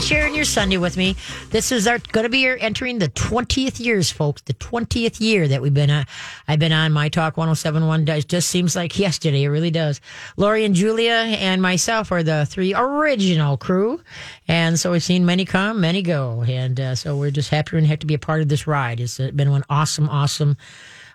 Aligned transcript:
sharing 0.00 0.34
your 0.34 0.46
Sunday 0.46 0.78
with 0.78 0.96
me. 0.96 1.14
This 1.50 1.70
is 1.70 1.86
our 1.86 1.98
going 1.98 2.24
to 2.24 2.30
be 2.30 2.38
your 2.38 2.56
entering 2.58 2.98
the 2.98 3.10
20th 3.10 3.78
years, 3.78 4.10
folks. 4.10 4.40
The 4.42 4.54
20th 4.54 5.20
year 5.20 5.46
that 5.46 5.60
we've 5.60 5.74
been 5.74 5.90
on. 5.90 6.06
I've 6.48 6.58
been 6.58 6.72
on 6.72 6.92
My 6.92 7.10
Talk 7.10 7.36
1071. 7.36 8.08
It 8.08 8.26
just 8.26 8.48
seems 8.48 8.74
like 8.74 8.98
yesterday. 8.98 9.44
It 9.44 9.48
really 9.48 9.70
does. 9.70 10.00
Lori 10.38 10.64
and 10.64 10.74
Julia 10.74 11.12
and 11.12 11.60
myself 11.60 12.12
are 12.12 12.22
the 12.22 12.46
three 12.46 12.74
original 12.74 13.58
crew. 13.58 14.00
And 14.48 14.78
so 14.78 14.92
we've 14.92 15.02
seen 15.02 15.26
many 15.26 15.44
come, 15.44 15.80
many 15.80 16.00
go. 16.02 16.44
And 16.48 16.80
uh, 16.80 16.94
so 16.94 17.16
we're 17.16 17.30
just 17.30 17.50
happy 17.50 17.76
and 17.76 17.86
have 17.86 17.98
to 17.98 18.06
be 18.06 18.14
a 18.14 18.18
part 18.18 18.40
of 18.40 18.48
this 18.48 18.66
ride. 18.66 19.00
It's 19.00 19.18
been 19.18 19.48
an 19.48 19.64
awesome, 19.68 20.08
awesome 20.08 20.56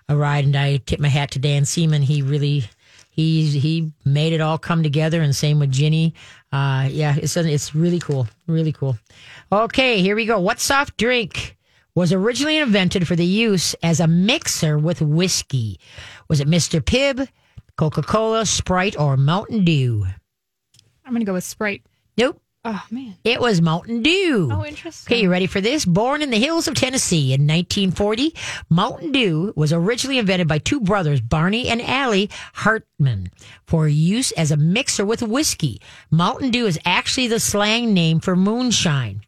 uh, 0.08 0.16
ride. 0.16 0.44
And 0.44 0.54
I 0.54 0.76
tip 0.76 1.00
my 1.00 1.08
hat 1.08 1.32
to 1.32 1.38
Dan 1.40 1.64
Seeman. 1.64 2.02
He 2.02 2.22
really 2.22 2.64
he 3.16 3.46
he 3.58 3.92
made 4.04 4.34
it 4.34 4.42
all 4.42 4.58
come 4.58 4.82
together, 4.82 5.22
and 5.22 5.34
same 5.34 5.58
with 5.58 5.72
Ginny. 5.72 6.14
Uh, 6.52 6.86
yeah, 6.90 7.16
it's 7.16 7.36
it's 7.36 7.74
really 7.74 7.98
cool, 7.98 8.28
really 8.46 8.72
cool. 8.72 8.98
Okay, 9.50 10.02
here 10.02 10.14
we 10.14 10.26
go. 10.26 10.38
What 10.38 10.60
soft 10.60 10.98
drink 10.98 11.56
was 11.94 12.12
originally 12.12 12.58
invented 12.58 13.08
for 13.08 13.16
the 13.16 13.24
use 13.24 13.74
as 13.82 14.00
a 14.00 14.06
mixer 14.06 14.78
with 14.78 15.00
whiskey? 15.00 15.80
Was 16.28 16.40
it 16.40 16.48
Mr. 16.48 16.80
Pibb, 16.82 17.26
Coca 17.78 18.02
Cola, 18.02 18.44
Sprite, 18.44 18.98
or 18.98 19.16
Mountain 19.16 19.64
Dew? 19.64 20.06
I'm 21.06 21.12
gonna 21.12 21.24
go 21.24 21.32
with 21.32 21.44
Sprite. 21.44 21.82
Nope. 22.18 22.40
Oh 22.68 22.82
man, 22.90 23.14
It 23.22 23.40
was 23.40 23.62
Mountain 23.62 24.02
Dew. 24.02 24.50
Oh, 24.52 24.64
interesting. 24.64 25.14
Okay, 25.14 25.22
you 25.22 25.30
ready 25.30 25.46
for 25.46 25.60
this? 25.60 25.84
Born 25.84 26.20
in 26.20 26.30
the 26.30 26.38
hills 26.40 26.66
of 26.66 26.74
Tennessee 26.74 27.32
in 27.32 27.42
1940, 27.42 28.34
Mountain 28.68 29.12
Dew 29.12 29.52
was 29.54 29.72
originally 29.72 30.18
invented 30.18 30.48
by 30.48 30.58
two 30.58 30.80
brothers, 30.80 31.20
Barney 31.20 31.68
and 31.68 31.80
Allie 31.80 32.28
Hartman, 32.54 33.30
for 33.68 33.86
use 33.86 34.32
as 34.32 34.50
a 34.50 34.56
mixer 34.56 35.04
with 35.06 35.22
whiskey. 35.22 35.80
Mountain 36.10 36.50
Dew 36.50 36.66
is 36.66 36.76
actually 36.84 37.28
the 37.28 37.38
slang 37.38 37.94
name 37.94 38.18
for 38.18 38.34
moonshine. 38.34 39.20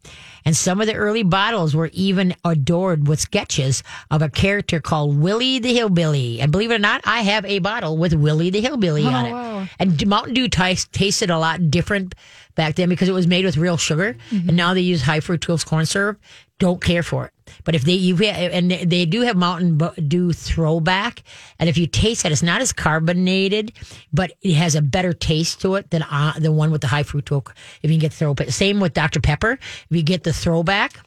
And 0.49 0.57
some 0.57 0.81
of 0.81 0.87
the 0.87 0.95
early 0.95 1.21
bottles 1.21 1.75
were 1.75 1.91
even 1.93 2.35
adored 2.43 3.07
with 3.07 3.19
sketches 3.19 3.83
of 4.09 4.23
a 4.23 4.29
character 4.29 4.79
called 4.79 5.19
Willie 5.19 5.59
the 5.59 5.75
Hillbilly. 5.75 6.41
And 6.41 6.51
believe 6.51 6.71
it 6.71 6.73
or 6.73 6.79
not, 6.79 7.01
I 7.05 7.21
have 7.21 7.45
a 7.45 7.59
bottle 7.59 7.97
with 7.97 8.15
Willie 8.15 8.49
the 8.49 8.59
Hillbilly 8.59 9.05
on 9.05 9.27
it. 9.27 9.29
Oh, 9.29 9.33
wow. 9.33 9.67
And 9.77 10.07
Mountain 10.07 10.33
Dew 10.33 10.47
tis- 10.47 10.87
tasted 10.87 11.29
a 11.29 11.37
lot 11.37 11.69
different 11.69 12.15
back 12.55 12.73
then 12.73 12.89
because 12.89 13.07
it 13.07 13.11
was 13.11 13.27
made 13.27 13.45
with 13.45 13.57
real 13.57 13.77
sugar, 13.77 14.15
mm-hmm. 14.31 14.47
and 14.47 14.57
now 14.57 14.73
they 14.73 14.81
use 14.81 15.03
high 15.03 15.19
fructose 15.19 15.63
corn 15.63 15.85
syrup. 15.85 16.19
Don't 16.57 16.81
care 16.81 17.03
for 17.03 17.25
it. 17.25 17.33
But 17.63 17.75
if 17.75 17.83
they 17.83 17.93
you 17.93 18.17
and 18.23 18.71
they 18.71 19.05
do 19.05 19.21
have 19.21 19.35
Mountain 19.35 19.77
Dew 20.07 20.33
throwback, 20.33 21.23
and 21.59 21.69
if 21.69 21.77
you 21.77 21.87
taste 21.87 22.23
that, 22.23 22.31
it's 22.31 22.43
not 22.43 22.61
as 22.61 22.73
carbonated, 22.73 23.73
but 24.13 24.31
it 24.41 24.53
has 24.53 24.75
a 24.75 24.81
better 24.81 25.13
taste 25.13 25.61
to 25.61 25.75
it 25.75 25.89
than 25.91 26.03
uh, 26.03 26.33
the 26.37 26.51
one 26.51 26.71
with 26.71 26.81
the 26.81 26.87
high 26.87 27.03
fructose. 27.03 27.51
If 27.81 27.89
you 27.89 27.97
can 27.97 27.99
get 27.99 28.13
throwback, 28.13 28.49
same 28.49 28.79
with 28.79 28.93
Dr 28.93 29.19
Pepper. 29.19 29.53
If 29.53 29.87
you 29.89 30.03
get 30.03 30.23
the 30.23 30.33
throwback, 30.33 30.99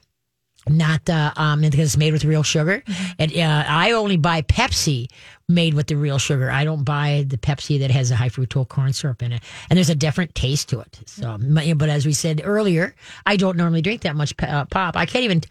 not 0.69 1.09
uh, 1.11 1.33
um 1.37 1.61
because 1.61 1.81
it's 1.81 1.97
made 1.97 2.13
with 2.13 2.25
real 2.25 2.43
sugar. 2.43 2.83
And 3.19 3.37
uh, 3.37 3.65
I 3.67 3.93
only 3.93 4.17
buy 4.17 4.43
Pepsi 4.43 5.09
made 5.49 5.75
with 5.75 5.89
the 5.89 5.97
real 5.97 6.19
sugar. 6.19 6.51
I 6.51 6.65
don't 6.65 6.85
buy 6.85 7.25
the 7.27 7.37
Pepsi 7.37 7.81
that 7.81 7.91
has 7.91 8.11
a 8.11 8.17
high 8.17 8.29
fructose 8.29 8.69
corn 8.69 8.93
syrup 8.93 9.23
in 9.23 9.33
it. 9.33 9.43
And 9.69 9.77
there's 9.77 9.91
a 9.91 9.95
different 9.95 10.35
taste 10.35 10.69
to 10.71 10.81
it. 10.81 11.01
So, 11.07 11.37
but 11.41 11.79
but 11.79 11.89
as 11.89 12.07
we 12.07 12.13
said 12.13 12.43
earlier, 12.45 12.95
I 13.27 13.37
don't 13.37 13.57
normally 13.57 13.83
drink 13.83 14.03
that 14.03 14.17
much 14.17 14.35
uh, 14.43 14.65
pop. 14.67 14.97
I 14.97 15.07
can't 15.07 15.25
even. 15.25 15.43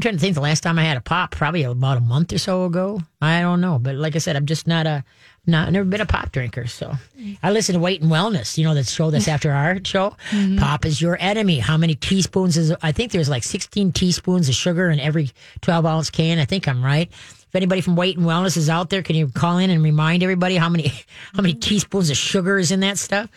I'm 0.00 0.02
trying 0.02 0.14
to 0.14 0.20
think 0.20 0.34
the 0.34 0.40
last 0.40 0.62
time 0.62 0.78
I 0.78 0.84
had 0.84 0.96
a 0.96 1.02
pop, 1.02 1.32
probably 1.32 1.62
about 1.62 1.98
a 1.98 2.00
month 2.00 2.32
or 2.32 2.38
so 2.38 2.64
ago. 2.64 3.02
I 3.20 3.42
don't 3.42 3.60
know, 3.60 3.78
but 3.78 3.96
like 3.96 4.16
I 4.16 4.18
said, 4.18 4.34
I'm 4.34 4.46
just 4.46 4.66
not 4.66 4.86
a 4.86 5.04
not 5.46 5.70
never 5.70 5.84
been 5.84 6.00
a 6.00 6.06
pop 6.06 6.32
drinker. 6.32 6.66
So 6.68 6.94
I 7.42 7.50
listen 7.50 7.74
to 7.74 7.80
Weight 7.80 8.00
and 8.00 8.10
Wellness. 8.10 8.56
You 8.56 8.64
know 8.64 8.72
that 8.72 8.86
show 8.86 9.10
that's 9.10 9.28
after 9.28 9.52
our 9.52 9.76
show. 9.84 10.16
Mm-hmm. 10.30 10.56
Pop 10.56 10.86
is 10.86 11.02
your 11.02 11.18
enemy. 11.20 11.58
How 11.58 11.76
many 11.76 11.96
teaspoons 11.96 12.56
is? 12.56 12.72
I 12.80 12.92
think 12.92 13.12
there's 13.12 13.28
like 13.28 13.42
16 13.42 13.92
teaspoons 13.92 14.48
of 14.48 14.54
sugar 14.54 14.88
in 14.88 15.00
every 15.00 15.32
12 15.60 15.84
ounce 15.84 16.08
can. 16.08 16.38
I 16.38 16.46
think 16.46 16.66
I'm 16.66 16.82
right. 16.82 17.10
If 17.10 17.54
anybody 17.54 17.82
from 17.82 17.94
Weight 17.94 18.16
and 18.16 18.24
Wellness 18.24 18.56
is 18.56 18.70
out 18.70 18.88
there, 18.88 19.02
can 19.02 19.16
you 19.16 19.28
call 19.28 19.58
in 19.58 19.68
and 19.68 19.82
remind 19.82 20.22
everybody 20.22 20.56
how 20.56 20.70
many 20.70 20.88
how 21.34 21.42
many 21.42 21.52
teaspoons 21.52 22.08
of 22.08 22.16
sugar 22.16 22.58
is 22.58 22.72
in 22.72 22.80
that 22.80 22.96
stuff? 22.96 23.28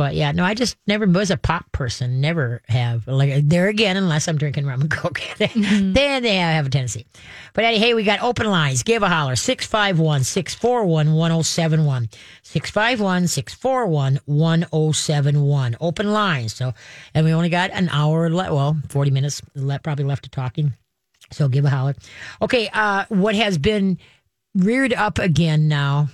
But 0.00 0.14
yeah, 0.14 0.32
no, 0.32 0.44
I 0.44 0.54
just 0.54 0.78
never 0.86 1.04
was 1.04 1.30
a 1.30 1.36
pop 1.36 1.70
person. 1.72 2.22
Never 2.22 2.62
have. 2.68 3.06
Like 3.06 3.46
there 3.46 3.68
again, 3.68 3.98
unless 3.98 4.28
I'm 4.28 4.38
drinking 4.38 4.64
rum 4.64 4.80
and 4.80 4.90
coke, 4.90 5.20
then 5.36 5.92
they 5.92 6.36
have 6.36 6.64
a 6.64 6.70
tendency. 6.70 7.04
But 7.52 7.64
hey, 7.64 7.92
we 7.92 8.02
got 8.02 8.22
open 8.22 8.46
lines. 8.46 8.82
Give 8.82 9.02
a 9.02 9.10
holler 9.10 9.36
651 9.36 10.24
641 10.24 11.14
1071. 11.14 12.08
651 12.42 13.28
641 13.28 14.20
1071. 14.24 15.76
Open 15.82 16.12
lines. 16.14 16.54
So, 16.54 16.72
and 17.12 17.26
we 17.26 17.34
only 17.34 17.50
got 17.50 17.70
an 17.70 17.90
hour 17.90 18.30
left. 18.30 18.52
Well, 18.52 18.78
40 18.88 19.10
minutes 19.10 19.42
left, 19.54 19.84
probably 19.84 20.06
left 20.06 20.24
to 20.24 20.30
talking. 20.30 20.72
So 21.30 21.46
give 21.46 21.66
a 21.66 21.68
holler. 21.68 21.94
Okay, 22.40 22.70
uh, 22.72 23.04
what 23.10 23.34
has 23.34 23.58
been 23.58 23.98
reared 24.54 24.94
up 24.94 25.18
again 25.18 25.68
now 25.68 26.08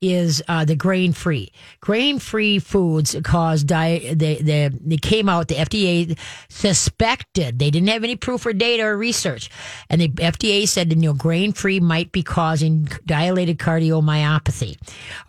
is 0.00 0.42
uh, 0.48 0.64
the 0.64 0.76
grain 0.76 1.12
free. 1.12 1.50
Grain 1.80 2.18
free 2.18 2.58
foods 2.58 3.16
cause 3.24 3.64
di- 3.64 4.12
they, 4.14 4.36
they 4.36 4.68
they 4.68 4.96
came 4.96 5.28
out. 5.28 5.48
The 5.48 5.54
FDA 5.54 6.18
suspected 6.48 7.58
they 7.58 7.70
didn't 7.70 7.88
have 7.88 8.04
any 8.04 8.16
proof 8.16 8.44
or 8.44 8.52
data 8.52 8.84
or 8.84 8.96
research, 8.96 9.50
and 9.88 10.00
the 10.00 10.08
FDA 10.08 10.68
said 10.68 10.92
you 10.92 10.98
know 11.00 11.14
grain 11.14 11.52
free 11.52 11.80
might 11.80 12.12
be 12.12 12.22
causing 12.22 12.88
dilated 13.06 13.58
cardiomyopathy. 13.58 14.76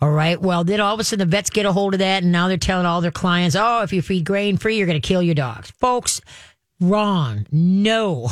All 0.00 0.10
right. 0.10 0.40
Well, 0.40 0.64
then 0.64 0.80
all 0.80 0.94
of 0.94 1.00
a 1.00 1.04
sudden 1.04 1.26
the 1.26 1.30
vets 1.30 1.50
get 1.50 1.66
a 1.66 1.72
hold 1.72 1.94
of 1.94 2.00
that, 2.00 2.22
and 2.22 2.32
now 2.32 2.48
they're 2.48 2.56
telling 2.56 2.86
all 2.86 3.00
their 3.00 3.10
clients, 3.10 3.56
oh, 3.56 3.82
if 3.82 3.92
you 3.92 4.02
feed 4.02 4.24
grain 4.24 4.56
free, 4.56 4.76
you're 4.76 4.86
going 4.86 5.00
to 5.00 5.06
kill 5.06 5.22
your 5.22 5.34
dogs, 5.34 5.70
folks. 5.70 6.20
Wrong. 6.80 7.46
No. 7.50 8.28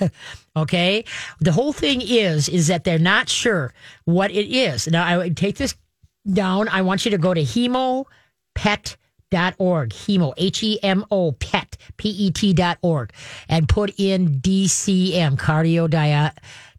okay. 0.56 1.04
The 1.40 1.52
whole 1.52 1.72
thing 1.72 2.00
is, 2.02 2.48
is 2.48 2.66
that 2.68 2.84
they're 2.84 2.98
not 2.98 3.28
sure 3.28 3.72
what 4.04 4.30
it 4.30 4.46
is. 4.50 4.86
Now, 4.86 5.04
I 5.04 5.16
would 5.16 5.36
take 5.36 5.56
this 5.56 5.74
down. 6.30 6.68
I 6.68 6.82
want 6.82 7.04
you 7.04 7.10
to 7.12 7.18
go 7.18 7.34
to 7.34 7.42
hemopet.com 7.42 8.96
dot 9.30 9.54
org 9.58 9.90
hemo, 9.90 10.34
H 10.36 10.62
E 10.62 10.78
M 10.82 11.04
O, 11.10 11.32
pet, 11.32 11.76
P 11.96 12.08
E 12.10 12.30
T 12.30 12.52
dot 12.52 12.78
org, 12.82 13.12
and 13.48 13.68
put 13.68 13.94
in 13.98 14.40
DCM, 14.40 15.36
cardio 15.36 15.88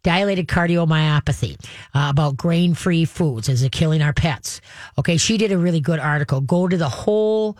dilated 0.02 0.48
cardiomyopathy 0.48 1.58
uh, 1.94 2.08
about 2.10 2.36
grain 2.36 2.74
free 2.74 3.04
foods 3.04 3.48
as 3.48 3.60
they're 3.60 3.70
killing 3.70 4.02
our 4.02 4.12
pets. 4.12 4.60
Okay. 4.98 5.16
She 5.16 5.38
did 5.38 5.52
a 5.52 5.58
really 5.58 5.80
good 5.80 5.98
article. 5.98 6.40
Go 6.40 6.68
to 6.68 6.76
the 6.76 6.88
whole 6.88 7.56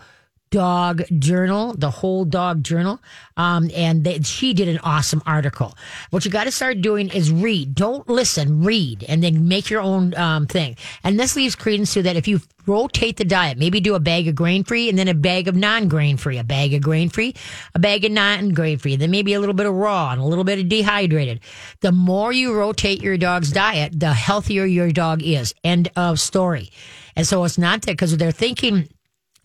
dog 0.53 1.01
journal, 1.17 1.73
the 1.73 1.89
whole 1.89 2.25
dog 2.25 2.63
journal. 2.63 3.01
Um, 3.37 3.71
and 3.75 4.03
they, 4.03 4.19
she 4.21 4.53
did 4.53 4.67
an 4.67 4.77
awesome 4.83 5.23
article. 5.25 5.75
What 6.11 6.25
you 6.25 6.29
got 6.29 6.43
to 6.43 6.51
start 6.51 6.79
doing 6.79 7.09
is 7.09 7.31
read. 7.31 7.73
Don't 7.73 8.07
listen, 8.07 8.63
read, 8.63 9.03
and 9.09 9.23
then 9.23 9.47
make 9.47 9.71
your 9.71 9.81
own 9.81 10.15
um, 10.15 10.45
thing. 10.45 10.77
And 11.03 11.19
this 11.19 11.35
leaves 11.35 11.55
credence 11.55 11.95
to 11.95 12.03
that 12.03 12.15
if 12.15 12.27
you 12.27 12.39
rotate 12.67 13.17
the 13.17 13.25
diet, 13.25 13.57
maybe 13.57 13.79
do 13.79 13.95
a 13.95 13.99
bag 13.99 14.27
of 14.27 14.35
grain 14.35 14.63
free 14.63 14.89
and 14.89 14.97
then 14.97 15.07
a 15.07 15.15
bag 15.15 15.47
of 15.47 15.55
non 15.55 15.87
grain 15.87 16.17
free, 16.17 16.37
a 16.37 16.43
bag 16.43 16.75
of 16.75 16.83
grain 16.83 17.09
free, 17.09 17.33
a 17.73 17.79
bag 17.79 18.05
of 18.05 18.11
non 18.11 18.49
grain 18.49 18.77
free, 18.77 18.95
then 18.95 19.09
maybe 19.09 19.33
a 19.33 19.39
little 19.39 19.55
bit 19.55 19.65
of 19.65 19.73
raw 19.73 20.11
and 20.11 20.21
a 20.21 20.25
little 20.25 20.43
bit 20.43 20.59
of 20.59 20.69
dehydrated. 20.69 21.39
The 21.81 21.91
more 21.91 22.31
you 22.31 22.53
rotate 22.53 23.01
your 23.01 23.17
dog's 23.17 23.51
diet, 23.51 23.99
the 23.99 24.13
healthier 24.13 24.65
your 24.65 24.91
dog 24.91 25.23
is. 25.23 25.55
End 25.63 25.89
of 25.95 26.19
story. 26.19 26.69
And 27.15 27.25
so 27.25 27.43
it's 27.43 27.57
not 27.57 27.81
that 27.81 27.93
because 27.93 28.15
they're 28.17 28.31
thinking 28.31 28.87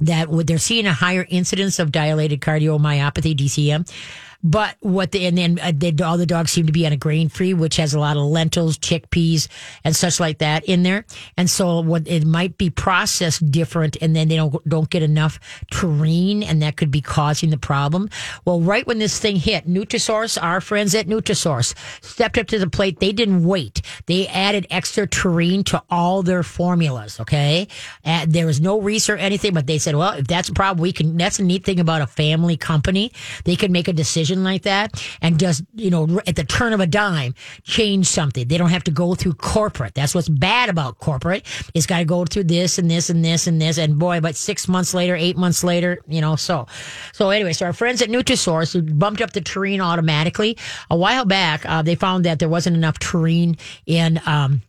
that 0.01 0.29
they're 0.47 0.59
seeing 0.59 0.87
a 0.87 0.93
higher 0.93 1.27
incidence 1.29 1.79
of 1.79 1.93
dilated 1.93 2.41
cardiomyopathy, 2.41 3.37
DCM. 3.37 3.89
But 4.43 4.77
what 4.81 5.11
the, 5.11 5.27
and 5.27 5.37
then 5.37 5.59
uh, 5.61 5.73
they, 5.75 5.93
all 6.03 6.17
the 6.17 6.27
dogs 6.27 6.53
seem 6.53 6.67
to 6.67 6.73
be 6.73 6.87
on 6.87 6.93
a 6.93 6.97
grain 6.97 7.29
free, 7.29 7.55
which 7.55 7.77
has 7.77 7.93
a 7.93 7.99
lot 7.99 8.17
of 8.17 8.23
lentils, 8.23 8.79
chickpeas, 8.79 9.49
and 9.83 9.97
such 9.97 10.21
like 10.21 10.39
that 10.39 10.65
in 10.67 10.85
there. 10.85 11.05
And 11.37 11.51
so 11.51 11.81
what 11.81 12.07
it 12.07 12.25
might 12.25 12.57
be 12.57 12.71
processed 12.71 13.51
different, 13.51 13.97
and 14.01 14.15
then 14.15 14.29
they 14.29 14.37
don't 14.37 14.69
don't 14.69 14.89
get 14.89 15.03
enough 15.03 15.41
taurine, 15.73 16.45
and 16.45 16.63
that 16.63 16.77
could 16.77 16.93
be 16.93 17.01
causing 17.01 17.51
the 17.51 17.59
problem. 17.59 18.11
Well, 18.45 18.61
right 18.61 18.87
when 18.87 19.01
this 19.01 19.19
thing 19.19 19.37
hit, 19.37 19.67
Nutrisource, 19.67 20.41
our 20.41 20.61
friends 20.61 20.95
at 20.95 21.09
Nutrisource, 21.09 21.75
stepped 22.01 22.39
up 22.39 22.47
to 22.49 22.61
the 22.61 22.71
plate. 22.71 23.01
They 23.01 23.13
didn't 23.13 23.45
wait. 23.45 23.83
They 24.07 24.29
added 24.29 24.69
extra 24.71 25.09
taurine 25.09 25.65
to 25.65 25.83
all 25.91 26.23
their 26.23 26.45
formulas. 26.45 27.19
Okay, 27.19 27.67
and 28.05 28.33
there 28.33 28.47
was 28.47 28.61
no 28.61 28.81
research 28.81 29.09
or 29.09 29.17
anything, 29.17 29.55
but 29.55 29.67
they 29.67 29.79
said, 29.79 29.88
well, 29.95 30.13
if 30.15 30.27
that's 30.27 30.49
a 30.49 30.53
problem, 30.53 30.83
we 30.83 30.93
can. 30.93 31.17
That's 31.17 31.39
a 31.39 31.45
neat 31.45 31.65
thing 31.65 31.81
about 31.81 32.03
a 32.03 32.07
family 32.07 32.57
company. 32.57 33.13
They 33.45 33.57
can 33.57 33.73
make 33.73 33.89
a 33.89 33.93
decision 33.93 34.45
like 34.45 34.63
that 34.63 35.03
and 35.21 35.39
just, 35.39 35.65
you 35.75 35.91
know, 35.91 36.21
at 36.27 36.37
the 36.37 36.45
turn 36.45 36.73
of 36.73 36.81
a 36.81 36.87
dime, 36.87 37.35
change 37.65 38.07
something. 38.07 38.47
They 38.47 38.59
don't 38.59 38.71
have 38.71 38.85
to 38.85 38.91
go 38.91 39.15
through 39.15 39.35
corporate. 39.35 39.95
That's 39.95 40.15
what's 40.15 40.29
bad 40.29 40.69
about 40.69 40.99
corporate. 40.99 41.47
It's 41.75 41.87
got 41.87 41.99
to 41.99 42.05
go 42.05 42.25
through 42.25 42.45
this 42.45 42.79
and 42.79 42.91
this 42.91 43.11
and 43.11 43.25
this 43.25 43.47
and 43.47 43.61
this. 43.61 43.79
And 43.79 43.99
boy, 43.99 44.21
but 44.21 44.37
six 44.37 44.69
months 44.69 44.95
later, 44.95 45.17
eight 45.17 45.37
months 45.37 45.65
later, 45.65 45.99
you 46.07 46.21
know, 46.21 46.37
so. 46.37 46.67
So 47.13 47.31
anyway, 47.31 47.53
so 47.53 47.67
our 47.67 47.73
friends 47.73 48.03
at 48.03 48.09
Nutrisource 48.09 48.73
who 48.73 48.83
bumped 48.83 49.21
up 49.21 49.33
the 49.33 49.41
taurine 49.41 49.81
automatically. 49.81 50.57
A 50.91 50.97
while 50.97 51.25
back, 51.25 51.65
uh, 51.67 51.83
they 51.83 51.95
found 51.95 52.25
that 52.25 52.39
there 52.39 52.49
wasn't 52.49 52.77
enough 52.77 52.99
taurine 52.99 53.57
in, 53.87 54.21
um, 54.27 54.63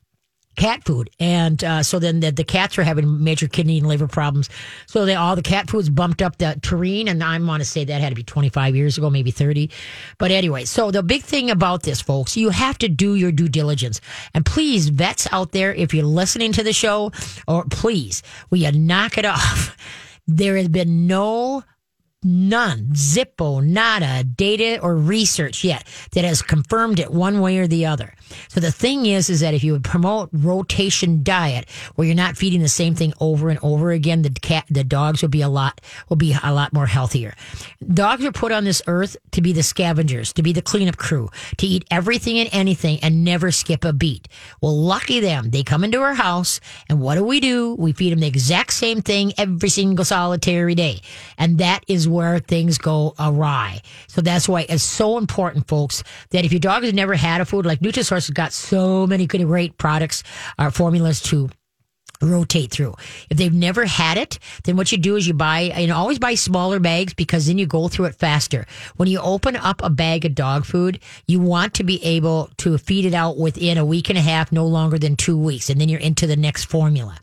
cat 0.60 0.84
food, 0.84 1.10
and 1.20 1.64
uh, 1.64 1.82
so 1.82 2.00
then 2.00 2.20
the, 2.20 2.32
the 2.32 2.44
cats 2.44 2.78
are 2.78 2.84
having 2.84 3.24
major 3.24 3.48
kidney 3.48 3.78
and 3.78 3.88
liver 3.88 4.08
problems. 4.08 4.50
So 4.88 5.06
they 5.06 5.16
all 5.16 5.36
the 5.36 5.42
cat 5.42 5.70
foods 5.70 5.90
bumped 5.90 6.22
up 6.22 6.38
the 6.38 6.60
taurine, 6.62 7.08
and 7.08 7.24
I 7.24 7.40
want 7.40 7.62
to 7.62 7.66
say 7.66 7.86
that 7.86 8.02
had 8.02 8.10
to 8.10 8.16
be 8.16 8.24
25 8.24 8.76
years 8.76 8.98
ago, 8.98 9.10
maybe 9.10 9.32
30. 9.32 9.72
But 10.18 10.32
anyway, 10.32 10.66
so 10.66 10.92
the 10.92 11.02
big 11.02 11.24
thing 11.24 11.50
about 11.50 11.84
this, 11.84 12.02
folks, 12.02 12.36
you 12.36 12.50
have 12.50 12.78
to 12.80 12.90
do 12.90 13.16
your 13.16 13.32
due 13.32 13.48
diligence, 13.48 14.02
and 14.34 14.46
please, 14.46 14.90
vets 14.90 15.28
out 15.32 15.54
there, 15.54 15.74
if 15.74 15.94
you're 15.94 16.06
listening 16.06 16.52
to 16.54 16.64
the 16.64 16.74
show, 16.74 17.12
or 17.48 17.64
please, 17.66 18.22
will 18.50 18.60
you 18.60 18.72
knock 18.72 19.18
it 19.18 19.26
off? 19.26 19.76
There 20.32 20.58
has 20.58 20.68
been 20.68 21.08
no 21.08 21.64
none, 22.24 22.90
zippo, 22.94 23.64
nada, 23.64 24.24
data 24.24 24.80
or 24.82 24.96
research 24.96 25.64
yet 25.64 25.86
that 26.12 26.26
has 26.26 26.42
confirmed 26.42 27.00
it 27.00 27.12
one 27.12 27.40
way 27.40 27.58
or 27.60 27.68
the 27.68 27.86
other. 27.86 28.14
So 28.50 28.60
the 28.60 28.72
thing 28.72 29.06
is, 29.06 29.30
is 29.30 29.40
that 29.40 29.54
if 29.54 29.64
you 29.64 29.72
would 29.72 29.84
promote 29.84 30.30
rotation 30.34 31.24
diet 31.24 31.70
where 31.96 32.06
you're 32.06 32.16
not 32.16 32.36
feeding 32.36 32.62
the 32.62 32.68
same 32.68 32.94
thing 32.94 33.14
over 33.22 33.50
and 33.50 33.60
over 33.64 33.92
again, 33.92 34.22
the 34.22 34.30
cat, 34.30 34.66
the 34.70 34.84
dogs 34.84 35.22
will 35.22 35.30
be 35.30 35.42
a 35.42 35.50
lot, 35.50 35.80
will 36.10 36.18
be 36.18 36.36
a 36.44 36.54
lot 36.54 36.74
more 36.74 36.88
healthier. 36.88 37.34
Dogs 37.94 38.26
are 38.26 38.32
put 38.32 38.52
on 38.52 38.66
this 38.66 38.82
earth 38.88 39.16
to 39.32 39.42
be 39.42 39.54
the 39.54 39.64
scavengers, 39.64 40.34
to 40.34 40.44
be 40.44 40.52
the 40.52 40.62
cleanup 40.62 40.98
crew, 40.98 41.30
to 41.58 41.66
eat 41.66 41.86
everything 41.90 42.38
and 42.40 42.50
anything 42.52 43.00
and 43.02 43.24
never 43.24 43.52
skip 43.52 43.86
a 43.86 43.94
beat. 43.94 44.28
Well, 44.62 44.78
lucky 44.78 45.22
them. 45.22 45.52
They 45.52 45.64
come 45.64 45.84
into 45.86 46.02
our 46.02 46.16
house 46.16 46.60
and 46.90 47.00
what 47.00 47.16
do 47.16 47.24
we 47.24 47.40
do? 47.40 47.76
We 47.76 47.94
feed 47.94 48.12
them 48.12 48.20
the 48.20 48.28
exact 48.28 48.74
same 48.74 49.02
thing 49.02 49.34
every 49.38 49.70
single 49.70 50.04
solitary 50.04 50.76
day. 50.76 51.00
And 51.38 51.60
that 51.60 51.86
is 51.88 52.09
where 52.12 52.40
things 52.40 52.78
go 52.78 53.14
awry. 53.20 53.82
So 54.08 54.22
that's 54.22 54.48
why 54.48 54.66
it's 54.68 54.84
so 54.84 55.18
important, 55.18 55.68
folks, 55.68 56.04
that 56.32 56.46
if 56.46 56.52
your 56.52 56.60
dog 56.60 56.84
has 56.84 56.94
never 56.94 57.16
had 57.16 57.42
a 57.42 57.46
food 57.46 57.66
like 57.66 57.80
Nutrisource 57.80 58.28
has 58.28 58.30
got 58.30 58.54
so 58.54 59.08
many 59.08 59.26
great 59.26 59.78
products, 59.78 60.24
uh, 60.58 60.70
formulas 60.70 61.22
to 61.24 61.50
rotate 62.22 62.72
through. 62.72 62.96
If 63.30 63.38
they've 63.38 63.54
never 63.54 63.86
had 63.86 64.18
it, 64.18 64.40
then 64.64 64.76
what 64.76 64.92
you 64.92 64.98
do 64.98 65.16
is 65.16 65.28
you 65.28 65.34
buy, 65.34 65.72
and 65.74 65.92
always 65.92 66.20
buy 66.20 66.36
smaller 66.36 66.80
bags 66.80 67.14
because 67.14 67.48
then 67.48 67.58
you 67.58 67.66
go 67.66 67.88
through 67.88 68.06
it 68.06 68.16
faster. 68.16 68.66
When 68.98 69.08
you 69.08 69.20
open 69.20 69.56
up 69.56 69.82
a 69.84 69.90
bag 69.90 70.26
of 70.26 70.36
dog 70.36 70.66
food, 70.66 71.00
you 71.28 71.40
want 71.40 71.74
to 71.76 71.84
be 71.84 72.04
able 72.04 72.50
to 72.58 72.78
feed 72.78 73.06
it 73.06 73.14
out 73.14 73.38
within 73.38 73.78
a 73.78 73.86
week 73.86 74.10
and 74.10 74.18
a 74.18 74.22
half, 74.22 74.52
no 74.52 74.66
longer 74.66 74.98
than 74.98 75.16
two 75.16 75.38
weeks, 75.38 75.70
and 75.70 75.80
then 75.80 75.90
you're 75.90 76.00
into 76.00 76.28
the 76.28 76.36
next 76.36 76.66
formula. 76.66 77.18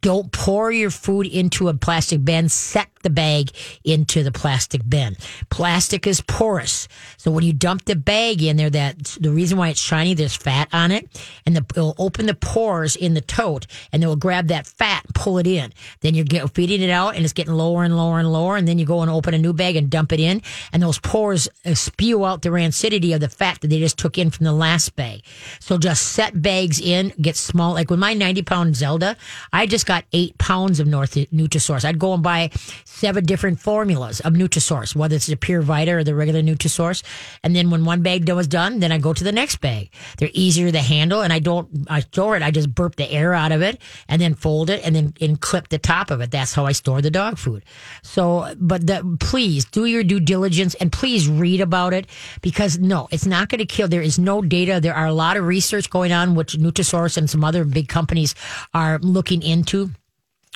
Don't 0.00 0.30
pour 0.32 0.70
your 0.70 0.90
food 0.90 1.26
into 1.26 1.68
a 1.68 1.74
plastic 1.74 2.24
bin. 2.24 2.48
Set 2.48 2.88
the 3.02 3.10
bag 3.10 3.50
into 3.84 4.22
the 4.24 4.32
plastic 4.32 4.82
bin. 4.88 5.16
Plastic 5.48 6.06
is 6.06 6.20
porous. 6.20 6.88
So 7.16 7.30
when 7.30 7.44
you 7.44 7.52
dump 7.52 7.84
the 7.84 7.94
bag 7.94 8.42
in 8.42 8.56
there, 8.56 8.70
that 8.70 8.98
the 9.20 9.30
reason 9.30 9.58
why 9.58 9.68
it's 9.68 9.80
shiny, 9.80 10.14
there's 10.14 10.34
fat 10.34 10.68
on 10.72 10.90
it 10.90 11.08
and 11.46 11.56
the, 11.56 11.64
it'll 11.76 11.94
open 11.98 12.26
the 12.26 12.34
pores 12.34 12.96
in 12.96 13.14
the 13.14 13.20
tote 13.20 13.68
and 13.92 14.02
it 14.02 14.06
will 14.06 14.16
grab 14.16 14.35
that 14.42 14.66
fat 14.66 15.04
pull 15.14 15.38
it 15.38 15.46
in. 15.46 15.72
Then 16.00 16.14
you're 16.14 16.24
get, 16.24 16.48
feeding 16.54 16.82
it 16.82 16.90
out 16.90 17.16
and 17.16 17.24
it's 17.24 17.32
getting 17.32 17.54
lower 17.54 17.84
and 17.84 17.96
lower 17.96 18.18
and 18.18 18.32
lower. 18.32 18.56
And 18.56 18.66
then 18.66 18.78
you 18.78 18.86
go 18.86 19.02
and 19.02 19.10
open 19.10 19.34
a 19.34 19.38
new 19.38 19.52
bag 19.52 19.76
and 19.76 19.90
dump 19.90 20.12
it 20.12 20.20
in 20.20 20.42
and 20.72 20.82
those 20.82 20.98
pores 20.98 21.48
uh, 21.64 21.74
spew 21.74 22.24
out 22.24 22.42
the 22.42 22.50
rancidity 22.50 23.14
of 23.14 23.20
the 23.20 23.28
fat 23.28 23.60
that 23.60 23.68
they 23.68 23.78
just 23.78 23.98
took 23.98 24.18
in 24.18 24.30
from 24.30 24.44
the 24.44 24.52
last 24.52 24.94
bag. 24.96 25.22
So 25.60 25.78
just 25.78 26.12
set 26.12 26.40
bags 26.40 26.80
in, 26.80 27.12
get 27.20 27.36
small. 27.36 27.74
Like 27.74 27.90
with 27.90 27.98
my 27.98 28.14
90 28.14 28.42
pound 28.42 28.76
Zelda, 28.76 29.16
I 29.52 29.66
just 29.66 29.86
got 29.86 30.04
eight 30.12 30.36
pounds 30.38 30.80
of 30.80 30.86
North 30.86 31.14
Nutrisource. 31.14 31.84
I'd 31.84 31.98
go 31.98 32.14
and 32.14 32.22
buy 32.22 32.50
seven 32.84 33.24
different 33.24 33.60
formulas 33.60 34.20
of 34.20 34.34
Nutrisource, 34.34 34.94
whether 34.94 35.16
it's 35.16 35.26
the 35.26 35.36
Pure 35.36 35.62
Vita 35.62 35.92
or 35.92 36.04
the 36.04 36.14
regular 36.14 36.42
Nutrisource. 36.42 37.02
And 37.42 37.54
then 37.54 37.70
when 37.70 37.84
one 37.84 38.02
bag 38.02 38.28
was 38.30 38.46
done, 38.46 38.80
then 38.80 38.92
I 38.92 38.98
go 38.98 39.12
to 39.12 39.24
the 39.24 39.32
next 39.32 39.56
bag. 39.56 39.90
They're 40.18 40.28
easier 40.32 40.70
to 40.70 40.80
handle, 40.80 41.22
and 41.22 41.32
I 41.32 41.38
don't 41.38 41.86
I 41.88 42.00
store 42.00 42.36
it. 42.36 42.42
I 42.42 42.50
just 42.50 42.74
burp 42.74 42.96
the 42.96 43.10
air 43.10 43.32
out 43.32 43.52
of 43.52 43.62
it 43.62 43.80
and 44.08 44.20
then 44.20 44.25
fold 44.34 44.70
it 44.70 44.84
and 44.84 44.94
then 44.94 45.14
and 45.20 45.40
clip 45.40 45.68
the 45.68 45.78
top 45.78 46.10
of 46.10 46.20
it. 46.20 46.30
That's 46.30 46.54
how 46.54 46.66
I 46.66 46.72
store 46.72 47.02
the 47.02 47.10
dog 47.10 47.38
food. 47.38 47.64
So, 48.02 48.54
but 48.58 48.86
the, 48.86 49.16
please 49.20 49.64
do 49.64 49.84
your 49.86 50.04
due 50.04 50.20
diligence 50.20 50.74
and 50.74 50.92
please 50.92 51.28
read 51.28 51.60
about 51.60 51.92
it 51.92 52.06
because 52.42 52.78
no, 52.78 53.08
it's 53.10 53.26
not 53.26 53.48
going 53.48 53.58
to 53.58 53.66
kill. 53.66 53.88
There 53.88 54.02
is 54.02 54.18
no 54.18 54.42
data. 54.42 54.80
There 54.80 54.94
are 54.94 55.06
a 55.06 55.12
lot 55.12 55.36
of 55.36 55.44
research 55.44 55.90
going 55.90 56.12
on, 56.12 56.34
which 56.34 56.54
Nutrisource 56.54 57.16
and 57.16 57.28
some 57.28 57.44
other 57.44 57.64
big 57.64 57.88
companies 57.88 58.34
are 58.74 58.98
looking 58.98 59.42
into 59.42 59.90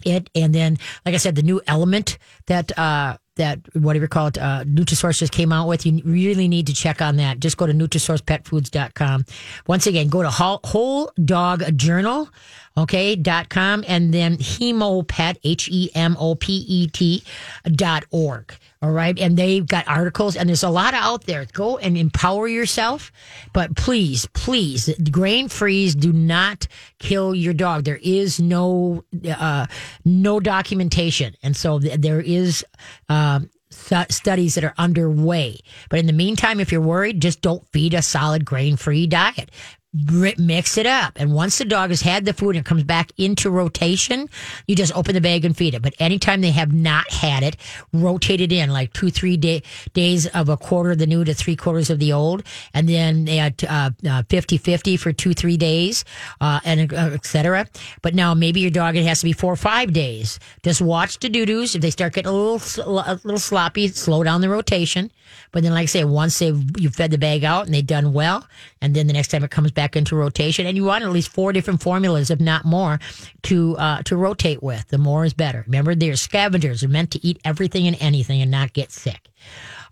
it. 0.05 0.31
And 0.35 0.55
then, 0.55 0.79
like 1.05 1.15
I 1.15 1.19
said, 1.19 1.35
the 1.35 1.43
new 1.43 1.61
element 1.67 2.19
that, 2.47 2.77
uh, 2.79 3.19
that 3.41 3.59
whatever 3.75 4.05
you 4.05 4.09
call 4.09 4.29
it, 4.29 4.39
uh, 4.39 4.65
Nutrisource 4.65 5.19
just 5.19 5.33
came 5.33 5.53
out 5.53 5.67
with. 5.67 5.85
You 5.85 6.01
really 6.05 6.47
need 6.47 6.67
to 6.69 6.75
check 6.75 7.03
on 7.03 7.17
that. 7.17 7.41
Just 7.41 7.57
go 7.57 7.67
to 7.67 7.73
NutrisourcePetFoods.com. 7.73 9.25
Once 9.67 9.87
again, 9.87 10.09
go 10.09 10.23
to 10.23 10.31
Whole, 10.31 11.11
Dog 11.25 11.77
Journal, 11.77 12.29
okay, 12.77 13.17
dot 13.17 13.49
com, 13.49 13.85
and 13.89 14.15
then 14.15 14.37
Hemopet, 14.37 15.39
H 15.43 15.69
E 15.71 15.91
M 15.95 16.17
O 16.19 16.35
P 16.35 16.65
E 16.69 16.87
T 16.87 17.23
dot 17.65 18.05
org. 18.11 18.55
All 18.83 18.93
right. 18.93 19.19
And 19.19 19.37
they've 19.37 19.67
got 19.67 19.87
articles 19.87 20.37
and 20.37 20.49
there's 20.49 20.63
a 20.63 20.71
lot 20.71 20.95
out 20.95 21.25
there. 21.27 21.45
Go 21.53 21.77
and 21.77 21.99
empower 21.99 22.49
yourself. 22.49 23.13
But 23.53 23.77
please, 23.77 24.27
please, 24.33 24.95
grain 25.11 25.49
freeze 25.49 25.95
do 25.95 26.13
not 26.15 26.67
kill 26.99 27.35
your 27.35 27.53
dog. 27.53 27.85
There 27.85 28.01
is 28.03 28.41
no, 28.41 29.05
uh, 29.29 29.67
no 30.07 30.41
documentation. 30.41 31.35
And 31.43 31.55
so 31.55 31.79
th- 31.79 32.01
there 32.01 32.21
is, 32.21 32.65
um, 33.11 33.51
studies 33.71 34.57
that 34.57 34.65
are 34.65 34.75
underway. 34.79 35.59
But 35.91 36.01
in 36.01 36.07
the 36.07 36.13
meantime, 36.13 36.59
if 36.59 36.73
you're 36.73 36.81
worried, 36.81 37.23
just 37.23 37.41
don't 37.41 37.67
feed 37.69 37.95
a 37.95 38.03
solid 38.03 38.45
grain 38.45 38.77
free 38.77 39.07
diet 39.07 39.51
mix 39.93 40.79
it 40.79 40.87
up. 40.87 41.15
And 41.17 41.35
once 41.35 41.59
the 41.59 41.65
dog 41.65 41.91
has 41.91 42.01
had 42.01 42.25
the 42.25 42.33
food 42.33 42.55
and 42.55 42.65
comes 42.65 42.85
back 42.85 43.11
into 43.17 43.51
rotation, 43.51 44.29
you 44.69 44.77
just 44.77 44.97
open 44.97 45.15
the 45.15 45.21
bag 45.21 45.45
and 45.45 45.57
feed 45.57 45.75
it. 45.75 45.83
But 45.83 45.95
anytime 45.99 46.41
they 46.41 46.53
have 46.53 46.73
not 46.73 47.11
had 47.11 47.43
it, 47.43 47.57
rotate 47.93 48.41
it 48.41 48.53
in 48.53 48.71
like 48.71 48.93
two, 48.93 49.11
three 49.11 49.37
day, 49.37 49.63
days 49.93 50.29
of 50.29 50.49
a 50.49 50.57
quarter 50.57 50.93
of 50.93 50.99
the 50.99 51.07
new 51.07 51.25
to 51.25 51.35
three 51.35 51.57
quarters 51.57 51.91
of 51.91 51.99
the 51.99 52.13
old. 52.13 52.45
And 52.73 52.89
then 52.89 53.25
they 53.25 53.37
had 53.37 53.65
uh, 53.65 53.91
uh, 54.09 54.23
50 54.29 54.59
50 54.59 54.97
for 54.97 55.13
two, 55.13 55.35
three 55.35 55.57
days, 55.57 56.05
uh, 56.41 56.61
and 56.65 56.93
uh, 56.93 57.11
et 57.13 57.27
cetera. 57.27 57.67
But 58.03 58.15
now 58.15 58.33
maybe 58.35 58.61
your 58.61 58.71
dog, 58.71 58.95
it 58.95 59.05
has 59.05 59.21
to 59.21 59.27
be 59.27 59.33
four 59.33 59.53
or 59.53 59.57
five 59.57 59.93
days. 59.93 60.39
Just 60.63 60.81
watch 60.81 61.19
the 61.19 61.29
doo 61.29 61.47
doos. 61.47 61.75
If 61.75 61.83
they 61.83 61.91
start 61.91 62.15
getting 62.15 62.31
a 62.31 62.33
little, 62.33 63.01
a 63.01 63.21
little 63.25 63.39
sloppy, 63.39 63.89
slow 63.89 64.23
down 64.23 64.41
the 64.41 64.49
rotation. 64.49 65.11
But 65.53 65.63
then, 65.63 65.73
like 65.73 65.85
I 65.85 65.87
say, 65.87 66.05
once 66.05 66.39
they've, 66.39 66.63
you've 66.79 66.95
fed 66.95 67.11
the 67.11 67.19
bag 67.19 67.45
out 67.45 67.67
and 67.67 67.75
they've 67.75 67.87
done 67.87 68.13
well, 68.13 68.47
and 68.81 68.95
then 68.95 69.07
the 69.07 69.13
next 69.13 69.29
time 69.29 69.45
it 69.45 69.51
comes 69.51 69.71
back, 69.71 69.80
back 69.81 69.97
into 69.97 70.15
rotation. 70.15 70.67
And 70.67 70.77
you 70.77 70.85
want 70.85 71.05
at 71.05 71.11
least 71.11 71.31
four 71.31 71.55
different 71.55 71.81
formulas, 71.83 72.31
if 72.31 72.39
not 72.39 72.67
more, 72.67 73.01
to 73.45 73.79
uh, 73.79 74.03
to 74.03 74.17
rotate 74.17 74.63
with. 74.63 74.87
The 74.89 74.99
more 74.99 75.25
is 75.25 75.33
better. 75.33 75.65
Remember, 75.67 75.95
they're 75.95 76.17
scavengers. 76.17 76.83
They're 76.83 76.91
meant 76.91 77.13
to 77.13 77.27
eat 77.27 77.39
everything 77.47 77.87
and 77.87 77.97
anything 77.99 78.43
and 78.43 78.51
not 78.51 78.75
get 78.75 78.93
sick. 78.93 79.31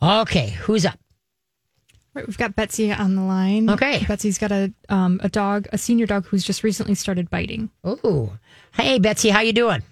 Okay, 0.03 0.51
who's 0.51 0.85
up? 0.85 0.99
Right, 2.13 2.27
we've 2.27 2.37
got 2.37 2.55
Betsy 2.55 2.93
on 2.93 3.17
the 3.17 3.23
line. 3.23 3.71
Okay. 3.71 4.05
Betsy's 4.07 4.37
got 4.37 4.53
a 4.53 4.71
um, 4.91 5.21
a 5.23 5.31
dog, 5.31 5.69
a 5.73 5.79
senior 5.79 6.05
dog 6.05 6.27
who's 6.27 6.45
just 6.45 6.63
recently 6.63 6.95
started 6.95 7.31
biting. 7.31 7.71
Oh, 7.83 8.37
hey 8.75 8.99
Betsy, 8.99 9.31
how 9.31 9.41
you 9.41 9.55
doing? 9.55 9.83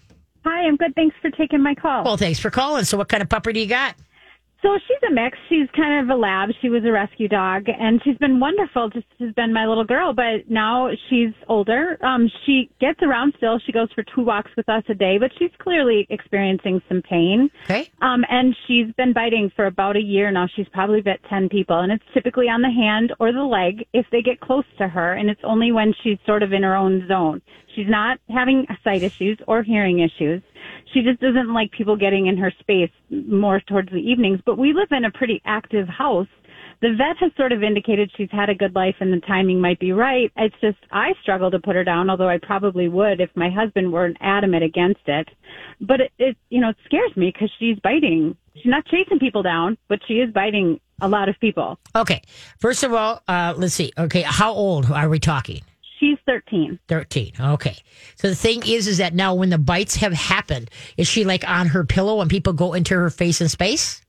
Hi, 0.44 0.68
I'm 0.68 0.76
good. 0.76 0.94
Thanks 0.94 1.16
for 1.22 1.30
taking 1.30 1.62
my 1.62 1.74
call. 1.74 2.04
Well, 2.04 2.18
thanks 2.18 2.38
for 2.38 2.50
calling. 2.50 2.84
So, 2.84 2.98
what 2.98 3.08
kind 3.08 3.22
of 3.22 3.30
puppy 3.30 3.54
do 3.54 3.60
you 3.60 3.66
got? 3.66 3.96
So 4.66 4.76
she's 4.88 5.08
a 5.08 5.12
mix. 5.12 5.38
She's 5.48 5.68
kind 5.76 6.02
of 6.02 6.10
a 6.10 6.18
lab. 6.18 6.48
She 6.60 6.68
was 6.68 6.84
a 6.84 6.90
rescue 6.90 7.28
dog, 7.28 7.66
and 7.68 8.02
she's 8.02 8.18
been 8.18 8.40
wonderful. 8.40 8.90
Just 8.90 9.06
has 9.20 9.32
been 9.34 9.52
my 9.52 9.64
little 9.64 9.84
girl, 9.84 10.12
but 10.12 10.50
now 10.50 10.90
she's 11.08 11.30
older. 11.46 11.96
Um, 12.04 12.28
she 12.44 12.68
gets 12.80 13.00
around 13.00 13.34
still. 13.36 13.60
She 13.60 13.70
goes 13.70 13.92
for 13.92 14.02
two 14.02 14.24
walks 14.24 14.50
with 14.56 14.68
us 14.68 14.82
a 14.88 14.94
day, 14.94 15.18
but 15.18 15.30
she's 15.38 15.52
clearly 15.58 16.04
experiencing 16.10 16.82
some 16.88 17.00
pain. 17.00 17.48
Okay. 17.62 17.88
Um, 18.02 18.24
and 18.28 18.56
she's 18.66 18.92
been 18.96 19.12
biting 19.12 19.52
for 19.54 19.66
about 19.66 19.94
a 19.94 20.02
year 20.02 20.32
now. 20.32 20.48
She's 20.56 20.68
probably 20.70 21.00
bit 21.00 21.20
ten 21.30 21.48
people, 21.48 21.78
and 21.78 21.92
it's 21.92 22.04
typically 22.12 22.48
on 22.48 22.60
the 22.60 22.70
hand 22.70 23.12
or 23.20 23.30
the 23.30 23.44
leg 23.44 23.86
if 23.92 24.06
they 24.10 24.20
get 24.20 24.40
close 24.40 24.64
to 24.78 24.88
her, 24.88 25.12
and 25.12 25.30
it's 25.30 25.42
only 25.44 25.70
when 25.70 25.94
she's 26.02 26.18
sort 26.26 26.42
of 26.42 26.52
in 26.52 26.64
her 26.64 26.74
own 26.74 27.06
zone. 27.06 27.40
She's 27.76 27.88
not 27.88 28.18
having 28.30 28.66
sight 28.82 29.04
issues 29.04 29.38
or 29.46 29.62
hearing 29.62 30.00
issues 30.00 30.42
she 30.92 31.02
just 31.02 31.20
doesn't 31.20 31.52
like 31.52 31.70
people 31.72 31.96
getting 31.96 32.26
in 32.26 32.36
her 32.36 32.52
space 32.60 32.90
more 33.10 33.60
towards 33.60 33.90
the 33.90 33.96
evenings. 33.96 34.40
But 34.44 34.58
we 34.58 34.72
live 34.72 34.88
in 34.90 35.04
a 35.04 35.10
pretty 35.10 35.42
active 35.44 35.88
house. 35.88 36.28
The 36.82 36.94
vet 36.96 37.16
has 37.20 37.32
sort 37.36 37.52
of 37.52 37.62
indicated 37.62 38.10
she's 38.16 38.30
had 38.30 38.50
a 38.50 38.54
good 38.54 38.74
life 38.74 38.96
and 39.00 39.12
the 39.12 39.20
timing 39.26 39.60
might 39.60 39.80
be 39.80 39.92
right. 39.92 40.30
It's 40.36 40.54
just 40.60 40.76
I 40.92 41.14
struggle 41.22 41.50
to 41.50 41.58
put 41.58 41.74
her 41.74 41.84
down, 41.84 42.10
although 42.10 42.28
I 42.28 42.38
probably 42.38 42.88
would 42.88 43.20
if 43.20 43.30
my 43.34 43.48
husband 43.48 43.92
weren't 43.92 44.18
adamant 44.20 44.62
against 44.62 45.00
it. 45.06 45.28
But 45.80 46.00
it, 46.02 46.12
it 46.18 46.36
you 46.50 46.60
know, 46.60 46.70
it 46.70 46.76
scares 46.84 47.16
me 47.16 47.32
because 47.32 47.50
she's 47.58 47.78
biting. 47.78 48.36
She's 48.54 48.66
not 48.66 48.84
chasing 48.86 49.18
people 49.18 49.42
down, 49.42 49.78
but 49.88 50.00
she 50.06 50.14
is 50.14 50.32
biting 50.32 50.80
a 51.00 51.08
lot 51.08 51.28
of 51.28 51.38
people. 51.40 51.78
Okay. 51.94 52.22
First 52.58 52.82
of 52.82 52.92
all, 52.92 53.22
uh, 53.26 53.54
let's 53.56 53.74
see. 53.74 53.92
Okay, 53.98 54.22
how 54.22 54.52
old 54.52 54.90
are 54.90 55.08
we 55.08 55.18
talking? 55.18 55.62
She's 55.98 56.18
13. 56.26 56.78
13. 56.88 57.32
Okay. 57.40 57.76
So 58.16 58.28
the 58.28 58.34
thing 58.34 58.62
is, 58.66 58.86
is 58.86 58.98
that 58.98 59.14
now 59.14 59.34
when 59.34 59.48
the 59.50 59.58
bites 59.58 59.96
have 59.96 60.12
happened, 60.12 60.70
is 60.96 61.08
she 61.08 61.24
like 61.24 61.48
on 61.48 61.68
her 61.68 61.84
pillow 61.84 62.16
when 62.16 62.28
people 62.28 62.52
go 62.52 62.74
into 62.74 62.94
her 62.94 63.08
face 63.10 63.40
and 63.40 63.50
space? 63.50 64.02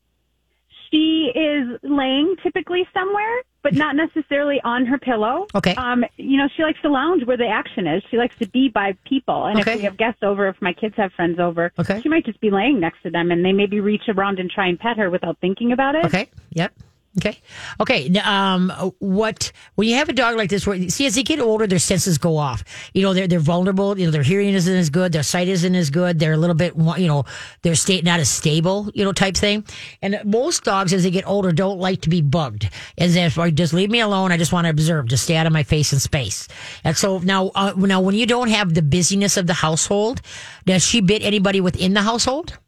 She 0.91 1.32
is 1.36 1.79
laying 1.84 2.36
typically 2.41 2.88
somewhere, 2.94 3.41
but 3.62 3.74
not 3.74 3.96
necessarily 3.98 4.62
on 4.63 4.86
her 4.86 4.98
pillow. 4.98 5.46
Okay. 5.53 5.75
Um, 5.75 6.06
you 6.15 6.38
know, 6.38 6.48
she 6.56 6.63
likes 6.63 6.82
to 6.82 6.89
lounge 6.89 7.25
where 7.25 7.36
the 7.36 7.48
action 7.48 7.88
is. 7.88 8.01
She 8.10 8.17
likes 8.17 8.38
to 8.39 8.48
be 8.48 8.70
by 8.70 8.94
people. 9.06 9.46
And 9.48 9.60
Okay. 9.60 9.72
if 9.74 9.77
we 9.79 9.84
have 9.84 9.98
guests 9.98 10.24
over, 10.24 10.48
if 10.48 10.56
my 10.62 10.72
kids 10.74 10.96
have 10.98 11.12
friends 11.13 11.39
over, 11.39 11.74
Okay. 11.77 12.01
she 12.01 12.08
might 12.10 12.25
just 12.25 12.39
be 12.39 12.50
laying 12.50 12.79
next 12.79 13.01
to 13.03 13.10
them 13.10 13.32
and 13.32 13.44
they 13.44 13.51
maybe 13.51 13.79
reach 13.82 14.03
around 14.08 14.39
and 14.39 14.50
try 14.50 14.67
and 14.67 14.79
pet 14.79 14.98
her 14.98 15.10
without 15.10 15.38
thinking 15.39 15.74
about 15.74 15.96
it. 15.96 16.06
Okay. 16.06 16.29
Yep. 16.51 16.74
Okay. 17.18 17.40
Okay. 17.80 18.16
Um, 18.20 18.72
what 19.00 19.52
when 19.74 19.88
you 19.88 19.96
have 19.96 20.08
a 20.08 20.14
dog 20.14 20.36
like 20.36 20.52
this, 20.52 20.68
where 20.68 20.90
see 20.90 21.08
as 21.08 21.16
they 21.16 21.24
get 21.24 21.40
older, 21.40 21.66
their 21.66 21.80
senses 21.80 22.20
go 22.20 22.38
off. 22.38 22.64
You 22.94 23.02
know, 23.02 23.14
they're 23.14 23.28
they're 23.28 23.40
vulnerable. 23.40 23.98
You 23.98 24.06
know, 24.06 24.12
their 24.12 24.22
hearing 24.22 24.54
isn't 24.54 24.74
as 24.74 24.92
good, 24.92 25.14
their 25.14 25.24
sight 25.24 25.48
isn't 25.48 25.74
as 25.76 25.90
good. 25.90 26.20
They're 26.20 26.34
a 26.34 26.38
little 26.38 26.56
bit, 26.56 26.76
you 26.76 27.08
know, 27.08 27.26
their 27.64 27.74
state 27.74 28.04
not 28.04 28.20
as 28.20 28.30
stable. 28.30 28.92
You 28.94 29.04
know, 29.04 29.14
type 29.14 29.36
thing. 29.36 29.66
And 30.04 30.20
most 30.26 30.64
dogs, 30.64 30.94
as 30.94 31.04
they 31.04 31.12
get 31.12 31.28
older, 31.28 31.52
don't 31.52 31.80
like 31.80 32.02
to 32.02 32.10
be 32.10 32.22
bugged. 32.22 32.70
As 33.00 33.16
if, 33.16 33.40
just 33.56 33.74
leave 33.74 33.90
me 33.90 34.00
alone. 34.00 34.32
I 34.32 34.38
just 34.38 34.54
want 34.54 34.66
to 34.66 34.70
observe. 34.70 35.08
Just 35.08 35.24
stay 35.24 35.38
out 35.38 35.48
of 35.48 35.54
my 35.54 35.64
face 35.64 35.92
and 35.92 36.02
space. 36.02 36.48
And 36.84 36.96
so 36.96 37.18
now, 37.20 37.48
uh, 37.56 37.74
now 37.78 38.00
when 38.00 38.14
you 38.14 38.28
don't 38.28 38.50
have 38.50 38.76
the 38.76 38.84
busyness 38.84 39.38
of 39.38 39.48
the 39.48 39.56
household, 39.56 40.22
does 40.66 40.86
she 40.86 41.02
bit 41.02 41.24
anybody 41.24 41.62
within 41.62 41.94
the 41.96 42.04
household? 42.04 42.60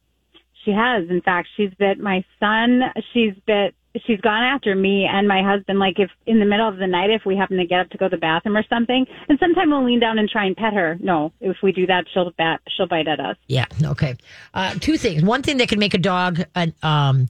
She 0.65 0.71
has. 0.71 1.09
In 1.09 1.21
fact, 1.21 1.47
she's 1.55 1.73
bit 1.77 1.99
my 1.99 2.23
son. 2.39 2.81
She's 3.13 3.33
bit. 3.45 3.75
She's 4.05 4.21
gone 4.21 4.43
after 4.43 4.75
me 4.75 5.05
and 5.11 5.27
my 5.27 5.41
husband. 5.41 5.79
Like 5.79 5.97
if 5.97 6.11
in 6.27 6.39
the 6.39 6.45
middle 6.45 6.67
of 6.67 6.77
the 6.77 6.85
night, 6.85 7.09
if 7.09 7.25
we 7.25 7.35
happen 7.35 7.57
to 7.57 7.65
get 7.65 7.79
up 7.79 7.89
to 7.89 7.97
go 7.97 8.07
to 8.07 8.15
the 8.15 8.19
bathroom 8.19 8.55
or 8.55 8.63
something, 8.69 9.07
and 9.27 9.39
sometimes 9.39 9.69
we'll 9.69 9.83
lean 9.83 9.99
down 9.99 10.19
and 10.19 10.29
try 10.29 10.45
and 10.45 10.55
pet 10.55 10.73
her. 10.73 10.97
No, 11.01 11.33
if 11.41 11.57
we 11.63 11.71
do 11.71 11.87
that, 11.87 12.05
she'll 12.13 12.29
bat. 12.37 12.61
She'll 12.75 12.87
bite 12.87 13.07
at 13.07 13.19
us. 13.19 13.35
Yeah. 13.47 13.65
Okay. 13.83 14.15
Uh, 14.53 14.75
two 14.75 14.97
things. 14.97 15.23
One 15.23 15.41
thing 15.41 15.57
that 15.57 15.69
can 15.69 15.79
make 15.79 15.95
a 15.95 15.99
dog. 15.99 16.43
Uh, 16.55 16.67
um, 16.83 17.29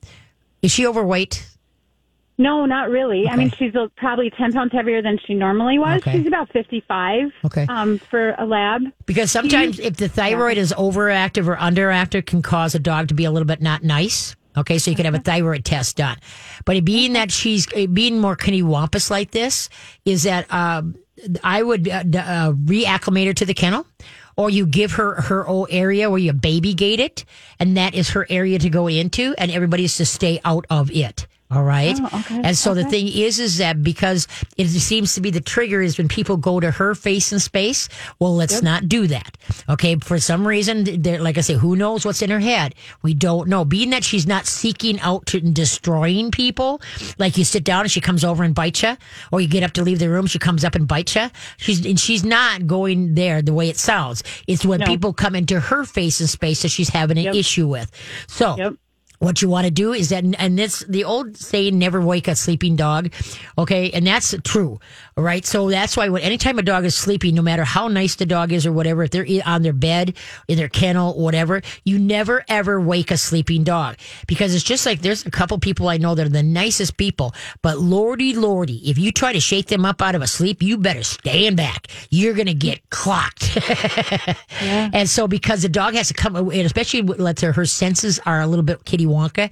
is 0.62 0.72
she 0.72 0.86
overweight? 0.86 1.48
No, 2.38 2.66
not 2.66 2.89
really. 2.89 3.28
I 3.28 3.36
mean, 3.36 3.51
she's 3.51 3.75
uh, 3.75 3.88
probably 3.98 4.30
ten 4.30 4.54
pounds 4.54 4.72
heavier 4.72 5.01
than 5.01 5.20
she 5.25 5.34
normally 5.34 5.78
was. 5.78 6.01
Okay. 6.01 6.13
She's 6.13 6.25
about 6.28 6.50
fifty-five. 6.51 7.32
Okay. 7.46 7.66
Um, 7.68 8.00
for 8.00 8.34
a 8.38 8.46
lab. 8.46 8.84
Because 9.06 9.30
sometimes 9.30 9.78
if 9.78 9.98
the 9.98 10.08
thyroid 10.08 10.58
is 10.58 10.74
overactive 10.78 11.48
or 11.48 11.58
underactive, 11.58 12.25
can 12.25 12.42
cause 12.42 12.75
a 12.75 12.80
dog 12.80 13.10
to 13.10 13.13
be 13.13 13.25
a 13.25 13.32
little 13.32 13.46
bit 13.46 13.62
not 13.62 13.84
nice. 13.84 14.38
Okay, 14.58 14.77
so 14.79 14.89
you 14.89 14.98
could 14.98 15.06
have 15.06 15.15
a 15.15 15.20
thyroid 15.20 15.63
test 15.63 15.98
done. 15.98 16.18
But 16.65 16.84
being 16.84 17.13
that 17.13 17.32
she's 17.32 17.72
uh, 17.74 17.88
being 17.88 18.20
more 18.20 18.36
kinnywampus 18.36 19.10
like 19.10 19.32
this, 19.32 19.70
is 20.06 20.24
that 20.24 20.51
um, 20.51 20.96
I 21.44 21.62
would 21.62 21.88
uh, 21.88 22.03
uh, 22.13 22.51
reacclimate 22.53 23.27
her 23.27 23.34
to 23.34 23.46
the 23.46 23.53
kennel, 23.53 23.86
or 24.36 24.50
you 24.50 24.65
give 24.65 24.94
her 24.94 25.22
her 25.22 25.48
own 25.48 25.68
area 25.70 26.10
where 26.10 26.20
you 26.20 26.34
baby 26.34 26.74
gate 26.74 27.00
it, 27.00 27.25
and 27.60 27.77
that 27.77 27.94
is 27.94 28.10
her 28.12 28.25
area 28.29 28.58
to 28.60 28.70
go 28.70 28.88
into, 28.88 29.36
and 29.38 29.51
everybody 29.51 29.84
is 29.86 29.98
to 29.98 30.06
stay 30.06 30.39
out 30.44 30.65
of 30.70 30.91
it. 30.91 31.27
All 31.51 31.63
right. 31.63 31.98
Oh, 32.00 32.25
and 32.29 32.56
so 32.56 32.75
the 32.75 32.84
thing 32.84 33.08
is, 33.08 33.39
is 33.39 33.58
that 33.58 33.82
because 33.82 34.27
it 34.56 34.68
seems 34.68 35.15
to 35.15 35.22
be 35.22 35.32
the 35.32 35.41
trigger 35.41 35.82
is 35.82 35.98
when 35.98 36.08
people 36.08 36.38
go 36.38 36.60
to 36.60 36.70
her 36.70 36.94
face 36.94 37.32
and 37.32 37.41
space. 37.41 37.89
Well, 38.20 38.36
let's 38.36 38.62
not 38.62 38.88
do 38.88 39.08
that. 39.08 39.36
Okay. 39.68 39.96
For 39.96 40.20
some 40.20 40.48
reason, 40.48 41.01
like 41.03 41.39
I 41.39 41.41
say, 41.41 41.56
who 41.56 41.75
knows 41.75 42.06
what's 42.06 42.22
in 42.22 42.29
her 42.29 42.39
head? 42.39 42.75
We 43.01 43.15
don't 43.15 43.50
know. 43.50 43.65
Being 43.65 43.89
that 43.89 44.03
she's 44.03 44.27
not 44.27 44.46
seeking 44.46 45.00
out 45.00 45.25
to 45.27 45.39
and 45.39 45.56
destroying 45.56 46.29
people, 46.29 46.82
like 47.18 47.36
you 47.36 47.44
sit 47.44 47.63
down 47.63 47.82
and 47.82 47.91
she 47.91 48.01
comes 48.01 48.24
over 48.24 48.44
and 48.44 48.53
bites 48.53 48.84
you, 48.84 48.96
or 49.32 49.41
you 49.41 49.48
get 49.48 49.63
up 49.63 49.72
to 49.72 49.82
leave 49.84 49.98
the 49.98 50.10
room, 50.10 50.27
she 50.27 50.38
comes 50.38 50.63
up 50.63 50.75
and 50.75 50.88
bites 50.88 51.15
you. 51.15 51.32
She's 51.58 51.84
and 51.84 52.00
she's 52.00 52.24
not 52.24 52.68
going 52.68 53.15
there 53.15 53.41
the 53.41 53.53
way 53.53 53.70
it 53.70 53.77
sounds. 53.77 54.22
It's 54.46 54.63
when 54.65 54.82
people 54.82 55.13
come 55.13 55.34
into 55.34 55.60
her 55.60 55.84
face 55.84 56.20
and 56.20 56.29
space 56.29 56.62
that 56.62 56.70
she's 56.70 56.89
having 56.89 57.18
an 57.18 57.34
issue 57.36 57.68
with. 57.68 57.89
So. 58.27 58.56
Yep. 58.56 58.74
What 59.20 59.42
you 59.42 59.50
want 59.50 59.66
to 59.66 59.72
do 59.72 59.94
is 59.94 60.10
that, 60.10 60.24
and 60.24 60.58
this, 60.58 60.80
the 60.88 61.04
old 61.04 61.38
saying, 61.38 61.78
never 61.78 62.02
wake 62.02 62.28
a 62.28 62.36
sleeping 62.36 62.76
dog. 62.76 63.14
Okay. 63.58 63.92
And 63.92 64.08
that's 64.08 64.34
true. 64.44 64.80
Right. 65.16 65.46
So 65.46 65.70
that's 65.70 65.98
why 65.98 66.10
when, 66.10 66.22
anytime 66.22 66.58
a 66.60 66.64
dog 66.64 66.86
is 66.86 66.96
sleeping, 66.96 67.36
no 67.36 67.42
matter 67.42 67.66
how 67.66 67.90
nice 67.90 68.16
the 68.16 68.26
dog 68.26 68.54
is 68.54 68.66
or 68.66 68.72
whatever, 68.72 69.04
if 69.04 69.12
they're 69.12 69.26
on 69.46 69.62
their 69.62 69.74
bed, 69.74 70.16
in 70.48 70.58
their 70.58 70.70
kennel, 70.70 71.20
whatever, 71.20 71.62
you 71.84 72.00
never 72.00 72.46
ever 72.48 72.80
wake 72.80 73.12
a 73.12 73.18
sleeping 73.18 73.64
dog 73.64 73.98
because 74.28 74.56
it's 74.56 74.64
just 74.64 74.86
like 74.86 75.02
there's 75.02 75.26
a 75.26 75.32
couple 75.32 75.58
people 75.60 75.90
I 75.90 75.98
know 75.98 76.16
that 76.16 76.26
are 76.26 76.30
the 76.30 76.44
nicest 76.44 76.98
people, 76.98 77.34
but 77.62 77.80
lordy, 77.80 78.34
lordy, 78.34 78.90
if 78.90 78.98
you 78.98 79.12
try 79.12 79.34
to 79.34 79.40
shake 79.40 79.68
them 79.68 79.86
up 79.86 80.02
out 80.02 80.16
of 80.16 80.22
a 80.22 80.28
sleep, 80.28 80.62
you 80.62 80.78
better 80.78 81.04
stand 81.04 81.58
back. 81.58 81.88
You're 82.10 82.34
going 82.34 82.48
to 82.48 82.54
get 82.54 82.90
clocked. 82.90 83.58
And 84.62 85.10
so, 85.10 85.28
because 85.28 85.62
the 85.62 85.70
dog 85.70 85.94
has 85.94 86.10
to 86.10 86.14
come, 86.14 86.36
and 86.36 86.52
especially 86.52 87.02
let's 87.02 87.42
her, 87.42 87.54
her 87.54 87.66
senses 87.66 88.20
are 88.26 88.42
a 88.42 88.48
little 88.48 88.64
bit 88.64 88.84
kitty 88.86 89.06
Wonka. 89.10 89.51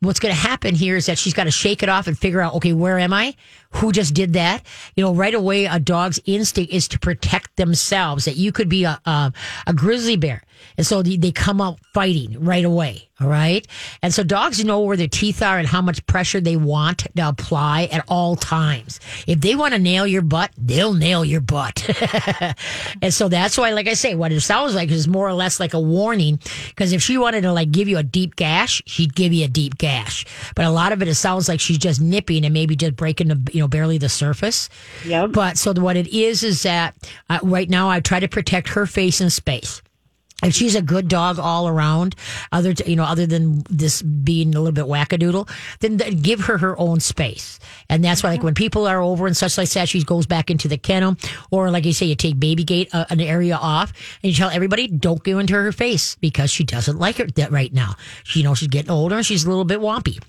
What's 0.00 0.20
going 0.20 0.34
to 0.34 0.40
happen 0.40 0.74
here 0.74 0.96
is 0.96 1.06
that 1.06 1.18
she's 1.18 1.34
got 1.34 1.44
to 1.44 1.50
shake 1.50 1.82
it 1.82 1.88
off 1.88 2.06
and 2.06 2.18
figure 2.18 2.40
out, 2.40 2.54
okay, 2.54 2.72
where 2.72 2.98
am 2.98 3.12
I? 3.12 3.34
Who 3.76 3.92
just 3.92 4.14
did 4.14 4.34
that? 4.34 4.62
You 4.94 5.04
know, 5.04 5.14
right 5.14 5.34
away, 5.34 5.66
a 5.66 5.78
dog's 5.78 6.20
instinct 6.24 6.72
is 6.72 6.88
to 6.88 6.98
protect 6.98 7.56
themselves. 7.56 8.24
That 8.24 8.36
you 8.36 8.52
could 8.52 8.68
be 8.68 8.84
a 8.84 9.00
a, 9.04 9.32
a 9.66 9.74
grizzly 9.74 10.16
bear, 10.16 10.42
and 10.76 10.86
so 10.86 11.02
they, 11.02 11.16
they 11.16 11.32
come 11.32 11.60
out 11.60 11.78
fighting 11.92 12.42
right 12.42 12.64
away. 12.64 13.08
All 13.20 13.28
right, 13.28 13.64
and 14.02 14.12
so 14.12 14.24
dogs 14.24 14.64
know 14.64 14.80
where 14.80 14.96
their 14.96 15.06
teeth 15.08 15.40
are 15.40 15.58
and 15.58 15.68
how 15.68 15.80
much 15.80 16.04
pressure 16.06 16.40
they 16.40 16.56
want 16.56 17.06
to 17.16 17.28
apply 17.28 17.84
at 17.92 18.04
all 18.08 18.34
times. 18.34 18.98
If 19.26 19.40
they 19.40 19.54
want 19.54 19.72
to 19.74 19.78
nail 19.78 20.06
your 20.06 20.22
butt, 20.22 20.50
they'll 20.58 20.94
nail 20.94 21.24
your 21.24 21.40
butt. 21.40 21.88
And 23.02 23.12
so 23.12 23.28
that's 23.28 23.58
why, 23.58 23.70
like 23.70 23.88
I 23.88 23.94
say, 23.94 24.14
what 24.14 24.32
it 24.32 24.40
sounds 24.40 24.74
like 24.74 24.90
is 24.90 25.08
more 25.08 25.28
or 25.28 25.32
less 25.34 25.60
like 25.60 25.74
a 25.74 25.80
warning. 25.80 26.38
Because 26.68 26.92
if 26.92 27.02
she 27.02 27.18
wanted 27.18 27.42
to 27.42 27.52
like 27.52 27.70
give 27.70 27.88
you 27.88 27.98
a 27.98 28.02
deep 28.02 28.36
gash, 28.36 28.82
she'd 28.86 29.14
give 29.14 29.32
you 29.32 29.44
a 29.44 29.48
deep 29.48 29.78
gash. 29.78 30.24
But 30.54 30.64
a 30.64 30.70
lot 30.70 30.92
of 30.92 31.02
it, 31.02 31.08
it 31.08 31.14
sounds 31.14 31.48
like 31.48 31.60
she's 31.60 31.78
just 31.78 32.00
nipping 32.00 32.44
and 32.44 32.54
maybe 32.54 32.76
just 32.76 32.96
breaking 32.96 33.28
the, 33.28 33.50
you 33.52 33.60
know, 33.60 33.63
barely 33.68 33.98
the 33.98 34.08
surface. 34.08 34.68
Yep. 35.04 35.32
But 35.32 35.58
so 35.58 35.72
what 35.74 35.96
it 35.96 36.08
is 36.08 36.42
is 36.42 36.62
that 36.62 36.94
uh, 37.28 37.40
right 37.42 37.68
now 37.68 37.88
I 37.88 38.00
try 38.00 38.20
to 38.20 38.28
protect 38.28 38.68
her 38.70 38.86
face 38.86 39.20
and 39.20 39.32
space. 39.32 39.82
If 40.42 40.52
she's 40.52 40.74
a 40.74 40.82
good 40.82 41.08
dog 41.08 41.38
all 41.38 41.68
around, 41.68 42.16
other 42.52 42.74
t- 42.74 42.90
you 42.90 42.96
know, 42.96 43.04
other 43.04 43.24
than 43.24 43.62
this 43.70 44.02
being 44.02 44.54
a 44.54 44.60
little 44.60 44.72
bit 44.72 44.84
wackadoodle, 44.84 45.48
then 45.80 45.96
th- 45.96 46.22
give 46.22 46.40
her 46.40 46.58
her 46.58 46.78
own 46.78 47.00
space. 47.00 47.58
And 47.88 48.04
that's 48.04 48.22
why, 48.22 48.30
like, 48.30 48.42
when 48.42 48.52
people 48.52 48.86
are 48.86 49.00
over 49.00 49.26
and 49.26 49.34
such 49.36 49.56
like 49.56 49.70
that, 49.70 49.88
she 49.88 50.02
goes 50.02 50.26
back 50.26 50.50
into 50.50 50.68
the 50.68 50.76
kennel, 50.76 51.16
or 51.50 51.70
like 51.70 51.86
you 51.86 51.94
say, 51.94 52.06
you 52.06 52.14
take 52.14 52.38
baby 52.38 52.64
gate 52.64 52.90
uh, 52.92 53.06
an 53.08 53.20
area 53.20 53.56
off, 53.56 53.92
and 54.22 54.32
you 54.32 54.36
tell 54.36 54.50
everybody 54.50 54.86
don't 54.86 55.22
go 55.22 55.38
into 55.38 55.54
her 55.54 55.72
face 55.72 56.16
because 56.16 56.50
she 56.50 56.64
doesn't 56.64 56.98
like 56.98 57.20
it 57.20 57.36
that 57.36 57.50
right 57.50 57.72
now. 57.72 57.94
She 58.24 58.40
you 58.40 58.44
know 58.44 58.54
she's 58.54 58.68
getting 58.68 58.90
older 58.90 59.16
and 59.16 59.24
she's 59.24 59.44
a 59.44 59.48
little 59.48 59.64
bit 59.64 59.80
wompy. 59.80 60.20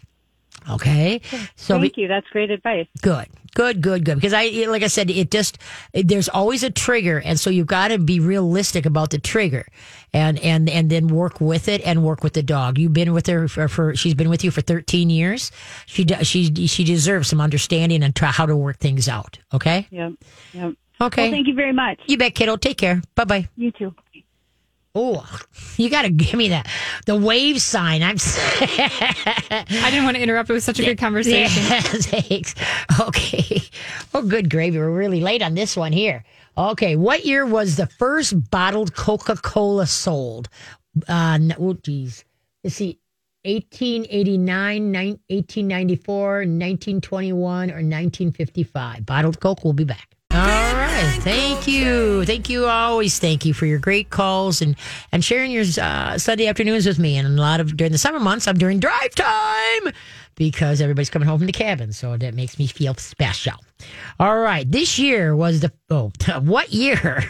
Okay, 0.70 1.22
so 1.56 1.80
Thank 1.80 1.98
you. 1.98 2.08
That's 2.08 2.28
great 2.30 2.50
advice. 2.50 2.88
Good, 3.02 3.28
good, 3.54 3.82
good, 3.82 4.04
good. 4.04 4.16
Because 4.16 4.34
I, 4.34 4.66
like 4.68 4.82
I 4.84 4.88
said, 4.88 5.10
it 5.12 5.30
just 5.30 5.58
there's 5.94 6.28
always 6.30 6.64
a 6.64 6.72
trigger, 6.72 7.20
and 7.24 7.40
so 7.40 7.50
you've 7.50 7.68
got 7.68 7.90
to 7.90 8.00
be 8.00 8.20
realistic 8.20 8.86
about 8.86 9.12
the 9.12 9.20
trigger, 9.20 9.68
and 10.14 10.40
and 10.40 10.70
and 10.70 10.90
then 10.90 11.08
work 11.08 11.40
with 11.40 11.68
it 11.68 11.82
and 11.86 12.04
work 12.04 12.24
with 12.24 12.34
the 12.34 12.44
dog. 12.44 12.78
You've 12.80 12.94
been 12.94 13.14
with 13.14 13.28
her 13.28 13.48
for, 13.48 13.68
for 13.68 13.96
she's 13.96 14.16
been 14.16 14.30
with 14.30 14.44
you 14.44 14.50
for 14.52 14.62
13 14.62 15.10
years. 15.10 15.52
She 15.86 16.06
she 16.24 16.52
she 16.68 16.84
deserves 16.84 17.28
some 17.30 17.40
understanding 17.40 18.02
and 18.04 18.16
try 18.16 18.32
how 18.32 18.46
to 18.48 18.56
work 18.56 18.80
things 18.80 19.08
out. 19.08 19.38
Okay, 19.54 19.88
Yep. 19.92 20.14
Yep. 20.54 20.74
okay. 21.02 21.24
Well, 21.24 21.32
thank 21.32 21.48
you 21.48 21.54
very 21.54 21.74
much. 21.74 22.00
you 22.08 22.18
bet, 22.18 22.34
kiddo. 22.34 22.56
Take 22.58 22.78
care. 22.80 23.02
Bye 23.14 23.26
bye. 23.26 23.50
You 23.56 23.72
too. 23.72 23.94
Oh, 24.98 25.26
you 25.76 25.90
got 25.90 26.04
to 26.04 26.10
give 26.10 26.36
me 26.36 26.50
that 26.50 26.68
the 27.06 27.16
wave 27.18 27.62
sign. 27.62 28.02
I'm. 28.02 28.16
I 28.20 29.90
didn't 29.92 30.06
want 30.06 30.16
to 30.16 30.24
interrupt. 30.24 30.50
It 30.50 30.54
was 30.54 30.64
such 30.64 30.80
a 30.80 30.84
good 30.86 30.98
conversation. 30.98 31.64
Yeah, 31.64 31.82
thanks. 31.82 32.56
Okay. 33.00 33.62
Oh, 34.14 34.22
good 34.22 34.50
gravy. 34.50 34.78
We're 34.78 34.90
really 34.90 35.20
late 35.22 35.42
on 35.42 35.54
this 35.54 35.76
one 35.76 35.92
here. 35.92 36.24
Okay. 36.58 36.96
What 36.96 37.26
year 37.26 37.46
was 37.46 37.76
the 37.76 37.88
first 37.88 38.50
bottled 38.50 38.96
Coca 38.96 39.36
Cola 39.36 39.86
sold? 39.86 40.48
Uh, 41.10 41.34
n- 41.42 41.56
oh, 41.60 41.74
geez. 41.74 42.24
Let's 42.64 42.78
see. 42.78 43.00
1889, 43.44 44.92
1894, 44.94 46.26
1921, 46.38 47.70
or 47.70 47.76
1955. 47.76 49.06
Bottled 49.06 49.40
Coke. 49.40 49.64
We'll 49.64 49.74
be 49.74 49.84
back. 49.84 50.16
All 50.32 50.40
right. 50.40 50.75
Thank 51.26 51.68
you. 51.68 52.24
Thank 52.26 52.50
you. 52.50 52.66
Always 52.66 53.20
thank 53.20 53.46
you 53.46 53.54
for 53.54 53.66
your 53.66 53.80
great 53.80 54.10
calls 54.10 54.62
and, 54.62 54.76
and 55.12 55.22
sharing 55.24 55.52
your 55.52 55.66
uh, 55.82 56.18
Sunday 56.18 56.48
afternoons 56.48 56.86
with 56.86 57.00
me. 57.00 57.18
And 57.18 57.28
a 57.28 57.42
lot 57.42 57.60
of 57.60 57.76
during 57.76 57.92
the 57.92 57.98
summer 57.98 58.20
months, 58.20 58.48
I'm 58.48 58.58
during 58.58 58.80
drive 58.80 59.14
time 59.16 59.92
because 60.36 60.80
everybody's 60.82 61.10
coming 61.10 61.28
home 61.28 61.40
from 61.40 61.48
the 61.48 61.54
cabin. 61.54 61.92
So 61.94 62.16
that 62.18 62.36
makes 62.36 62.60
me 62.60 62.68
feel 62.68 62.94
special. 62.96 63.56
All 64.20 64.38
right. 64.38 64.72
This 64.72 65.00
year 65.00 65.36
was 65.36 65.62
the, 65.62 65.72
oh, 65.90 66.12
what 66.42 66.72
year? 66.72 67.24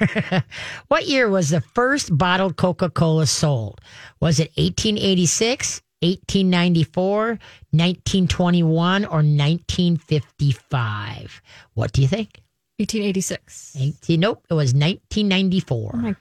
what 0.89 1.08
year 1.08 1.29
was 1.29 1.50
the 1.50 1.62
first 1.62 2.17
bottled 2.17 2.58
Coca 2.58 2.89
Cola 2.89 3.27
sold? 3.27 3.79
Was 4.20 4.39
it 4.39 4.51
1886? 4.58 5.82
1894, 6.01 7.39
1921, 7.72 9.05
or 9.05 9.24
1955? 9.24 11.41
What 11.74 11.94
do 11.94 12.01
you 12.01 12.08
think? 12.08 12.41
1886. 12.77 13.75
18, 13.79 14.20
nope, 14.20 14.46
it 14.50 14.53
was 14.53 14.74
1994. 14.74 15.91
my- 15.94 16.15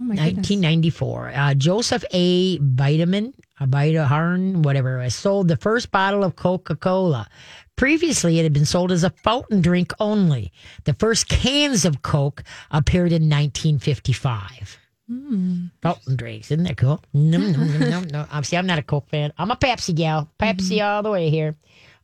Oh 0.00 0.04
my 0.04 0.14
goodness. 0.14 0.48
1994. 0.48 1.32
Uh, 1.34 1.54
Joseph 1.54 2.04
A. 2.12 2.58
Vitamin, 2.58 3.34
uh, 3.60 3.64
a 3.64 3.66
Vita 3.66 4.06
Harn, 4.06 4.62
whatever, 4.62 5.08
sold 5.10 5.48
the 5.48 5.56
first 5.56 5.90
bottle 5.90 6.22
of 6.22 6.36
Coca 6.36 6.76
Cola. 6.76 7.26
Previously, 7.74 8.38
it 8.38 8.44
had 8.44 8.52
been 8.52 8.64
sold 8.64 8.92
as 8.92 9.02
a 9.02 9.10
fountain 9.10 9.60
drink 9.60 9.92
only. 9.98 10.52
The 10.84 10.94
first 10.94 11.28
cans 11.28 11.84
of 11.84 12.02
Coke 12.02 12.44
appeared 12.70 13.12
in 13.12 13.28
1955. 13.28 14.78
Hmm. 15.08 15.66
Fountain 15.82 16.16
drinks, 16.16 16.52
isn't 16.52 16.64
that 16.64 16.76
cool? 16.76 17.02
No, 17.12 17.38
no, 17.38 17.64
no, 17.64 17.78
no, 17.78 18.00
no. 18.00 18.20
I'm, 18.20 18.26
uh, 18.38 18.42
see, 18.42 18.56
I'm 18.56 18.66
not 18.66 18.78
a 18.78 18.82
Coke 18.82 19.08
fan. 19.08 19.32
I'm 19.36 19.50
a 19.50 19.56
Pepsi 19.56 19.96
gal. 19.96 20.30
Pepsi 20.38 20.76
mm-hmm. 20.76 20.86
all 20.86 21.02
the 21.02 21.10
way 21.10 21.28
here. 21.28 21.56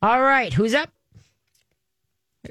All 0.03 0.21
right, 0.21 0.53
who's 0.53 0.75
up? 0.75 0.91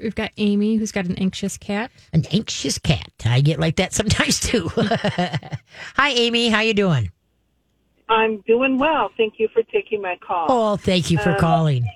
We've 0.02 0.14
got 0.14 0.32
Amy, 0.36 0.76
who's 0.76 0.92
got 0.92 1.06
an 1.06 1.16
anxious 1.18 1.56
cat. 1.56 1.90
An 2.12 2.24
anxious 2.32 2.78
cat. 2.78 3.10
I 3.24 3.40
get 3.40 3.60
like 3.60 3.76
that 3.76 3.92
sometimes 3.92 4.40
too. 4.40 4.70
Hi, 4.76 6.10
Amy. 6.10 6.48
How 6.48 6.60
you 6.60 6.74
doing? 6.74 7.10
I'm 8.08 8.40
doing 8.42 8.78
well. 8.78 9.10
Thank 9.16 9.34
you 9.38 9.48
for 9.52 9.62
taking 9.62 10.02
my 10.02 10.16
call. 10.16 10.46
Oh, 10.48 10.76
thank 10.76 11.10
you 11.10 11.18
for 11.18 11.34
calling. 11.36 11.88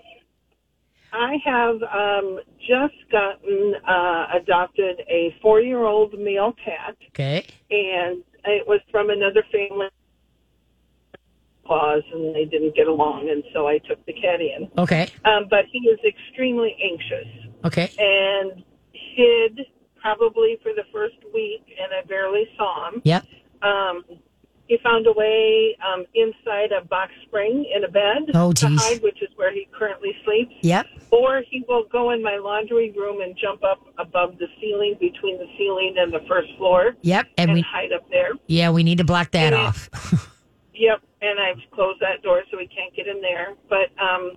I 1.13 1.37
have 1.45 1.83
um, 1.83 2.41
just 2.61 2.95
gotten 3.11 3.75
uh, 3.87 4.27
adopted 4.35 5.01
a 5.09 5.35
four 5.43 5.61
year 5.61 5.85
old 5.85 6.19
male 6.19 6.55
cat, 6.65 6.97
Okay. 7.09 7.47
and 7.71 8.23
it 8.45 8.67
was 8.67 8.81
from 8.91 9.11
another 9.11 9.43
family. 9.51 9.89
Claus, 11.67 12.03
and 12.15 12.35
they 12.35 12.47
didn't 12.47 12.75
get 12.75 12.87
along, 12.87 13.29
and 13.29 13.45
so 13.53 13.69
I 13.69 13.77
took 13.77 14.05
the 14.07 14.15
cat 14.15 14.41
in. 14.41 14.71
Okay. 14.79 15.09
Um, 15.27 15.49
but 15.51 15.67
he 15.71 15.81
is 15.81 15.99
extremely 16.03 16.75
anxious 16.83 17.29
Okay. 17.65 17.91
and 17.99 18.63
hid 18.93 19.61
probably 20.01 20.59
for 20.63 20.73
the 20.73 20.85
first 20.93 21.17
week, 21.35 21.63
and 21.81 21.93
I 21.93 22.07
barely 22.07 22.45
saw 22.57 22.89
him. 22.91 23.03
Yep. 23.05 23.25
Um, 23.63 24.05
he 24.69 24.79
found 24.85 25.07
a 25.07 25.13
way 25.13 25.77
um, 25.85 26.05
inside 26.15 26.73
a 26.73 26.85
box 26.85 27.11
spring 27.27 27.65
in 27.75 27.85
a 27.85 27.89
bed 27.89 28.31
Oh, 28.35 28.53
to 28.53 28.69
hide, 28.69 29.03
which 29.03 29.23
is 29.23 29.29
where 29.37 29.51
he 29.53 29.67
currently 29.77 30.15
sleeps. 30.25 30.53
Yep. 30.61 30.87
Or 31.11 31.43
he 31.51 31.65
will 31.67 31.85
go 31.91 32.11
in 32.11 32.23
my 32.23 32.37
laundry 32.37 32.93
room 32.97 33.23
and 33.23 33.35
jump 33.37 33.65
up 33.65 33.81
above 33.99 34.39
the 34.39 34.47
ceiling, 34.61 34.95
between 35.01 35.39
the 35.39 35.47
ceiling 35.57 35.95
and 35.99 36.13
the 36.13 36.21
first 36.29 36.49
floor, 36.59 36.95
Yep. 37.03 37.27
And 37.39 37.51
and 37.51 37.55
we 37.55 37.63
hide 37.63 37.93
up 37.93 38.09
there. 38.11 38.33
yeah, 38.47 38.71
we 38.71 38.83
need 38.83 38.99
to 38.99 39.05
block 39.05 39.31
that 39.33 39.53
Yeah. 39.53 39.67
off. 39.69 39.89
Yep, 40.75 41.01
and 41.23 41.41
I've 41.41 41.59
closed 41.73 41.99
that 42.03 42.23
door 42.23 42.43
so 42.53 42.59
he 42.59 42.69
can't 42.69 42.95
get 42.95 43.09
in 43.09 43.21
there. 43.21 43.55
But 43.69 43.91
um, 44.01 44.35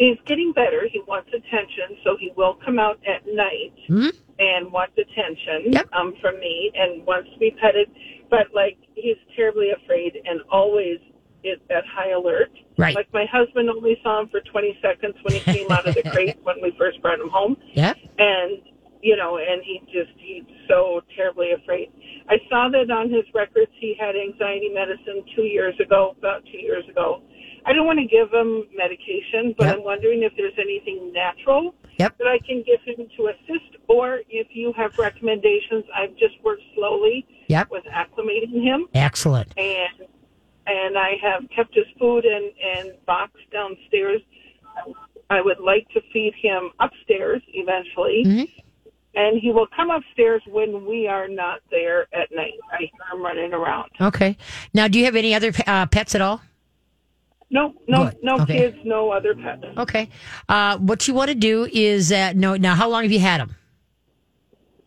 he's 0.00 0.16
getting 0.26 0.52
better. 0.52 0.88
He 0.90 1.00
wants 1.06 1.28
attention, 1.28 1.96
so 2.02 2.16
he 2.18 2.32
will 2.36 2.54
come 2.64 2.78
out 2.78 2.98
at 3.06 3.20
night 3.26 3.72
Mhm. 3.88 4.10
and 4.38 4.72
wants 4.72 4.96
attention 4.96 5.72
Yep. 5.72 5.88
um, 5.92 6.14
from 6.22 6.40
me 6.40 6.72
and 6.74 7.04
wants 7.06 7.30
to 7.32 7.38
be 7.38 7.50
petted. 7.50 7.88
But 8.30 8.54
like 8.54 8.78
he's 8.94 9.18
terribly 9.36 9.70
afraid 9.70 10.20
and 10.24 10.40
always 10.50 10.98
is 11.44 11.58
at 11.70 11.84
high 11.86 12.10
alert. 12.10 12.50
Right. 12.76 12.94
Like 12.94 13.12
my 13.14 13.24
husband 13.26 13.68
only 13.70 13.98
saw 14.02 14.20
him 14.20 14.28
for 14.28 14.40
20 14.40 14.76
seconds 14.82 15.16
when 15.22 15.34
he 15.34 15.40
came 15.40 15.70
out 15.70 15.86
of 15.86 15.94
the 15.94 16.02
crate 16.12 16.36
when 16.44 16.56
we 16.62 16.70
first 16.78 17.00
brought 17.02 17.18
him 17.20 17.28
home 17.30 17.56
Yep. 17.74 17.96
and 18.18 18.58
you 19.02 19.16
know, 19.16 19.38
and 19.38 19.62
he 19.62 19.80
just 19.90 20.10
he's 20.18 20.44
so 20.68 21.00
terribly 21.16 21.52
afraid. 21.52 21.90
I 22.28 22.38
saw 22.50 22.68
that 22.68 22.90
on 22.90 23.08
his 23.10 23.24
records 23.34 23.70
he 23.78 23.94
had 23.98 24.14
anxiety 24.16 24.68
medicine 24.68 25.24
two 25.34 25.44
years 25.44 25.74
ago, 25.80 26.14
about 26.18 26.44
two 26.52 26.58
years 26.58 26.86
ago. 26.88 27.22
I 27.66 27.72
don't 27.72 27.86
want 27.86 27.98
to 27.98 28.06
give 28.06 28.32
him 28.32 28.64
medication, 28.76 29.54
but 29.56 29.66
Yep. 29.66 29.76
I'm 29.76 29.84
wondering 29.84 30.22
if 30.22 30.32
there's 30.36 30.58
anything 30.58 31.12
natural 31.12 31.74
Yep. 31.98 32.18
that 32.18 32.26
I 32.26 32.38
can 32.38 32.62
give 32.62 32.80
him 32.82 33.06
to 33.16 33.26
assist, 33.28 33.76
or 33.88 34.20
if 34.28 34.48
you 34.52 34.72
have 34.74 34.96
recommendations. 34.98 35.84
I've 35.94 36.16
just 36.16 36.34
worked 36.42 36.62
slowly 36.74 37.26
Yep. 37.48 37.70
with 37.70 37.84
acclimating 37.84 38.62
him, 38.62 38.88
Excellent. 38.94 39.52
and 39.58 40.06
and 40.66 40.96
I 40.96 41.16
have 41.22 41.48
kept 41.50 41.74
his 41.74 41.86
food 41.98 42.24
and 42.24 42.52
and 42.76 42.92
box 43.06 43.32
downstairs. 43.52 44.20
I 45.28 45.40
would 45.40 45.58
like 45.60 45.88
to 45.90 46.00
feed 46.12 46.34
him 46.34 46.70
upstairs 46.80 47.42
eventually 47.48 48.24
Mhm. 48.26 48.48
and 49.14 49.38
he 49.40 49.50
will 49.52 49.66
come 49.74 49.90
upstairs 49.90 50.42
when 50.46 50.84
we 50.86 51.06
are 51.08 51.26
not 51.28 51.60
there 51.70 52.06
at 52.12 52.30
night. 52.32 52.54
I 52.72 52.78
hear 52.78 52.90
him 53.12 53.22
running 53.22 53.52
around. 53.52 53.90
Okay. 54.00 54.36
Now, 54.74 54.86
do 54.88 54.98
you 54.98 55.04
have 55.06 55.16
any 55.16 55.34
other 55.34 55.52
uh, 55.66 55.86
pets 55.86 56.14
at 56.14 56.20
all? 56.20 56.40
No, 57.50 57.74
no, 57.88 58.04
Good. 58.04 58.16
no 58.22 58.34
Okay. 58.42 58.58
kids, 58.58 58.76
no 58.84 59.10
other 59.10 59.34
pets. 59.34 59.64
Okay. 59.76 60.08
Uh, 60.48 60.78
what 60.78 61.08
you 61.08 61.14
want 61.14 61.30
to 61.30 61.34
do 61.34 61.68
is 61.72 62.12
uh, 62.12 62.32
no. 62.34 62.54
Now, 62.56 62.74
how 62.76 62.88
long 62.88 63.02
have 63.02 63.10
you 63.12 63.18
had 63.18 63.40
them? 63.40 63.56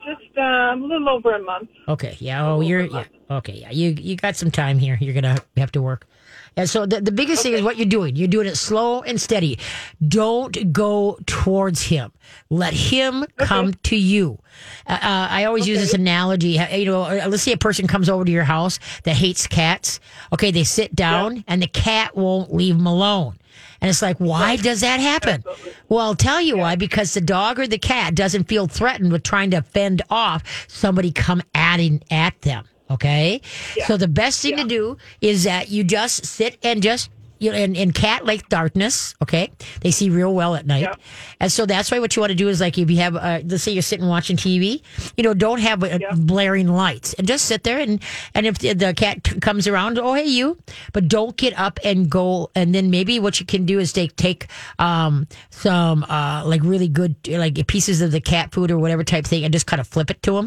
Just 0.06 0.38
um, 0.38 0.84
a 0.84 0.86
little 0.86 1.10
over 1.10 1.34
a 1.36 1.42
month. 1.44 1.70
Okay. 1.88 2.16
Yeah. 2.20 2.46
Oh, 2.46 2.62
you're. 2.62 2.82
Yeah. 2.86 3.04
Okay. 3.30 3.54
Yeah. 3.54 3.72
You 3.72 3.90
you 3.92 4.16
got 4.16 4.36
some 4.38 4.50
time 4.52 4.78
here. 4.80 4.98
You're 5.00 5.14
gonna 5.14 5.40
have 5.58 5.72
to 5.74 5.82
work. 5.82 6.08
And 6.56 6.70
so 6.70 6.86
the, 6.86 7.02
the 7.02 7.12
biggest 7.12 7.44
thing 7.44 7.54
is 7.54 7.62
what 7.62 7.78
you're 7.78 7.86
doing. 7.86 8.16
You're 8.16 8.28
doing 8.28 8.48
it 8.48 8.56
slow 8.56 9.02
and 9.02 9.20
steady. 9.20 9.60
Don't 10.08 10.72
go 10.72 11.18
towards 11.26 11.84
him. 11.84 12.12
Let 12.50 12.74
him 12.74 13.26
come 13.38 13.74
to 13.74 13.96
you. 13.96 14.40
Uh, 14.88 14.94
uh, 14.94 15.28
I 15.30 15.46
always 15.46 15.68
use 15.68 15.80
this 15.80 15.94
analogy. 15.94 16.60
You 16.72 16.86
know, 16.86 17.04
uh, 17.04 17.28
let's 17.28 17.44
say 17.44 17.54
a 17.54 17.58
person 17.58 17.88
comes 17.88 18.10
over 18.10 18.24
to 18.24 18.32
your 18.32 18.44
house 18.44 18.80
that 19.04 19.16
hates 19.16 19.48
cats. 19.48 20.00
Okay, 20.32 20.52
they 20.52 20.64
sit 20.64 20.96
down 20.96 21.44
and 21.48 21.62
the 21.62 21.68
cat 21.68 22.16
won't 22.16 22.54
leave 22.54 22.78
them 22.78 22.88
alone. 22.88 23.38
And 23.82 23.90
it's 23.90 24.02
like, 24.02 24.18
why 24.18 24.56
does 24.56 24.80
that 24.82 25.02
happen? 25.02 25.44
Well, 25.90 26.00
I'll 26.00 26.16
tell 26.16 26.40
you 26.40 26.58
why. 26.58 26.76
Because 26.76 27.14
the 27.14 27.22
dog 27.22 27.60
or 27.60 27.68
the 27.68 27.78
cat 27.78 28.16
doesn't 28.16 28.46
feel 28.46 28.68
threatened 28.68 29.12
with 29.12 29.24
trying 29.24 29.52
to 29.52 29.62
fend 29.62 30.02
off 30.10 30.44
somebody 30.70 31.12
come 31.12 31.42
adding 31.54 32.02
at 32.10 32.40
them. 32.44 32.66
Okay. 32.94 33.42
So 33.86 33.98
the 33.98 34.08
best 34.08 34.42
thing 34.42 34.58
to 34.58 34.64
do 34.66 34.98
is 35.22 35.44
that 35.46 35.70
you 35.70 35.84
just 35.84 36.26
sit 36.26 36.58
and 36.64 36.82
just, 36.82 37.10
you 37.40 37.52
know, 37.52 37.58
in, 37.58 37.76
in 37.76 37.92
cat 37.92 38.26
like 38.26 38.48
darkness. 38.50 39.16
Okay. 39.22 39.52
They 39.82 39.92
see 39.92 40.10
real 40.10 40.34
well 40.34 40.56
at 40.56 40.66
night. 40.66 40.84
Yeah. 40.84 40.96
And 41.40 41.52
so 41.52 41.66
that's 41.66 41.92
why 41.92 42.00
what 42.00 42.16
you 42.16 42.22
want 42.22 42.30
to 42.30 42.36
do 42.36 42.48
is 42.48 42.62
like 42.62 42.78
if 42.78 42.90
you 42.90 42.98
have, 42.98 43.16
uh, 43.16 43.42
let's 43.46 43.64
say 43.64 43.72
you're 43.72 43.82
sitting 43.82 44.08
watching 44.08 44.38
TV, 44.38 44.82
you 45.18 45.24
know, 45.24 45.34
don't 45.34 45.60
have 45.60 45.84
uh, 45.84 46.00
blaring 46.16 46.68
lights 46.68 47.14
and 47.16 47.28
just 47.28 47.46
sit 47.46 47.64
there 47.64 47.80
and, 47.80 48.02
and 48.34 48.46
if 48.46 48.60
the, 48.60 48.74
the 48.74 48.94
cat 48.94 49.24
t- 49.24 49.40
comes 49.40 49.68
around, 49.68 49.98
oh, 50.00 50.14
hey, 50.14 50.26
you, 50.26 50.58
but 50.94 51.08
don't 51.08 51.36
get 51.36 51.58
up 51.60 51.80
and 51.84 52.10
go. 52.10 52.50
And 52.56 52.74
then 52.74 52.92
maybe 52.92 53.20
what 53.20 53.40
you 53.40 53.46
can 53.46 53.66
do 53.66 53.80
is 53.80 53.92
take, 53.92 54.16
take, 54.16 54.48
um, 54.80 55.28
some, 55.50 56.04
uh, 56.04 56.44
like 56.46 56.62
really 56.64 56.88
good, 56.88 57.16
like 57.28 57.66
pieces 57.68 58.02
of 58.02 58.12
the 58.12 58.22
cat 58.22 58.54
food 58.54 58.72
or 58.72 58.78
whatever 58.78 59.04
type 59.04 59.26
thing 59.26 59.44
and 59.44 59.52
just 59.52 59.66
kind 59.66 59.82
of 59.82 59.88
flip 59.88 60.12
it 60.12 60.22
to 60.24 60.38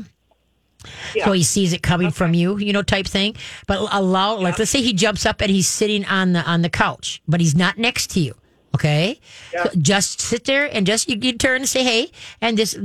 so 1.25 1.33
he 1.33 1.43
sees 1.43 1.73
it 1.73 1.83
coming 1.83 2.11
from 2.11 2.35
you, 2.35 2.59
you 2.59 2.73
know, 2.73 2.83
type 2.83 3.07
thing. 3.07 3.37
But 3.67 3.79
allow, 3.93 4.37
like, 4.37 4.59
let's 4.59 4.71
say 4.71 4.83
he 4.83 4.93
jumps 4.93 5.27
up 5.27 5.41
and 5.41 5.51
he's 5.51 5.69
sitting 5.69 6.05
on 6.07 6.33
the 6.33 6.41
on 6.43 6.63
the 6.63 6.71
couch, 6.71 7.23
but 7.29 7.41
he's 7.41 7.55
not 7.55 7.79
next 7.79 8.11
to 8.13 8.21
you. 8.21 8.35
Okay, 8.75 9.21
so 9.53 9.71
just 9.79 10.21
sit 10.21 10.45
there 10.45 10.67
and 10.71 10.87
just 10.87 11.09
you, 11.09 11.17
you 11.19 11.33
turn 11.33 11.63
and 11.63 11.69
say 11.69 11.83
hey, 11.83 12.11
and 12.43 12.59
just 12.59 12.77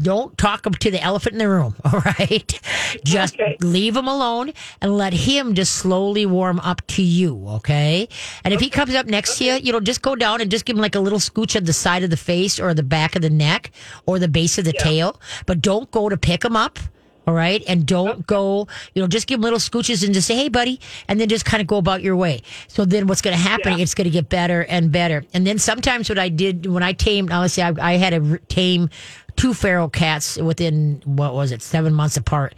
don't 0.00 0.38
talk 0.38 0.62
to 0.62 0.90
the 0.92 1.02
elephant 1.02 1.32
in 1.32 1.38
the 1.40 1.48
room. 1.48 1.74
All 1.84 1.98
right, 1.98 2.60
just 3.04 3.34
Okay. 3.34 3.56
leave 3.60 3.96
him 3.96 4.06
alone 4.06 4.52
and 4.80 4.96
let 4.96 5.12
him 5.12 5.54
just 5.56 5.72
slowly 5.72 6.24
warm 6.24 6.60
up 6.60 6.86
to 6.88 7.02
you. 7.02 7.48
Okay, 7.48 8.08
and 8.44 8.54
if 8.54 8.60
he 8.60 8.70
comes 8.70 8.94
up 8.94 9.06
next 9.06 9.38
to 9.38 9.44
you, 9.44 9.54
you 9.54 9.72
know, 9.72 9.80
just 9.80 10.02
go 10.02 10.14
down 10.14 10.40
and 10.40 10.52
just 10.52 10.64
give 10.66 10.76
him 10.76 10.82
like 10.82 10.94
a 10.94 11.00
little 11.00 11.18
scooch 11.18 11.56
at 11.56 11.66
the 11.66 11.72
side 11.72 12.04
of 12.04 12.10
the 12.10 12.16
face 12.16 12.60
or 12.60 12.72
the 12.72 12.84
back 12.84 13.16
of 13.16 13.22
the 13.22 13.30
neck 13.30 13.72
or 14.06 14.20
the 14.20 14.28
base 14.28 14.56
of 14.56 14.64
the 14.64 14.72
tail, 14.72 15.20
but 15.46 15.60
don't 15.60 15.90
go 15.90 16.08
to 16.08 16.16
pick 16.16 16.44
him 16.44 16.54
up. 16.54 16.78
All 17.26 17.34
right. 17.34 17.62
And 17.68 17.86
don't 17.86 18.26
go, 18.26 18.66
you 18.94 19.02
know, 19.02 19.06
just 19.06 19.26
give 19.26 19.38
them 19.38 19.42
little 19.42 19.58
scooches 19.58 20.04
and 20.04 20.14
just 20.14 20.26
say, 20.26 20.36
hey, 20.36 20.48
buddy. 20.48 20.80
And 21.06 21.20
then 21.20 21.28
just 21.28 21.44
kind 21.44 21.60
of 21.60 21.66
go 21.66 21.76
about 21.76 22.02
your 22.02 22.16
way. 22.16 22.42
So 22.66 22.84
then 22.84 23.06
what's 23.06 23.20
going 23.20 23.36
to 23.36 23.42
happen? 23.42 23.78
It's 23.78 23.94
going 23.94 24.06
to 24.06 24.10
get 24.10 24.28
better 24.28 24.64
and 24.64 24.90
better. 24.90 25.24
And 25.34 25.46
then 25.46 25.58
sometimes 25.58 26.08
what 26.08 26.18
I 26.18 26.28
did 26.28 26.66
when 26.66 26.82
I 26.82 26.92
tamed, 26.92 27.28
now 27.28 27.42
let's 27.42 27.54
say 27.54 27.62
I, 27.62 27.74
I 27.80 27.92
had 27.98 28.10
to 28.10 28.32
r- 28.32 28.40
tame 28.48 28.90
two 29.36 29.54
feral 29.54 29.88
cats 29.88 30.38
within, 30.38 31.02
what 31.04 31.34
was 31.34 31.52
it, 31.52 31.62
seven 31.62 31.94
months 31.94 32.16
apart. 32.16 32.54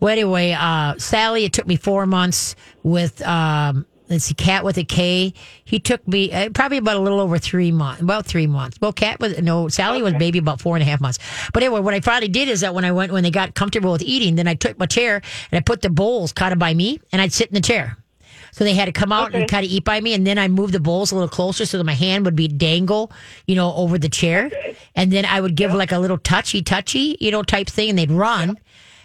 Well, 0.00 0.10
anyway, 0.10 0.52
uh, 0.58 0.98
Sally, 0.98 1.44
it 1.44 1.52
took 1.52 1.66
me 1.66 1.76
four 1.76 2.06
months 2.06 2.56
with, 2.82 3.22
um, 3.22 3.86
let's 4.08 4.24
see, 4.24 4.34
cat 4.34 4.64
with 4.64 4.78
a 4.78 4.84
K. 4.84 5.32
He 5.64 5.78
took 5.78 6.06
me 6.06 6.32
uh, 6.32 6.50
probably 6.50 6.78
about 6.78 6.96
a 6.96 7.00
little 7.00 7.20
over 7.20 7.38
three 7.38 7.72
months, 7.72 8.02
about 8.02 8.26
three 8.26 8.46
months. 8.46 8.78
Well, 8.80 8.92
cat 8.92 9.20
was 9.20 9.40
no 9.40 9.68
Sally 9.68 10.02
was 10.02 10.14
maybe 10.14 10.38
about 10.38 10.60
four 10.60 10.76
and 10.76 10.82
a 10.82 10.86
half 10.86 11.00
months. 11.00 11.18
But 11.52 11.62
anyway, 11.62 11.80
what 11.80 11.94
I 11.94 12.00
finally 12.00 12.28
did 12.28 12.48
is 12.48 12.60
that 12.60 12.74
when 12.74 12.84
I 12.84 12.92
went 12.92 13.12
when 13.12 13.22
they 13.22 13.30
got 13.30 13.54
comfortable 13.54 13.92
with 13.92 14.02
eating, 14.02 14.36
then 14.36 14.48
I 14.48 14.54
took 14.54 14.78
my 14.78 14.86
chair 14.86 15.22
and 15.50 15.58
I 15.58 15.60
put 15.60 15.82
the 15.82 15.90
bowls 15.90 16.32
kind 16.32 16.52
of 16.52 16.58
by 16.58 16.74
me, 16.74 17.00
and 17.12 17.20
I'd 17.20 17.32
sit 17.32 17.48
in 17.48 17.54
the 17.54 17.60
chair. 17.60 17.96
So 18.52 18.64
they 18.64 18.74
had 18.74 18.86
to 18.86 18.92
come 18.92 19.12
out 19.12 19.34
and 19.34 19.46
kind 19.50 19.66
of 19.66 19.70
eat 19.70 19.84
by 19.84 20.00
me, 20.00 20.14
and 20.14 20.26
then 20.26 20.38
I 20.38 20.48
moved 20.48 20.72
the 20.72 20.80
bowls 20.80 21.12
a 21.12 21.14
little 21.14 21.28
closer 21.28 21.66
so 21.66 21.76
that 21.76 21.84
my 21.84 21.92
hand 21.92 22.24
would 22.24 22.36
be 22.36 22.48
dangle, 22.48 23.12
you 23.46 23.54
know, 23.54 23.74
over 23.74 23.98
the 23.98 24.08
chair, 24.08 24.50
and 24.94 25.12
then 25.12 25.26
I 25.26 25.42
would 25.42 25.56
give 25.56 25.74
like 25.74 25.92
a 25.92 25.98
little 25.98 26.16
touchy 26.16 26.62
touchy, 26.62 27.18
you 27.20 27.30
know, 27.30 27.42
type 27.42 27.68
thing, 27.68 27.90
and 27.90 27.98
they'd 27.98 28.10
run. 28.10 28.58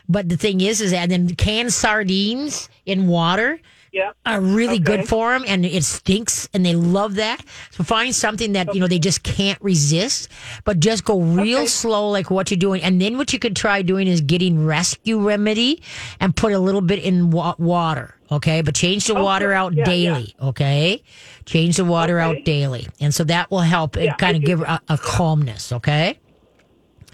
But 0.08 0.30
the 0.30 0.38
thing 0.38 0.62
is, 0.62 0.80
is 0.80 0.92
that 0.92 1.04
and 1.04 1.12
then 1.12 1.36
canned 1.36 1.74
sardines 1.74 2.70
in 2.86 3.08
water 3.08 3.60
Yeah. 3.94 4.12
are 4.26 4.40
really 4.40 4.76
Okay. 4.76 4.84
good 4.84 5.08
for 5.10 5.34
them 5.34 5.44
and 5.46 5.66
it 5.66 5.84
stinks 5.84 6.48
and 6.54 6.66
they 6.66 6.74
love 6.76 7.16
that. 7.16 7.44
So 7.72 7.84
find 7.84 8.16
something 8.16 8.54
that, 8.54 8.74
you 8.74 8.80
know, 8.80 8.88
they 8.88 9.00
just 9.00 9.22
can't 9.24 9.60
resist, 9.62 10.30
but 10.64 10.80
just 10.80 11.04
go 11.04 11.20
real 11.20 11.60
Okay. 11.60 11.68
slow 11.68 12.10
like 12.10 12.32
what 12.32 12.50
you're 12.52 12.58
doing. 12.58 12.82
And 12.84 13.02
then 13.02 13.18
what 13.18 13.34
you 13.34 13.40
could 13.40 13.54
try 13.56 13.82
doing 13.82 14.08
is 14.08 14.22
getting 14.22 14.66
rescue 14.66 15.20
remedy 15.20 15.82
and 16.22 16.34
put 16.34 16.54
a 16.54 16.60
little 16.60 16.80
bit 16.80 17.00
in 17.04 17.32
wa- 17.32 17.56
water. 17.58 18.16
Okay. 18.32 18.62
But 18.62 18.76
change 18.76 19.08
the 19.08 19.16
water 19.16 19.52
out 19.52 19.74
Yeah, 19.74 19.80
yeah. 19.80 19.86
daily. 20.14 20.36
Okay. 20.42 21.04
Change 21.46 21.76
the 21.76 21.84
water 21.86 22.22
Okay. 22.22 22.40
out 22.40 22.46
daily. 22.46 22.88
And 23.02 23.14
so 23.14 23.26
that 23.26 23.52
will 23.52 23.60
help 23.60 23.98
Yeah, 23.98 24.04
and 24.04 24.18
kind 24.18 24.38
of 24.38 24.44
give 24.46 24.62
a, 24.62 24.80
a 24.88 24.98
calmness. 24.98 25.74
Okay. 25.74 26.18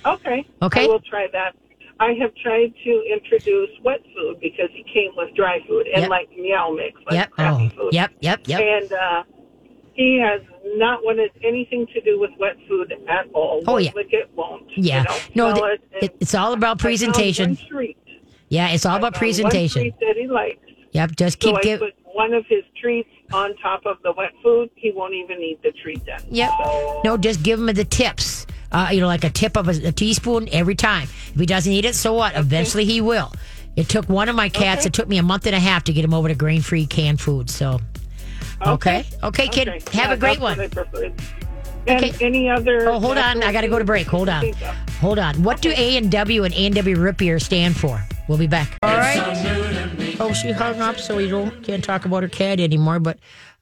Okay. 0.06 0.46
Okay. 0.62 0.88
We'll 0.88 1.00
try 1.00 1.26
that. 1.34 1.56
I 2.00 2.14
have 2.22 2.34
tried 2.36 2.74
to 2.84 3.04
introduce 3.12 3.70
wet 3.84 4.02
food 4.16 4.40
because 4.40 4.70
he 4.74 4.84
came 4.94 5.12
with 5.16 5.34
dry 5.36 5.60
food 5.68 5.88
and 5.88 6.02
Yep. 6.04 6.10
like 6.10 6.30
meow 6.38 6.72
mix, 6.72 6.96
like 7.06 7.16
Yep. 7.16 7.30
crappy 7.32 7.72
Oh, 7.74 7.84
food. 7.84 7.94
yep. 7.94 8.12
Yep. 8.22 8.42
Yep. 8.48 8.62
And 8.62 8.94
uh, 8.94 9.24
he 9.94 10.20
has 10.20 10.42
not 10.78 11.04
wanted 11.04 11.32
anything 11.44 11.88
to 11.94 12.02
do 12.02 12.20
with 12.20 12.32
wet 12.40 12.56
food 12.68 12.94
at 13.10 13.28
all. 13.34 13.62
Oh, 13.68 13.74
Won't 13.74 13.86
yeah. 13.86 13.92
lick 13.96 14.10
it, 14.14 14.30
won't. 14.36 14.66
Yeah. 14.76 15.00
You 15.34 15.42
know, 15.42 15.54
No, 15.54 15.68
th- 15.68 15.80
it, 16.04 16.16
it's 16.20 16.36
all 16.36 16.54
about 16.54 16.78
presentation. 16.80 17.58
Yeah. 18.50 18.70
It's 18.70 18.86
all 18.86 18.96
I 18.96 18.98
about 19.00 19.16
presentation. 19.16 19.92
That 20.00 20.16
he 20.18 20.28
likes. 20.28 20.60
Yep. 20.92 21.16
Just 21.18 21.40
keep 21.40 21.56
I 21.58 21.62
give. 21.62 21.82
one 22.14 22.34
of 22.34 22.46
his 22.48 22.64
treats 22.82 23.10
on 23.34 23.56
top 23.58 23.86
of 23.86 23.98
the 24.04 24.14
wet 24.14 24.32
food. 24.42 24.70
He 24.76 24.92
won't 24.92 25.14
even 25.14 25.40
eat 25.42 25.62
the 25.62 25.72
treat 25.72 26.04
then. 26.06 26.22
Yep. 26.30 26.52
No, 27.04 27.18
just 27.18 27.44
give 27.44 27.60
him 27.60 27.66
the 27.68 27.84
tips. 27.84 28.47
Uh, 28.72 28.90
you 28.92 29.00
know, 29.00 29.08
like 29.08 29.24
a 29.24 29.30
tip 29.30 29.56
of 29.58 29.68
a, 29.68 29.88
a 29.88 29.92
teaspoon 29.92 30.50
every 30.52 30.76
time. 30.76 31.04
If 31.34 31.40
he 31.40 31.46
doesn't 31.46 31.72
eat 31.72 31.86
it, 31.86 31.96
so 31.96 32.14
what? 32.14 32.36
Eventually 32.36 32.86
he 32.86 33.00
will. 33.02 33.32
It 33.76 33.88
took 33.88 34.10
one 34.10 34.28
of 34.28 34.36
my 34.36 34.50
cats. 34.50 34.82
Okay. 34.82 34.88
It 34.88 34.94
took 34.94 35.08
me 35.08 35.18
a 35.18 35.24
month 35.24 35.46
and 35.46 35.56
a 35.56 35.60
half 35.60 35.84
to 35.86 35.94
get 35.94 36.04
him 36.04 36.14
over 36.14 36.28
to 36.28 36.36
grain-free 36.36 36.88
canned 36.88 37.22
food. 37.22 37.50
So, 37.50 37.80
okay, 38.66 39.06
okay, 39.24 39.48
kid, 39.48 39.70
Okay. 39.70 39.80
have 39.98 40.10
Yeah, 40.10 40.14
a 40.14 40.18
great 40.18 40.40
one. 40.40 40.58
what 40.58 40.66
I 40.66 40.68
prefer. 40.68 41.12
And 41.86 42.04
Okay. 42.04 42.26
any 42.26 42.50
other? 42.50 42.90
Oh, 42.90 43.00
hold 43.00 43.18
on, 43.18 43.42
I 43.44 43.54
got 43.54 43.62
to 43.62 43.68
go 43.70 43.80
to 43.80 43.86
break. 43.86 44.08
Hold 44.08 44.28
on, 44.30 44.52
hold 45.00 45.20
on. 45.20 45.42
What 45.44 45.62
do 45.62 45.72
A 45.78 45.96
and 45.96 46.12
W 46.12 46.44
and 46.44 46.54
A 46.54 46.66
and 46.66 46.76
W 46.76 47.00
Rip 47.00 47.18
Beer 47.18 47.40
stand 47.40 47.78
for? 47.78 48.04
We'll 48.28 48.38
be 48.38 48.48
back. 48.48 48.78
All 48.84 48.98
right. 48.98 50.18
Oh, 50.20 50.34
she 50.34 50.52
hung 50.52 50.82
up, 50.82 51.00
so 51.00 51.16
we 51.16 51.30
don't 51.30 51.64
can't 51.64 51.84
talk 51.84 52.04
about 52.04 52.24
her 52.24 52.30
cat 52.30 52.60
anymore. 52.60 53.00
But 53.00 53.20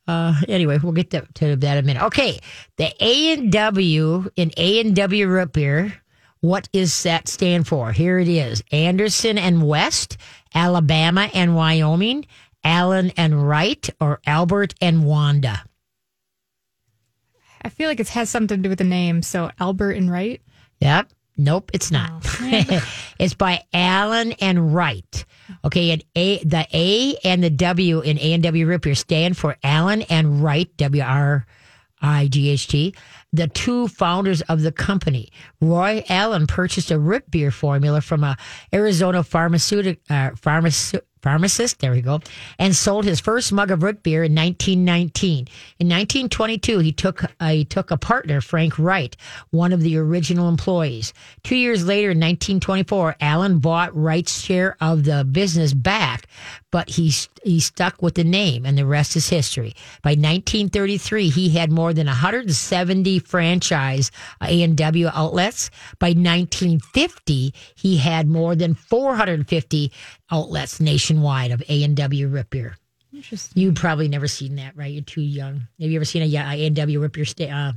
uh, 0.08 0.40
anyway, 0.48 0.78
we'll 0.82 0.92
get 0.92 1.10
to, 1.12 1.28
to 1.36 1.56
that 1.56 1.78
in 1.78 1.84
a 1.84 1.88
minute. 1.88 2.04
Okay, 2.04 2.40
the 2.78 2.94
A 3.04 3.34
and 3.34 3.52
W 3.52 4.30
in 4.36 4.52
A 4.58 4.80
and 4.80 4.96
W 4.96 5.28
Root 5.28 5.54
Beer. 5.54 6.02
What 6.42 6.70
does 6.72 7.04
that 7.04 7.28
stand 7.28 7.68
for? 7.68 7.92
Here 7.92 8.20
it 8.20 8.28
is: 8.28 8.64
Anderson 8.72 9.38
and 9.38 9.68
West, 9.68 10.18
Alabama 10.54 11.30
and 11.34 11.56
Wyoming, 11.56 12.28
Allen 12.64 13.12
and 13.18 13.48
Wright, 13.48 13.90
or 14.00 14.20
Albert 14.28 14.76
and 14.80 15.06
Wanda. 15.06 15.64
I 17.64 17.70
feel 17.70 17.90
like 17.90 18.00
it 18.00 18.10
has 18.10 18.30
something 18.30 18.58
to 18.58 18.64
do 18.64 18.70
with 18.70 18.78
the 18.78 18.84
name. 18.84 19.24
So 19.24 19.50
Albert 19.60 19.94
and 19.94 20.12
Wright. 20.12 20.40
Yep. 20.82 21.10
Nope, 21.38 21.72
it's 21.74 21.92
not. 21.92 22.12
it's 23.20 23.34
by 23.34 23.64
Allen 23.74 24.34
and 24.34 24.74
Wright. 24.74 25.26
Okay, 25.66 25.92
and 25.92 26.04
A 26.16 26.44
the 26.44 26.66
A 26.74 27.18
and 27.24 27.44
the 27.44 27.50
W 27.50 28.00
in 28.00 28.18
A 28.20 28.34
and 28.34 28.44
W 28.44 28.78
Beer 28.78 28.96
stand 28.96 29.38
for 29.38 29.58
Allen 29.64 30.04
and 30.04 30.42
Wright, 30.42 30.70
W 30.78 31.04
R 31.04 31.46
I 32.02 32.28
G 32.28 32.50
H 32.50 32.68
T, 32.68 32.96
the 33.34 33.48
two 33.48 33.88
founders 33.90 34.42
of 34.44 34.62
the 34.62 34.72
company. 34.72 35.30
Roy 35.60 36.06
Allen 36.08 36.48
purchased 36.48 36.92
a 36.92 37.00
root 37.00 37.30
beer 37.30 37.52
formula 37.52 38.00
from 38.00 38.24
a 38.24 38.38
Arizona 38.74 39.24
pharmaceutical 39.24 40.02
uh, 40.10 40.32
pharmace- 40.32 41.00
pharmacist. 41.26 41.80
There 41.80 41.92
we 41.92 42.02
go, 42.02 42.22
and 42.60 42.76
sold 42.76 43.04
his 43.04 43.20
first 43.20 43.52
mug 43.52 43.72
of 43.72 43.82
root 43.82 44.04
beer 44.04 44.24
in 44.24 44.36
1919. 44.36 45.48
In 45.80 45.90
1922, 45.90 46.80
he 46.80 46.92
took 46.92 47.24
uh, 47.24 47.50
he 47.50 47.66
took 47.66 47.90
a 47.90 47.98
partner, 47.98 48.42
Frank 48.42 48.78
Wright, 48.78 49.18
one 49.50 49.74
of 49.74 49.82
the 49.82 49.98
original 49.98 50.48
employees. 50.48 51.14
Two 51.44 51.56
years 51.56 51.84
later, 51.84 52.12
in 52.12 52.20
1924, 52.20 53.16
Allen 53.20 53.58
bought 53.58 53.96
Wright's 53.96 54.40
share 54.40 54.78
of 54.80 55.04
the 55.04 55.26
business 55.26 55.74
back, 55.74 56.28
but 56.72 56.90
he 56.92 57.12
he 57.44 57.60
stuck 57.60 58.02
with 58.04 58.14
the 58.14 58.24
name, 58.24 58.66
and 58.66 58.78
the 58.78 58.86
rest 58.86 59.16
is 59.16 59.28
history. 59.28 59.74
By 60.04 60.12
1933, 60.12 61.30
he 61.30 61.50
had 61.50 61.72
more 61.72 61.92
than 61.94 62.06
170 62.06 63.20
franchise 63.20 64.12
A 64.44 64.62
and 64.62 64.78
W 64.78 65.08
outlets. 65.12 65.72
By 65.98 66.10
1950, 66.10 67.54
he 67.76 67.98
had 67.98 68.28
more 68.28 68.56
than 68.56 68.76
450 68.76 69.92
outlets 70.32 70.80
nationwide 70.80 71.52
of 71.52 71.62
A 71.70 71.84
and 71.84 71.96
W 71.98 72.28
Rip 72.28 72.50
Beer. 72.50 72.78
Interesting. 73.14 73.62
You 73.62 73.72
probably 73.72 74.08
never 74.08 74.28
seen 74.28 74.56
that, 74.56 74.76
right? 74.76 74.92
You're 74.92 75.04
too 75.04 75.22
young. 75.22 75.68
Have 75.80 75.90
you 75.90 75.96
ever 75.98 76.06
seen 76.06 76.22
a 76.22 76.26
yeah, 76.26 76.52
A 76.52 76.66
and 76.66 76.76
W 76.76 77.00
Rip 77.00 77.14
Beer? 77.14 77.26
Sta- 77.26 77.50
uh, 77.50 77.72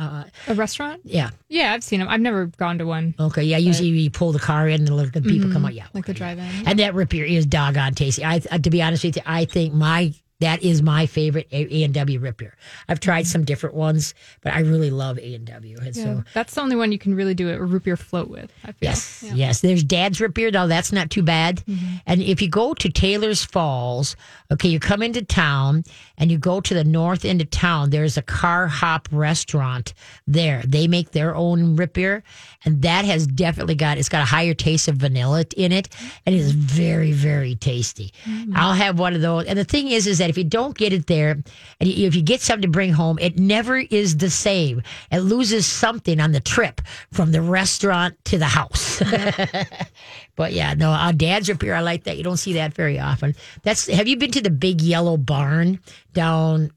uh, 0.00 0.24
A 0.46 0.54
restaurant? 0.54 1.00
yeah. 1.04 1.30
Yeah, 1.48 1.72
I've 1.72 1.82
seen 1.82 1.98
them. 2.00 2.08
I've 2.08 2.20
never 2.20 2.46
gone 2.46 2.78
to 2.78 2.86
one. 2.86 3.14
Okay. 3.18 3.42
Yeah. 3.42 3.56
Usually 3.58 3.88
you 3.88 4.10
pull 4.10 4.32
the 4.32 4.38
car 4.38 4.68
in 4.68 4.86
and 4.86 5.12
the 5.12 5.20
people 5.20 5.50
come 5.52 5.64
out. 5.64 5.74
Yeah. 5.74 5.86
Like 5.92 6.06
the 6.06 6.14
drive-in. 6.14 6.68
And 6.68 6.78
that 6.78 6.94
rip 6.94 7.10
beer 7.10 7.24
is 7.24 7.44
doggone 7.46 7.94
tasty. 7.94 8.24
I, 8.24 8.40
uh, 8.50 8.58
to 8.58 8.70
be 8.70 8.80
honest 8.80 9.02
with 9.04 9.16
you, 9.16 9.22
I 9.26 9.44
think 9.44 9.74
my 9.74 10.14
that 10.40 10.62
is 10.62 10.82
my 10.82 11.06
favorite 11.06 11.48
A 11.50 11.82
and 11.82 11.92
W 11.92 12.20
rip 12.20 12.36
beer. 12.36 12.54
I've 12.88 13.00
tried 13.00 13.24
mm. 13.24 13.28
some 13.28 13.44
different 13.44 13.74
ones, 13.74 14.14
but 14.40 14.52
I 14.52 14.60
really 14.60 14.90
love 14.90 15.18
A 15.18 15.34
and 15.34 15.44
W. 15.46 15.76
And 15.78 15.96
Yeah, 15.96 16.04
so 16.04 16.24
that's 16.32 16.54
the 16.54 16.60
only 16.60 16.76
one 16.76 16.92
you 16.92 16.98
can 16.98 17.14
really 17.14 17.34
do 17.34 17.50
a 17.50 17.58
root 17.60 17.84
beer 17.84 17.96
float 17.96 18.28
with. 18.28 18.52
I 18.62 18.72
feel. 18.72 18.76
Yes, 18.80 19.22
Yeah. 19.26 19.34
yes. 19.34 19.60
There's 19.60 19.82
Dad's 19.82 20.20
Root 20.20 20.34
Beer, 20.34 20.50
though. 20.50 20.68
That's 20.68 20.92
not 20.92 21.10
too 21.10 21.22
bad. 21.22 21.64
Mm-hmm. 21.66 21.96
And 22.06 22.22
if 22.22 22.40
you 22.40 22.48
go 22.48 22.74
to 22.74 22.88
Taylor's 22.88 23.44
Falls, 23.44 24.16
okay, 24.52 24.68
you 24.68 24.78
come 24.78 25.02
into 25.02 25.22
town 25.22 25.84
and 26.18 26.30
you 26.30 26.38
go 26.38 26.60
to 26.60 26.74
the 26.74 26.84
north 26.84 27.24
end 27.24 27.40
of 27.40 27.50
town, 27.50 27.90
there's 27.90 28.16
a 28.16 28.22
car 28.22 28.66
hop 28.66 29.08
restaurant 29.10 29.94
there. 30.26 30.62
They 30.66 30.86
make 30.86 31.12
their 31.12 31.34
own 31.34 31.76
root 31.76 31.94
beer, 31.94 32.22
and 32.64 32.82
that 32.82 33.04
has 33.04 33.26
definitely 33.26 33.76
got, 33.76 33.98
it's 33.98 34.08
got 34.08 34.22
a 34.22 34.26
higher 34.26 34.54
taste 34.54 34.88
of 34.88 34.96
vanilla 34.96 35.44
in 35.56 35.72
it, 35.72 35.88
and 36.26 36.34
it 36.34 36.38
is 36.38 36.52
very, 36.52 37.12
very 37.12 37.54
tasty. 37.54 38.12
Mm. 38.24 38.52
I'll 38.54 38.74
have 38.74 38.98
one 38.98 39.14
of 39.14 39.20
those. 39.20 39.46
And 39.46 39.58
the 39.58 39.64
thing 39.64 39.88
is, 39.88 40.06
is 40.06 40.18
that 40.18 40.28
if 40.28 40.36
you 40.36 40.44
don't 40.44 40.76
get 40.76 40.92
it 40.92 41.06
there, 41.06 41.30
and 41.30 41.44
if 41.80 42.14
you 42.14 42.22
get 42.22 42.40
something 42.40 42.62
to 42.62 42.68
bring 42.68 42.92
home, 42.92 43.18
it 43.20 43.38
never 43.38 43.78
is 43.78 44.16
the 44.16 44.30
same. 44.30 44.82
It 45.10 45.20
loses 45.20 45.66
something 45.66 46.20
on 46.20 46.32
the 46.32 46.40
trip 46.40 46.80
from 47.12 47.32
the 47.32 47.40
restaurant 47.40 48.16
to 48.26 48.38
the 48.38 48.46
house. 48.46 49.00
but 50.38 50.52
yeah, 50.52 50.74
no, 50.74 50.92
our 50.92 51.12
dad's 51.12 51.50
up 51.50 51.60
here. 51.60 51.74
I 51.74 51.80
like 51.80 52.04
that. 52.04 52.16
You 52.16 52.22
don't 52.22 52.36
see 52.36 52.52
that 52.54 52.72
very 52.72 53.00
often. 53.00 53.34
That's. 53.64 53.88
Have 53.88 54.06
you 54.06 54.16
been 54.16 54.30
to 54.30 54.40
the 54.40 54.50
big 54.50 54.80
yellow 54.80 55.16
barn 55.16 55.80
down? 56.12 56.70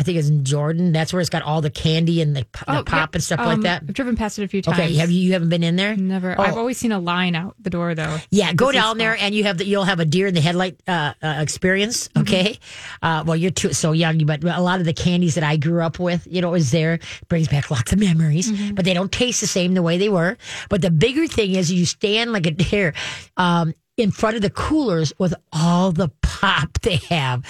I 0.00 0.02
think 0.02 0.16
it's 0.16 0.28
in 0.30 0.44
Jordan. 0.46 0.92
That's 0.92 1.12
where 1.12 1.20
it's 1.20 1.28
got 1.28 1.42
all 1.42 1.60
the 1.60 1.68
candy 1.68 2.22
and 2.22 2.34
the, 2.34 2.46
Oh, 2.66 2.82
pop 2.82 2.86
yeah. 2.88 3.06
and 3.12 3.22
stuff 3.22 3.38
Um, 3.38 3.46
like 3.46 3.60
that. 3.60 3.82
I've 3.86 3.92
driven 3.92 4.16
past 4.16 4.38
it 4.38 4.44
a 4.44 4.48
few 4.48 4.62
times. 4.62 4.78
Okay, 4.78 4.94
have 4.94 5.10
you? 5.10 5.20
You 5.20 5.34
haven't 5.34 5.50
been 5.50 5.62
in 5.62 5.76
there? 5.76 5.94
Never. 5.94 6.34
Oh. 6.38 6.42
I've 6.42 6.56
always 6.56 6.78
seen 6.78 6.90
a 6.90 6.98
line 6.98 7.34
out 7.36 7.54
the 7.60 7.68
door 7.68 7.94
though. 7.94 8.16
Yeah, 8.30 8.54
go 8.54 8.72
down 8.72 8.96
there 8.96 9.12
fun. 9.14 9.26
and 9.26 9.34
you 9.34 9.44
have 9.44 9.58
the, 9.58 9.66
you'll 9.66 9.84
have 9.84 10.00
a 10.00 10.06
deer 10.06 10.26
in 10.26 10.32
the 10.34 10.40
headlight 10.40 10.80
uh, 10.88 11.12
uh, 11.22 11.36
experience. 11.40 12.08
Mm-hmm. 12.08 12.20
Okay, 12.22 12.58
uh, 13.02 13.24
well 13.26 13.36
you're 13.36 13.50
too 13.50 13.74
so 13.74 13.92
young, 13.92 14.24
but 14.24 14.42
a 14.42 14.62
lot 14.62 14.80
of 14.80 14.86
the 14.86 14.94
candies 14.94 15.34
that 15.34 15.44
I 15.44 15.58
grew 15.58 15.82
up 15.82 15.98
with, 15.98 16.26
you 16.30 16.40
know, 16.40 16.54
is 16.54 16.70
there 16.70 16.98
brings 17.28 17.48
back 17.48 17.70
lots 17.70 17.92
of 17.92 17.98
memories. 18.00 18.50
Mm-hmm. 18.50 18.74
But 18.74 18.86
they 18.86 18.94
don't 18.94 19.12
taste 19.12 19.42
the 19.42 19.46
same 19.46 19.74
the 19.74 19.82
way 19.82 19.98
they 19.98 20.08
were. 20.08 20.38
But 20.70 20.80
the 20.80 20.90
bigger 20.90 21.26
thing 21.26 21.54
is 21.54 21.70
you 21.70 21.84
stand 21.84 22.32
like 22.32 22.46
a 22.46 22.52
deer 22.52 22.94
um, 23.36 23.74
in 23.98 24.10
front 24.12 24.36
of 24.36 24.40
the 24.42 24.48
coolers 24.50 25.12
with 25.18 25.34
all 25.52 25.92
the 25.92 26.08
pop 26.22 26.80
they 26.80 26.96
have. 26.96 27.44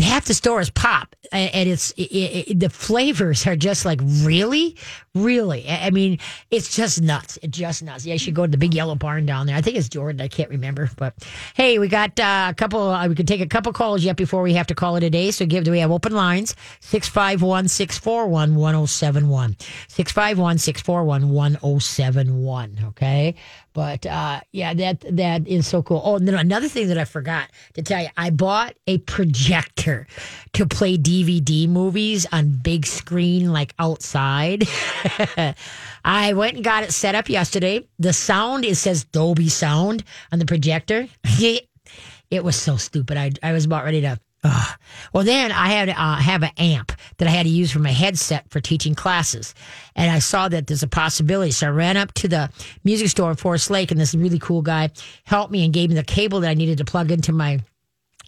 Half 0.00 0.26
the 0.26 0.34
store 0.34 0.60
is 0.60 0.70
pop, 0.70 1.14
and 1.30 1.68
it's 1.68 1.92
it, 1.92 2.02
it, 2.02 2.60
the 2.60 2.68
flavors 2.68 3.46
are 3.46 3.56
just 3.56 3.84
like 3.84 4.00
really, 4.02 4.76
really. 5.14 5.68
I 5.68 5.90
mean, 5.90 6.18
it's 6.50 6.74
just 6.74 7.00
nuts. 7.00 7.38
It's 7.42 7.56
just 7.56 7.82
nuts. 7.82 8.04
Yeah, 8.04 8.14
you 8.14 8.18
should 8.18 8.34
go 8.34 8.46
to 8.46 8.50
the 8.50 8.58
big 8.58 8.74
yellow 8.74 8.94
barn 8.94 9.26
down 9.26 9.46
there. 9.46 9.56
I 9.56 9.60
think 9.60 9.76
it's 9.76 9.88
Jordan. 9.88 10.20
I 10.20 10.28
can't 10.28 10.50
remember, 10.50 10.90
but 10.96 11.14
hey, 11.54 11.78
we 11.78 11.88
got 11.88 12.18
uh, 12.18 12.48
a 12.50 12.54
couple. 12.54 12.80
Uh, 12.80 13.08
we 13.08 13.14
can 13.14 13.26
take 13.26 13.40
a 13.40 13.46
couple 13.46 13.72
calls 13.72 14.04
yet 14.04 14.16
before 14.16 14.42
we 14.42 14.54
have 14.54 14.66
to 14.68 14.74
call 14.74 14.96
it 14.96 15.02
a 15.02 15.10
day. 15.10 15.30
So 15.30 15.46
give. 15.46 15.64
Do 15.64 15.70
we 15.70 15.80
have 15.80 15.90
open 15.90 16.12
lines? 16.12 16.54
651 16.80 17.68
641 17.68 18.54
1071. 18.54 19.56
651 19.88 20.58
641 20.58 21.28
1071. 21.30 22.78
Okay. 22.88 23.34
But 23.74 24.06
uh, 24.06 24.40
yeah, 24.52 24.72
that 24.72 25.04
that 25.16 25.48
is 25.48 25.66
so 25.66 25.82
cool. 25.82 26.00
Oh, 26.04 26.14
and 26.14 26.28
then 26.28 26.36
another 26.36 26.68
thing 26.68 26.88
that 26.88 26.98
I 26.98 27.04
forgot 27.04 27.48
to 27.74 27.82
tell 27.82 28.00
you, 28.00 28.08
I 28.16 28.30
bought 28.30 28.74
a 28.86 28.98
projector 28.98 30.06
to 30.52 30.66
play 30.66 30.96
DVD 30.96 31.68
movies 31.68 32.24
on 32.30 32.50
big 32.50 32.86
screen, 32.86 33.52
like 33.52 33.74
outside. 33.80 34.68
I 36.04 36.32
went 36.32 36.56
and 36.56 36.64
got 36.64 36.84
it 36.84 36.92
set 36.92 37.14
up 37.14 37.28
yesterday. 37.28 37.86
The 37.98 38.12
sound 38.12 38.64
it 38.64 38.76
says 38.76 39.04
Dolby 39.04 39.48
Sound 39.48 40.04
on 40.32 40.38
the 40.38 40.46
projector. 40.46 41.08
it 41.24 42.44
was 42.44 42.56
so 42.56 42.76
stupid. 42.76 43.16
I 43.16 43.32
I 43.42 43.52
was 43.52 43.64
about 43.64 43.84
ready 43.84 44.00
to. 44.02 44.18
Ugh. 44.46 44.78
Well, 45.14 45.24
then 45.24 45.52
I 45.52 45.68
had 45.68 45.88
uh, 45.88 46.16
have 46.16 46.42
an 46.42 46.50
amp 46.58 46.92
that 47.16 47.26
I 47.26 47.30
had 47.30 47.44
to 47.44 47.48
use 47.48 47.70
for 47.70 47.78
my 47.78 47.92
headset 47.92 48.50
for 48.50 48.60
teaching 48.60 48.94
classes, 48.94 49.54
and 49.96 50.10
I 50.10 50.18
saw 50.18 50.48
that 50.48 50.66
there's 50.66 50.82
a 50.82 50.88
possibility. 50.88 51.50
So 51.50 51.68
I 51.68 51.70
ran 51.70 51.96
up 51.96 52.12
to 52.14 52.28
the 52.28 52.50
music 52.84 53.08
store 53.08 53.30
in 53.30 53.36
Forest 53.36 53.70
Lake, 53.70 53.90
and 53.90 53.98
this 53.98 54.14
really 54.14 54.38
cool 54.38 54.60
guy 54.60 54.90
helped 55.24 55.50
me 55.50 55.64
and 55.64 55.72
gave 55.72 55.88
me 55.88 55.96
the 55.96 56.04
cable 56.04 56.40
that 56.40 56.50
I 56.50 56.54
needed 56.54 56.76
to 56.78 56.84
plug 56.84 57.10
into 57.10 57.32
my 57.32 57.60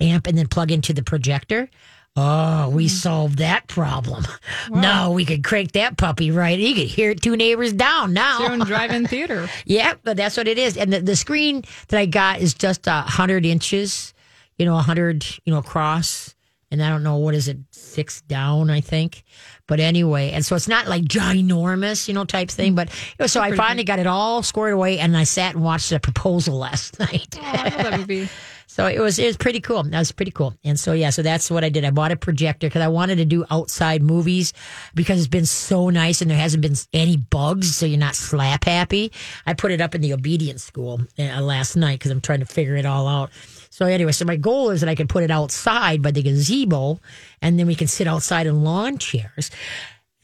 amp 0.00 0.26
and 0.26 0.38
then 0.38 0.46
plug 0.48 0.72
into 0.72 0.94
the 0.94 1.02
projector. 1.02 1.68
Oh, 2.16 2.70
we 2.70 2.84
hmm. 2.84 2.88
solved 2.88 3.38
that 3.38 3.66
problem. 3.68 4.24
No, 4.70 5.12
we 5.12 5.24
could 5.24 5.44
crank 5.44 5.72
that 5.72 5.96
puppy 5.96 6.30
right. 6.30 6.58
You 6.58 6.74
could 6.74 6.86
hear 6.86 7.10
it 7.10 7.22
two 7.22 7.36
neighbors 7.36 7.72
down 7.74 8.14
now. 8.14 8.40
Your 8.40 8.52
own 8.52 8.60
drive-in 8.60 9.06
theater. 9.06 9.48
Yeah, 9.64 9.94
but 10.02 10.16
that's 10.16 10.36
what 10.36 10.48
it 10.48 10.58
is. 10.58 10.76
And 10.76 10.92
the, 10.92 11.00
the 11.00 11.16
screen 11.16 11.64
that 11.88 11.98
I 11.98 12.06
got 12.06 12.40
is 12.40 12.54
just 12.54 12.86
a 12.86 13.00
hundred 13.02 13.44
inches, 13.44 14.14
you 14.58 14.64
know, 14.64 14.76
a 14.76 14.80
hundred, 14.80 15.26
you 15.44 15.52
know, 15.52 15.58
across. 15.58 16.34
And 16.70 16.82
I 16.82 16.88
don't 16.88 17.02
know 17.02 17.16
what 17.16 17.34
is 17.34 17.48
it, 17.48 17.58
six 17.70 18.22
down, 18.22 18.70
I 18.70 18.80
think. 18.80 19.24
But 19.66 19.80
anyway, 19.80 20.30
and 20.30 20.44
so 20.44 20.54
it's 20.56 20.68
not 20.68 20.86
like 20.88 21.04
ginormous, 21.04 22.06
you 22.06 22.14
know, 22.14 22.24
type 22.24 22.50
thing. 22.50 22.74
But 22.74 22.90
so 23.26 23.40
I 23.40 23.54
finally 23.56 23.84
got 23.84 23.98
it 23.98 24.06
all 24.06 24.42
squared 24.42 24.74
away, 24.74 24.98
and 24.98 25.16
I 25.16 25.24
sat 25.24 25.54
and 25.54 25.64
watched 25.64 25.90
the 25.90 26.00
proposal 26.00 26.56
last 26.58 26.98
night. 26.98 27.36
Oh, 27.40 27.44
I 27.44 27.70
that 27.70 28.00
movie. 28.00 28.28
So 28.76 28.86
it 28.86 29.00
was 29.00 29.18
it 29.18 29.24
was 29.24 29.38
pretty 29.38 29.60
cool. 29.60 29.84
That 29.84 29.98
was 29.98 30.12
pretty 30.12 30.32
cool. 30.32 30.52
And 30.62 30.78
so 30.78 30.92
yeah, 30.92 31.08
so 31.08 31.22
that's 31.22 31.50
what 31.50 31.64
I 31.64 31.70
did. 31.70 31.86
I 31.86 31.90
bought 31.90 32.12
a 32.12 32.16
projector 32.16 32.66
because 32.66 32.82
I 32.82 32.88
wanted 32.88 33.16
to 33.16 33.24
do 33.24 33.42
outside 33.50 34.02
movies 34.02 34.52
because 34.94 35.18
it's 35.18 35.28
been 35.28 35.46
so 35.46 35.88
nice 35.88 36.20
and 36.20 36.30
there 36.30 36.36
hasn't 36.36 36.60
been 36.60 36.74
any 36.92 37.16
bugs, 37.16 37.74
so 37.74 37.86
you're 37.86 37.98
not 37.98 38.14
slap 38.14 38.64
happy. 38.64 39.12
I 39.46 39.54
put 39.54 39.70
it 39.70 39.80
up 39.80 39.94
in 39.94 40.02
the 40.02 40.12
obedience 40.12 40.62
school 40.62 41.00
uh, 41.18 41.40
last 41.40 41.74
night 41.74 42.00
because 42.00 42.10
I'm 42.10 42.20
trying 42.20 42.40
to 42.40 42.44
figure 42.44 42.76
it 42.76 42.84
all 42.84 43.08
out. 43.08 43.30
So 43.70 43.86
anyway, 43.86 44.12
so 44.12 44.26
my 44.26 44.36
goal 44.36 44.68
is 44.68 44.82
that 44.82 44.90
I 44.90 44.94
can 44.94 45.08
put 45.08 45.24
it 45.24 45.30
outside 45.30 46.02
by 46.02 46.10
the 46.10 46.22
gazebo, 46.22 47.00
and 47.40 47.58
then 47.58 47.66
we 47.66 47.76
can 47.76 47.86
sit 47.86 48.06
outside 48.06 48.46
in 48.46 48.62
lawn 48.62 48.98
chairs, 48.98 49.50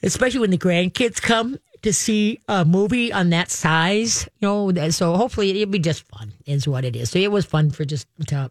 especially 0.02 0.40
when 0.40 0.50
the 0.50 0.58
grandkids 0.58 1.22
come 1.22 1.56
to 1.82 1.92
see 1.92 2.40
a 2.48 2.64
movie 2.64 3.12
on 3.12 3.30
that 3.30 3.50
size. 3.50 4.28
You 4.40 4.72
know, 4.72 4.90
so 4.90 5.16
hopefully 5.16 5.50
it'll 5.50 5.70
be 5.70 5.78
just 5.78 6.06
fun, 6.08 6.32
is 6.46 6.66
what 6.66 6.84
it 6.84 6.96
is. 6.96 7.10
So 7.10 7.18
it 7.18 7.30
was 7.30 7.44
fun 7.44 7.70
for 7.70 7.84
just 7.84 8.06
to 8.28 8.50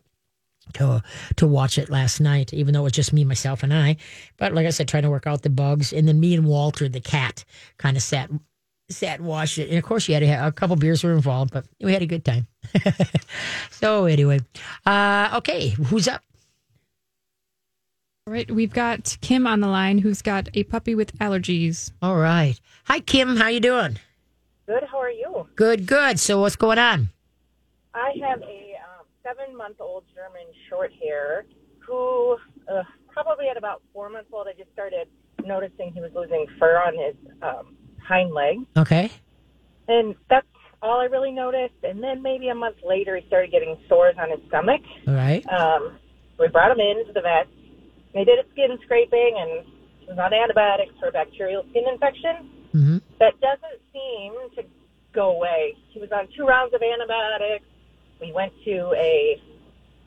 to 0.74 1.04
to 1.38 1.48
watch 1.48 1.78
it 1.78 1.90
last 1.90 2.20
night, 2.20 2.54
even 2.54 2.74
though 2.74 2.82
it 2.82 2.84
was 2.84 2.94
just 2.94 3.14
me, 3.14 3.24
myself, 3.24 3.64
and 3.64 3.74
I. 3.74 3.98
But 4.38 4.54
like 4.54 4.66
I 4.66 4.70
said, 4.70 4.88
trying 4.88 5.04
to 5.04 5.10
work 5.10 5.28
out 5.28 5.42
the 5.42 5.50
bugs, 5.50 5.94
and 5.94 6.08
then 6.08 6.20
me 6.20 6.36
and 6.36 6.46
Walter, 6.46 6.88
the 6.88 7.02
cat, 7.02 7.44
kind 7.78 7.98
of 7.98 8.04
sat 8.04 8.30
sat 8.90 9.20
and 9.20 9.28
watched 9.28 9.58
it. 9.58 9.70
And 9.70 9.78
of 9.78 9.84
course, 9.84 10.08
you 10.08 10.14
had 10.14 10.24
have 10.24 10.48
a 10.48 10.52
couple 10.52 10.76
beers 10.76 11.04
were 11.04 11.14
involved, 11.14 11.52
but 11.52 11.66
we 11.80 11.94
had 11.94 12.02
a 12.02 12.08
good 12.08 12.26
time. 12.26 12.48
so 13.72 14.06
anyway, 14.06 14.40
uh, 14.86 15.34
okay, 15.38 15.70
who's 15.70 16.08
up? 16.08 16.24
All 18.28 18.34
right, 18.34 18.50
we've 18.52 18.72
got 18.72 19.18
Kim 19.22 19.48
on 19.48 19.62
the 19.62 19.68
line, 19.68 19.98
who's 19.98 20.22
got 20.22 20.48
a 20.54 20.64
puppy 20.66 20.94
with 20.94 21.18
allergies. 21.18 21.92
All 22.04 22.18
right, 22.18 22.60
hi 22.84 23.00
Kim, 23.00 23.36
how 23.38 23.48
you 23.48 23.60
doing? 23.60 23.98
Good. 24.68 24.84
How 24.92 25.00
are 25.00 25.10
you? 25.10 25.48
Good, 25.56 25.88
good. 25.88 26.20
So 26.20 26.40
what's 26.40 26.56
going 26.56 26.78
on? 26.78 27.10
I 27.96 28.12
have 28.24 28.40
a 28.44 28.76
um, 28.78 29.06
seven-month-old 29.24 30.04
German 30.14 30.44
short 30.70 30.92
hair 31.02 31.46
who, 31.80 32.38
uh, 32.72 32.84
probably 33.10 33.48
at 33.50 33.58
about 33.58 33.82
four 33.92 34.08
months 34.08 34.30
old, 34.32 34.46
I 34.48 34.54
just 34.56 34.72
started 34.72 35.08
noticing 35.44 35.92
he 35.92 36.00
was 36.00 36.12
losing 36.14 36.46
fur 36.60 36.78
on 36.78 36.94
his 36.94 37.16
um, 37.42 37.76
hind 38.08 38.36
leg, 38.36 38.58
Okay, 38.78 39.10
and 39.88 40.14
that's 40.30 40.46
all 40.84 41.00
I 41.02 41.06
really 41.06 41.32
noticed. 41.32 41.74
And 41.82 42.04
then 42.04 42.22
maybe 42.22 42.50
a 42.50 42.56
month 42.56 42.76
later, 42.88 43.18
he 43.18 43.26
started 43.26 43.50
getting 43.52 43.78
sores 43.90 44.14
on 44.20 44.30
his 44.30 44.40
stomach. 44.48 44.82
all 45.08 45.16
right, 45.16 45.44
Um, 45.52 45.98
we 46.38 46.48
brought 46.50 46.70
him 46.70 46.80
in 46.80 47.08
to 47.08 47.14
the 47.14 47.22
vet. 47.22 47.48
They 48.14 48.24
did 48.24 48.40
a 48.40 48.50
skin 48.52 48.78
scraping, 48.84 49.36
and 49.40 49.66
was 50.12 50.20
on 50.20 50.34
antibiotics 50.34 50.94
for 51.00 51.08
a 51.08 51.12
bacterial 51.12 51.64
skin 51.70 51.84
infection. 51.92 52.50
mm-hmm. 52.76 52.98
that 53.20 53.40
doesn't 53.40 53.80
seem 53.94 54.34
to 54.56 54.64
go 55.14 55.32
away. 55.36 55.76
He 55.90 56.00
was 56.00 56.12
on 56.12 56.28
two 56.36 56.46
rounds 56.46 56.74
of 56.74 56.82
antibiotics. 56.82 57.66
We 58.20 58.32
went 58.32 58.54
to 58.66 58.94
a 58.96 59.42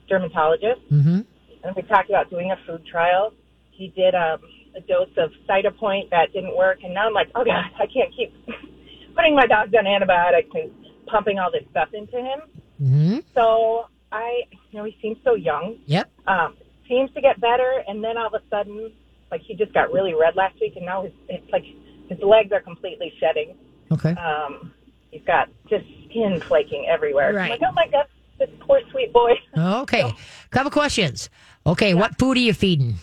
dermatologist 0.08 0.80
Mm-hmm. 0.92 1.20
and 1.64 1.76
we 1.76 1.82
talked 1.82 2.10
about 2.10 2.30
doing 2.30 2.50
a 2.52 2.56
food 2.66 2.84
trial. 2.86 3.32
He 3.70 3.88
did 3.88 4.14
um, 4.14 4.40
a 4.76 4.80
dose 4.80 5.08
of 5.16 5.30
Cytopoint 5.48 6.10
that 6.10 6.32
didn't 6.32 6.56
work, 6.56 6.78
and 6.84 6.94
now 6.94 7.06
I'm 7.06 7.14
like, 7.14 7.28
oh 7.34 7.44
god, 7.44 7.64
I 7.78 7.86
can't 7.86 8.14
keep 8.14 8.32
putting 9.16 9.34
my 9.34 9.46
dogs 9.46 9.72
on 9.76 9.86
antibiotics 9.86 10.50
and 10.54 10.70
pumping 11.06 11.38
all 11.38 11.50
this 11.50 11.64
stuff 11.70 11.88
into 11.92 12.16
him. 12.16 12.40
Mm-hmm. 12.80 13.18
So 13.34 13.86
I, 14.12 14.42
you 14.70 14.78
know, 14.78 14.84
he 14.84 14.96
seems 15.02 15.18
so 15.24 15.34
young. 15.34 15.78
Yep. 15.86 16.10
Um, 16.26 16.56
seems 16.88 17.10
to 17.14 17.20
get 17.20 17.40
better, 17.40 17.82
and 17.88 18.02
then 18.02 18.16
all 18.18 18.26
of 18.26 18.34
a 18.34 18.42
sudden, 18.50 18.92
like 19.30 19.40
he 19.42 19.54
just 19.54 19.72
got 19.72 19.92
really 19.92 20.14
red 20.14 20.36
last 20.36 20.54
week, 20.60 20.74
and 20.76 20.84
now 20.86 21.02
his 21.04 21.12
it's 21.28 21.50
like 21.52 21.64
his 22.08 22.18
legs 22.20 22.52
are 22.52 22.60
completely 22.60 23.12
shedding. 23.18 23.54
Okay. 23.92 24.10
Um, 24.12 24.72
he's 25.10 25.22
got 25.26 25.48
just 25.68 25.84
skin 26.08 26.40
flaking 26.46 26.86
everywhere. 26.88 27.32
Right. 27.34 27.44
I'm 27.44 27.50
like, 27.50 27.60
oh 27.68 27.72
my 27.72 27.88
god, 27.88 28.06
this 28.38 28.50
poor 28.60 28.80
sweet 28.90 29.12
boy. 29.12 29.32
Okay. 29.56 30.12
Couple 30.50 30.70
questions. 30.70 31.30
Okay, 31.66 31.94
what 31.94 32.18
food 32.18 32.36
are 32.36 32.40
you 32.40 32.52
feeding? 32.52 32.94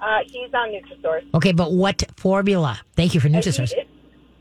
Uh, 0.00 0.18
he's 0.26 0.52
on 0.52 0.68
Nutrisource. 0.70 1.24
Okay, 1.34 1.52
but 1.52 1.72
what 1.72 2.02
formula? 2.16 2.80
Thank 2.96 3.14
you 3.14 3.20
for 3.20 3.28
Nutrisource. 3.28 3.72
is- 3.72 3.86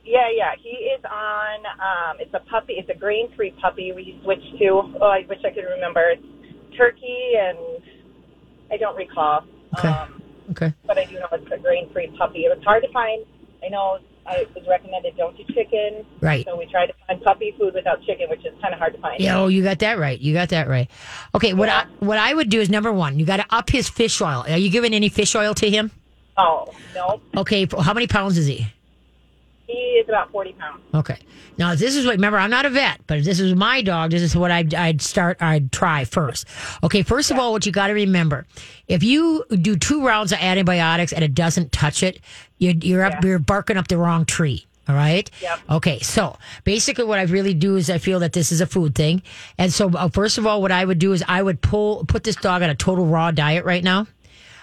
yeah, 0.06 0.30
yeah, 0.36 0.52
he 0.62 0.70
is 0.70 1.02
on. 1.06 1.66
Um, 1.66 2.18
it's 2.20 2.34
a 2.34 2.40
puppy. 2.50 2.74
It's 2.74 2.90
a 2.90 2.94
grain-free 2.94 3.52
puppy. 3.62 3.94
We 3.94 4.20
switched 4.24 4.58
to. 4.60 4.68
Oh, 5.00 5.08
I 5.08 5.26
wish 5.30 5.40
I 5.46 5.50
could 5.52 5.64
remember. 5.64 6.02
It's 6.12 6.78
turkey, 6.78 7.34
and 7.40 7.58
I 8.74 8.78
don't 8.78 8.96
recall. 8.98 9.44
Okay. 9.78 9.88
Um, 9.88 10.20
Okay. 10.52 10.74
but 10.86 10.98
I 10.98 11.06
do 11.06 11.14
know 11.16 11.28
it's 11.32 11.50
a 11.54 11.58
grain-free 11.58 12.16
puppy. 12.18 12.40
It 12.40 12.54
was 12.54 12.62
hard 12.66 12.84
to 12.84 12.92
find. 12.92 13.24
I 13.66 13.70
know 13.70 14.00
I 14.26 14.46
was 14.54 14.64
recommended 14.68 15.16
don't 15.16 15.36
do 15.38 15.44
chicken. 15.54 16.06
Right. 16.20 16.46
So 16.46 16.58
we 16.58 16.66
tried 16.66 16.88
to 16.88 16.94
find 17.08 17.22
puppy 17.24 17.56
food 17.58 17.74
without 17.74 18.04
chicken, 18.04 18.30
which 18.30 18.42
is 18.46 18.54
kind 18.62 18.74
of 18.74 18.80
hard 18.80 18.94
to 18.94 19.00
find. 19.00 19.22
Yeah, 19.22 19.40
oh, 19.40 19.48
you 19.48 19.64
got 19.64 19.80
that 19.80 19.98
right. 19.98 20.20
You 20.20 20.34
got 20.34 20.50
that 20.50 20.68
right. 20.68 20.90
Okay, 21.34 21.54
what 21.54 21.70
I 21.70 21.86
what 22.00 22.18
I 22.18 22.34
would 22.34 22.50
do 22.50 22.60
is 22.60 22.70
number 22.70 22.92
one, 22.92 23.20
you 23.20 23.26
got 23.26 23.38
to 23.38 23.46
up 23.50 23.70
his 23.70 23.88
fish 23.90 24.22
oil. 24.22 24.44
Are 24.48 24.58
you 24.58 24.70
giving 24.70 24.94
any 24.94 25.08
fish 25.08 25.34
oil 25.34 25.54
to 25.56 25.70
him? 25.70 25.92
Oh 26.36 26.74
no, 26.94 27.22
Okay, 27.38 27.66
how 27.80 27.94
many 27.94 28.08
pounds 28.08 28.38
is 28.38 28.46
he? 28.48 28.68
He 29.74 30.00
is 30.00 30.10
about 30.10 30.32
forty 30.32 30.54
pounds. 30.54 30.82
Okay. 30.94 31.18
Now 31.58 31.76
this 31.76 31.96
is 31.96 32.06
what. 32.06 32.16
Remember, 32.16 32.38
I'm 32.38 32.50
not 32.50 32.66
a 32.66 32.70
vet, 32.70 33.02
but 33.08 33.18
if 33.20 33.26
this 33.26 33.40
is 33.40 33.56
my 33.56 33.82
dog. 33.82 34.12
This 34.12 34.22
is 34.22 34.36
what 34.36 34.52
I'd, 34.52 34.74
I'd 34.74 35.02
start. 35.02 35.42
I'd 35.42 35.72
try 35.72 36.06
first. 36.06 36.48
Okay. 36.84 37.04
First 37.04 37.32
of 37.32 37.40
all, 37.40 37.52
what 37.52 37.66
you 37.66 37.72
got 37.72 37.88
to 37.88 37.94
remember, 37.94 38.46
if 38.88 39.04
you 39.04 39.44
do 39.50 39.76
two 39.76 40.06
rounds 40.06 40.32
of 40.32 40.40
antibiotics 40.40 41.14
and 41.14 41.24
it 41.24 41.34
doesn't 41.34 41.72
touch 41.72 42.04
it, 42.04 42.20
you're, 42.58 42.74
you're 42.74 43.04
up. 43.04 43.14
Yeah. 43.14 43.30
You're 43.30 43.40
barking 43.40 43.78
up 43.78 43.88
the 43.88 43.98
wrong 43.98 44.26
tree. 44.26 44.66
All 44.88 44.96
right. 44.96 45.32
Yep. 45.42 45.60
Okay. 45.70 46.00
So 46.00 46.38
basically, 46.66 47.06
what 47.06 47.18
I 47.18 47.24
really 47.24 47.54
do 47.54 47.78
is 47.78 47.90
I 47.90 48.00
feel 48.00 48.20
that 48.20 48.34
this 48.34 48.52
is 48.52 48.60
a 48.60 48.66
food 48.66 48.96
thing, 48.96 49.22
and 49.58 49.72
so 49.72 49.90
uh, 49.90 50.10
first 50.10 50.38
of 50.38 50.46
all, 50.46 50.62
what 50.62 50.72
I 50.72 50.84
would 50.84 51.00
do 51.00 51.14
is 51.14 51.24
I 51.28 51.42
would 51.42 51.62
pull 51.62 52.04
put 52.06 52.24
this 52.24 52.36
dog 52.36 52.62
on 52.62 52.70
a 52.70 52.76
total 52.76 53.06
raw 53.06 53.32
diet 53.32 53.64
right 53.64 53.84
now. 53.84 54.08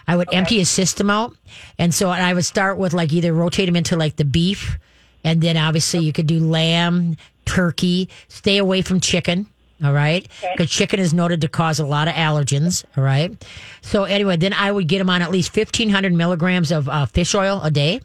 I 0.06 0.16
would 0.16 0.28
empty 0.32 0.58
his 0.58 0.68
system 0.68 1.08
out, 1.08 1.36
and 1.78 1.94
so 1.94 2.10
I 2.10 2.34
would 2.34 2.44
start 2.44 2.78
with 2.78 2.92
like 2.92 3.12
either 3.12 3.32
rotate 3.32 3.68
him 3.68 3.76
into 3.76 3.96
like 3.96 4.16
the 4.16 4.24
beef, 4.24 4.76
and 5.24 5.40
then 5.40 5.56
obviously 5.56 6.00
you 6.00 6.12
could 6.12 6.26
do 6.26 6.40
lamb, 6.40 7.16
turkey. 7.46 8.08
Stay 8.28 8.58
away 8.58 8.82
from 8.82 9.00
chicken. 9.00 9.46
All 9.82 9.94
right, 9.94 10.28
because 10.52 10.70
chicken 10.70 11.00
is 11.00 11.14
noted 11.14 11.40
to 11.40 11.48
cause 11.48 11.80
a 11.80 11.86
lot 11.86 12.06
of 12.06 12.12
allergens. 12.12 12.84
All 12.98 13.02
right, 13.04 13.32
so 13.80 14.04
anyway, 14.04 14.36
then 14.36 14.52
I 14.52 14.70
would 14.70 14.88
get 14.88 15.00
him 15.00 15.08
on 15.08 15.22
at 15.22 15.30
least 15.30 15.52
fifteen 15.54 15.88
hundred 15.88 16.12
milligrams 16.12 16.70
of 16.70 16.86
uh, 16.88 17.06
fish 17.06 17.34
oil 17.34 17.62
a 17.62 17.70
day. 17.70 18.00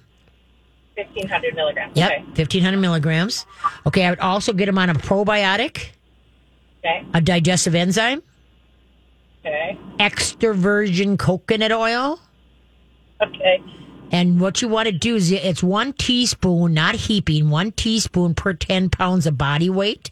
Fifteen 0.96 1.28
hundred 1.28 1.54
milligrams. 1.54 1.98
Yep, 1.98 2.12
Okay. 2.12 2.24
fifteen 2.34 2.64
hundred 2.64 2.80
milligrams. 2.80 3.46
Okay, 3.86 4.06
I 4.06 4.10
would 4.10 4.20
also 4.22 4.54
get 4.54 4.70
him 4.70 4.78
on 4.78 4.90
a 4.90 4.94
probiotic, 4.94 5.88
Okay. 6.80 7.04
a 7.14 7.20
digestive 7.20 7.76
enzyme, 7.76 8.24
Okay. 9.46 9.78
extra 10.00 10.54
virgin 10.54 11.18
coconut 11.18 11.74
oil. 11.74 12.22
Okay. 13.22 13.62
And 14.12 14.40
what 14.40 14.62
you 14.62 14.68
want 14.68 14.88
to 14.88 14.92
do 14.92 15.16
is 15.16 15.32
it's 15.32 15.64
one 15.64 15.94
teaspoon, 15.94 16.74
not 16.74 16.96
heaping, 16.96 17.50
one 17.50 17.72
teaspoon 17.72 18.34
per 18.34 18.54
10 18.54 18.90
pounds 18.90 19.26
of 19.26 19.38
body 19.38 19.70
weight. 19.70 20.12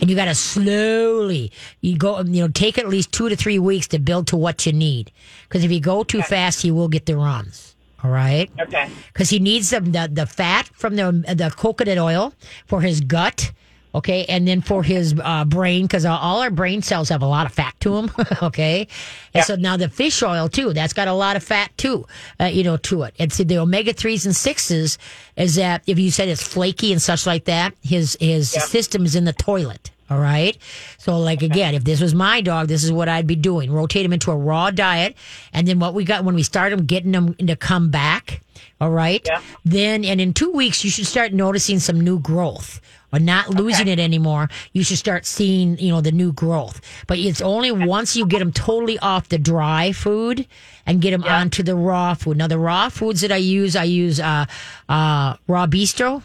And 0.00 0.08
you 0.08 0.14
got 0.14 0.26
to 0.26 0.34
slowly, 0.34 1.50
you 1.80 1.96
go, 1.96 2.20
you 2.20 2.42
know, 2.42 2.48
take 2.48 2.78
at 2.78 2.88
least 2.88 3.10
two 3.10 3.28
to 3.28 3.36
three 3.36 3.58
weeks 3.58 3.88
to 3.88 3.98
build 3.98 4.28
to 4.28 4.36
what 4.36 4.66
you 4.66 4.72
need. 4.72 5.10
Because 5.48 5.64
if 5.64 5.72
you 5.72 5.80
go 5.80 6.04
too 6.04 6.22
fast, 6.22 6.62
he 6.62 6.70
will 6.70 6.88
get 6.88 7.06
the 7.06 7.16
runs. 7.16 7.74
All 8.02 8.10
right. 8.10 8.50
Okay. 8.60 8.90
Because 9.12 9.30
he 9.30 9.38
needs 9.38 9.70
the, 9.70 9.80
the, 9.80 10.08
the 10.12 10.26
fat 10.26 10.66
from 10.74 10.96
the, 10.96 11.10
the 11.34 11.52
coconut 11.56 11.98
oil 11.98 12.34
for 12.66 12.82
his 12.82 13.00
gut. 13.00 13.50
Okay. 13.94 14.24
And 14.26 14.46
then 14.46 14.60
for 14.60 14.82
his 14.82 15.14
uh, 15.22 15.44
brain, 15.44 15.82
because 15.82 16.04
all 16.04 16.40
our 16.40 16.50
brain 16.50 16.82
cells 16.82 17.08
have 17.10 17.22
a 17.22 17.26
lot 17.26 17.46
of 17.46 17.52
fat 17.52 17.74
to 17.80 17.90
them. 17.90 18.10
okay. 18.42 18.88
And 19.32 19.44
so 19.44 19.54
now 19.56 19.76
the 19.76 19.88
fish 19.88 20.22
oil, 20.22 20.48
too, 20.48 20.72
that's 20.72 20.92
got 20.92 21.08
a 21.08 21.12
lot 21.12 21.36
of 21.36 21.44
fat, 21.44 21.76
too, 21.76 22.06
uh, 22.40 22.46
you 22.46 22.64
know, 22.64 22.76
to 22.78 23.02
it. 23.02 23.14
And 23.18 23.32
so 23.32 23.44
the 23.44 23.58
omega 23.58 23.94
3s 23.94 24.26
and 24.26 24.34
6s 24.34 24.98
is 25.36 25.54
that 25.54 25.82
if 25.86 25.98
you 25.98 26.10
said 26.10 26.28
it's 26.28 26.42
flaky 26.42 26.92
and 26.92 27.00
such 27.00 27.26
like 27.26 27.44
that, 27.44 27.74
his, 27.82 28.16
his 28.20 28.50
system 28.50 29.04
is 29.04 29.14
in 29.14 29.24
the 29.24 29.32
toilet. 29.32 29.90
All 30.10 30.18
right. 30.18 30.56
So, 30.98 31.18
like 31.18 31.42
again, 31.42 31.74
if 31.74 31.84
this 31.84 32.00
was 32.00 32.14
my 32.14 32.42
dog, 32.42 32.68
this 32.68 32.84
is 32.84 32.92
what 32.92 33.08
I'd 33.08 33.26
be 33.26 33.36
doing: 33.36 33.72
rotate 33.72 34.04
him 34.04 34.12
into 34.12 34.30
a 34.30 34.36
raw 34.36 34.70
diet, 34.70 35.16
and 35.54 35.66
then 35.66 35.78
what 35.78 35.94
we 35.94 36.04
got 36.04 36.24
when 36.24 36.34
we 36.34 36.42
start 36.42 36.74
him 36.74 36.84
getting 36.84 37.14
him 37.14 37.34
to 37.34 37.56
come 37.56 37.90
back. 37.90 38.42
All 38.80 38.90
right. 38.90 39.22
Yeah. 39.24 39.40
Then, 39.64 40.04
and 40.04 40.20
in 40.20 40.34
two 40.34 40.52
weeks, 40.52 40.84
you 40.84 40.90
should 40.90 41.06
start 41.06 41.32
noticing 41.32 41.78
some 41.78 42.00
new 42.00 42.18
growth. 42.18 42.82
Or 43.14 43.20
not 43.20 43.50
losing 43.50 43.86
it 43.86 44.00
anymore, 44.00 44.48
you 44.72 44.82
should 44.82 44.98
start 44.98 45.24
seeing, 45.24 45.78
you 45.78 45.90
know, 45.90 46.00
the 46.00 46.10
new 46.10 46.32
growth. 46.32 46.80
But 47.06 47.18
it's 47.18 47.40
only 47.40 47.70
once 47.70 48.16
you 48.16 48.26
get 48.26 48.40
them 48.40 48.52
totally 48.52 48.98
off 48.98 49.28
the 49.28 49.38
dry 49.38 49.92
food 49.92 50.46
and 50.84 51.00
get 51.00 51.12
them 51.12 51.22
onto 51.22 51.62
the 51.62 51.76
raw 51.76 52.14
food. 52.14 52.36
Now, 52.36 52.48
the 52.48 52.58
raw 52.58 52.88
foods 52.88 53.20
that 53.20 53.30
I 53.30 53.36
use, 53.36 53.76
I 53.76 53.84
use 53.84 54.18
uh, 54.18 54.46
uh, 54.88 55.36
Raw 55.46 55.66
Bistro. 55.66 56.22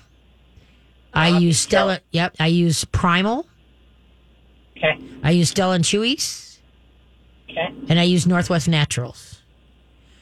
I 1.13 1.37
use 1.37 1.59
Stella. 1.59 1.99
Yep. 2.11 2.35
I 2.39 2.47
use 2.47 2.85
Primal. 2.85 3.45
Okay. 4.77 4.99
I 5.23 5.31
use 5.31 5.49
Stella 5.49 5.75
and 5.75 5.83
Chewy's. 5.83 6.59
Okay. 7.49 7.73
And 7.87 7.99
I 7.99 8.03
use 8.03 8.25
Northwest 8.25 8.67
Naturals. 8.67 9.38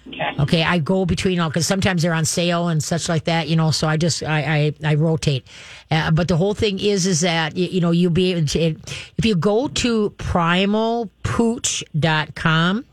Okay. 0.08 0.36
Okay, 0.39 0.63
I 0.63 0.80
go 0.80 1.06
between 1.06 1.39
all 1.39 1.50
because 1.50 1.67
sometimes 1.67 2.02
they're 2.02 2.13
on 2.13 2.26
sale 2.26 2.67
and 2.70 2.84
such 2.84 3.08
like 3.10 3.26
that, 3.26 3.48
you 3.48 3.56
know. 3.56 3.72
So 3.72 3.88
I 3.88 3.98
just 3.98 4.24
I 4.24 4.74
I, 4.84 4.91
I 4.91 4.96
rotate. 4.96 5.46
Uh, 5.91 6.12
but 6.12 6.28
the 6.28 6.38
whole 6.38 6.54
thing 6.54 6.80
is 6.80 7.06
is 7.06 7.22
that 7.22 7.56
you, 7.56 7.67
you 7.67 7.82
know 7.82 7.91
you'll 7.91 8.12
be 8.12 8.32
able 8.34 8.48
to 8.48 8.76
if 9.17 9.26
you 9.26 9.36
go 9.36 9.67
to 9.67 10.10
primalpooch.com, 10.17 12.86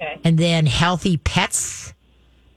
Okay. 0.00 0.18
And 0.24 0.38
then 0.38 0.66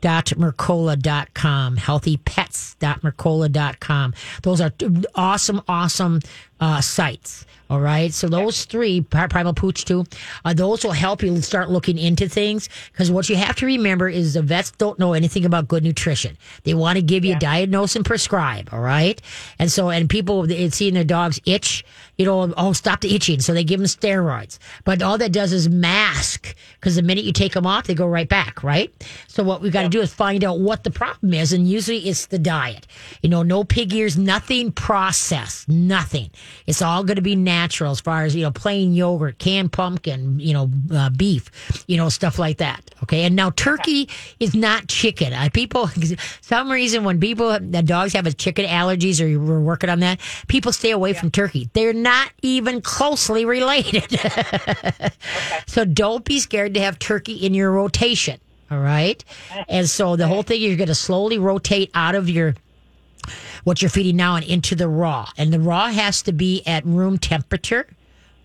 healthypets.mercola.com. 0.01 1.77
Healthypets.mercola.com. 1.77 4.13
Those 4.41 4.61
are 4.61 4.71
awesome, 5.15 5.61
awesome 5.67 6.19
uh, 6.61 6.79
sites. 6.79 7.45
All 7.71 7.79
right. 7.79 8.13
So 8.13 8.27
those 8.27 8.65
three, 8.65 8.99
Primal 8.99 9.53
Pooch 9.53 9.85
too, 9.85 10.03
uh, 10.43 10.53
those 10.53 10.83
will 10.83 10.91
help 10.91 11.23
you 11.23 11.41
start 11.41 11.69
looking 11.69 11.97
into 11.97 12.27
things. 12.27 12.67
Because 12.91 13.09
what 13.09 13.29
you 13.29 13.37
have 13.37 13.55
to 13.57 13.65
remember 13.65 14.09
is 14.09 14.33
the 14.33 14.41
vets 14.41 14.71
don't 14.71 14.99
know 14.99 15.13
anything 15.13 15.45
about 15.45 15.69
good 15.69 15.81
nutrition. 15.81 16.37
They 16.65 16.73
want 16.73 16.97
to 16.97 17.01
give 17.01 17.23
you 17.23 17.37
a 17.37 17.39
diagnose 17.39 17.95
and 17.95 18.03
prescribe. 18.03 18.67
All 18.73 18.81
right. 18.81 19.21
And 19.57 19.71
so, 19.71 19.89
and 19.89 20.09
people 20.09 20.45
seeing 20.71 20.95
their 20.95 21.05
dogs 21.05 21.39
itch, 21.45 21.85
you 22.17 22.25
know, 22.25 22.53
oh, 22.57 22.73
stop 22.73 22.99
the 22.99 23.15
itching. 23.15 23.39
So 23.39 23.53
they 23.53 23.63
give 23.63 23.79
them 23.79 23.87
steroids. 23.87 24.59
But 24.83 25.01
all 25.01 25.17
that 25.19 25.31
does 25.31 25.53
is 25.53 25.69
mask. 25.69 26.53
Because 26.77 26.97
the 26.97 27.03
minute 27.03 27.23
you 27.23 27.31
take 27.31 27.53
them 27.53 27.65
off, 27.65 27.87
they 27.87 27.95
go 27.95 28.05
right 28.05 28.27
back. 28.27 28.63
Right. 28.63 28.93
So 29.29 29.43
what 29.43 29.61
we've 29.61 29.71
got 29.71 29.83
to 29.83 29.89
do 29.89 30.01
is 30.01 30.13
find 30.13 30.43
out 30.43 30.59
what 30.59 30.83
the 30.83 30.91
problem 30.91 31.33
is. 31.33 31.53
And 31.53 31.69
usually 31.69 31.99
it's 31.99 32.25
the 32.25 32.39
diet. 32.39 32.85
You 33.21 33.29
know, 33.29 33.43
no 33.43 33.63
pig 33.63 33.93
ears, 33.93 34.17
nothing 34.17 34.73
processed, 34.73 35.69
nothing. 35.69 36.31
It's 36.67 36.81
all 36.81 37.03
going 37.03 37.15
to 37.15 37.21
be 37.21 37.35
natural 37.35 37.91
as 37.91 38.01
far 38.01 38.23
as, 38.23 38.35
you 38.35 38.43
know, 38.43 38.51
plain 38.51 38.93
yogurt, 38.93 39.39
canned 39.39 39.71
pumpkin, 39.71 40.39
you 40.39 40.53
know, 40.53 40.71
uh, 40.93 41.09
beef, 41.09 41.49
you 41.87 41.97
know, 41.97 42.09
stuff 42.09 42.39
like 42.39 42.57
that. 42.57 42.93
Okay. 43.03 43.23
And 43.23 43.35
now 43.35 43.51
turkey 43.51 44.09
is 44.39 44.55
not 44.55 44.87
chicken. 44.87 45.33
Uh, 45.33 45.49
people, 45.53 45.89
some 46.41 46.71
reason 46.71 47.03
when 47.03 47.19
people, 47.19 47.57
the 47.59 47.81
dogs 47.81 48.13
have 48.13 48.25
a 48.25 48.33
chicken 48.33 48.65
allergies 48.65 49.19
or 49.21 49.39
we're 49.39 49.59
working 49.59 49.89
on 49.89 49.99
that, 49.99 50.19
people 50.47 50.71
stay 50.71 50.91
away 50.91 51.13
from 51.13 51.31
turkey. 51.31 51.69
They're 51.73 51.93
not 51.93 52.31
even 52.41 52.81
closely 52.81 53.45
related. 53.45 54.19
So 55.67 55.85
don't 55.85 56.25
be 56.25 56.39
scared 56.39 56.73
to 56.73 56.81
have 56.81 56.99
turkey 56.99 57.33
in 57.33 57.53
your 57.53 57.71
rotation. 57.71 58.39
All 58.69 58.79
right. 58.79 59.23
And 59.69 59.87
so 59.87 60.15
the 60.15 60.27
whole 60.27 60.43
thing, 60.43 60.61
you're 60.61 60.77
going 60.77 60.87
to 60.87 60.95
slowly 60.95 61.37
rotate 61.37 61.91
out 61.93 62.15
of 62.15 62.29
your 62.29 62.55
what 63.63 63.81
you're 63.81 63.89
feeding 63.89 64.15
now 64.15 64.35
and 64.35 64.45
into 64.45 64.75
the 64.75 64.87
raw. 64.87 65.27
And 65.37 65.51
the 65.51 65.59
raw 65.59 65.87
has 65.87 66.21
to 66.23 66.31
be 66.31 66.63
at 66.65 66.85
room 66.85 67.17
temperature. 67.17 67.87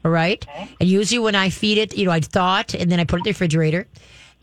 All 0.05 0.11
right. 0.11 0.47
And 0.79 0.89
usually 0.89 1.19
when 1.19 1.35
I 1.35 1.51
feed 1.51 1.79
it, 1.79 1.97
you 1.97 2.05
know, 2.05 2.13
I 2.13 2.21
thaw 2.21 2.61
it 2.61 2.75
and 2.75 2.91
then 2.91 3.01
I 3.01 3.05
put 3.05 3.17
it 3.17 3.21
in 3.21 3.25
the 3.25 3.31
refrigerator. 3.31 3.87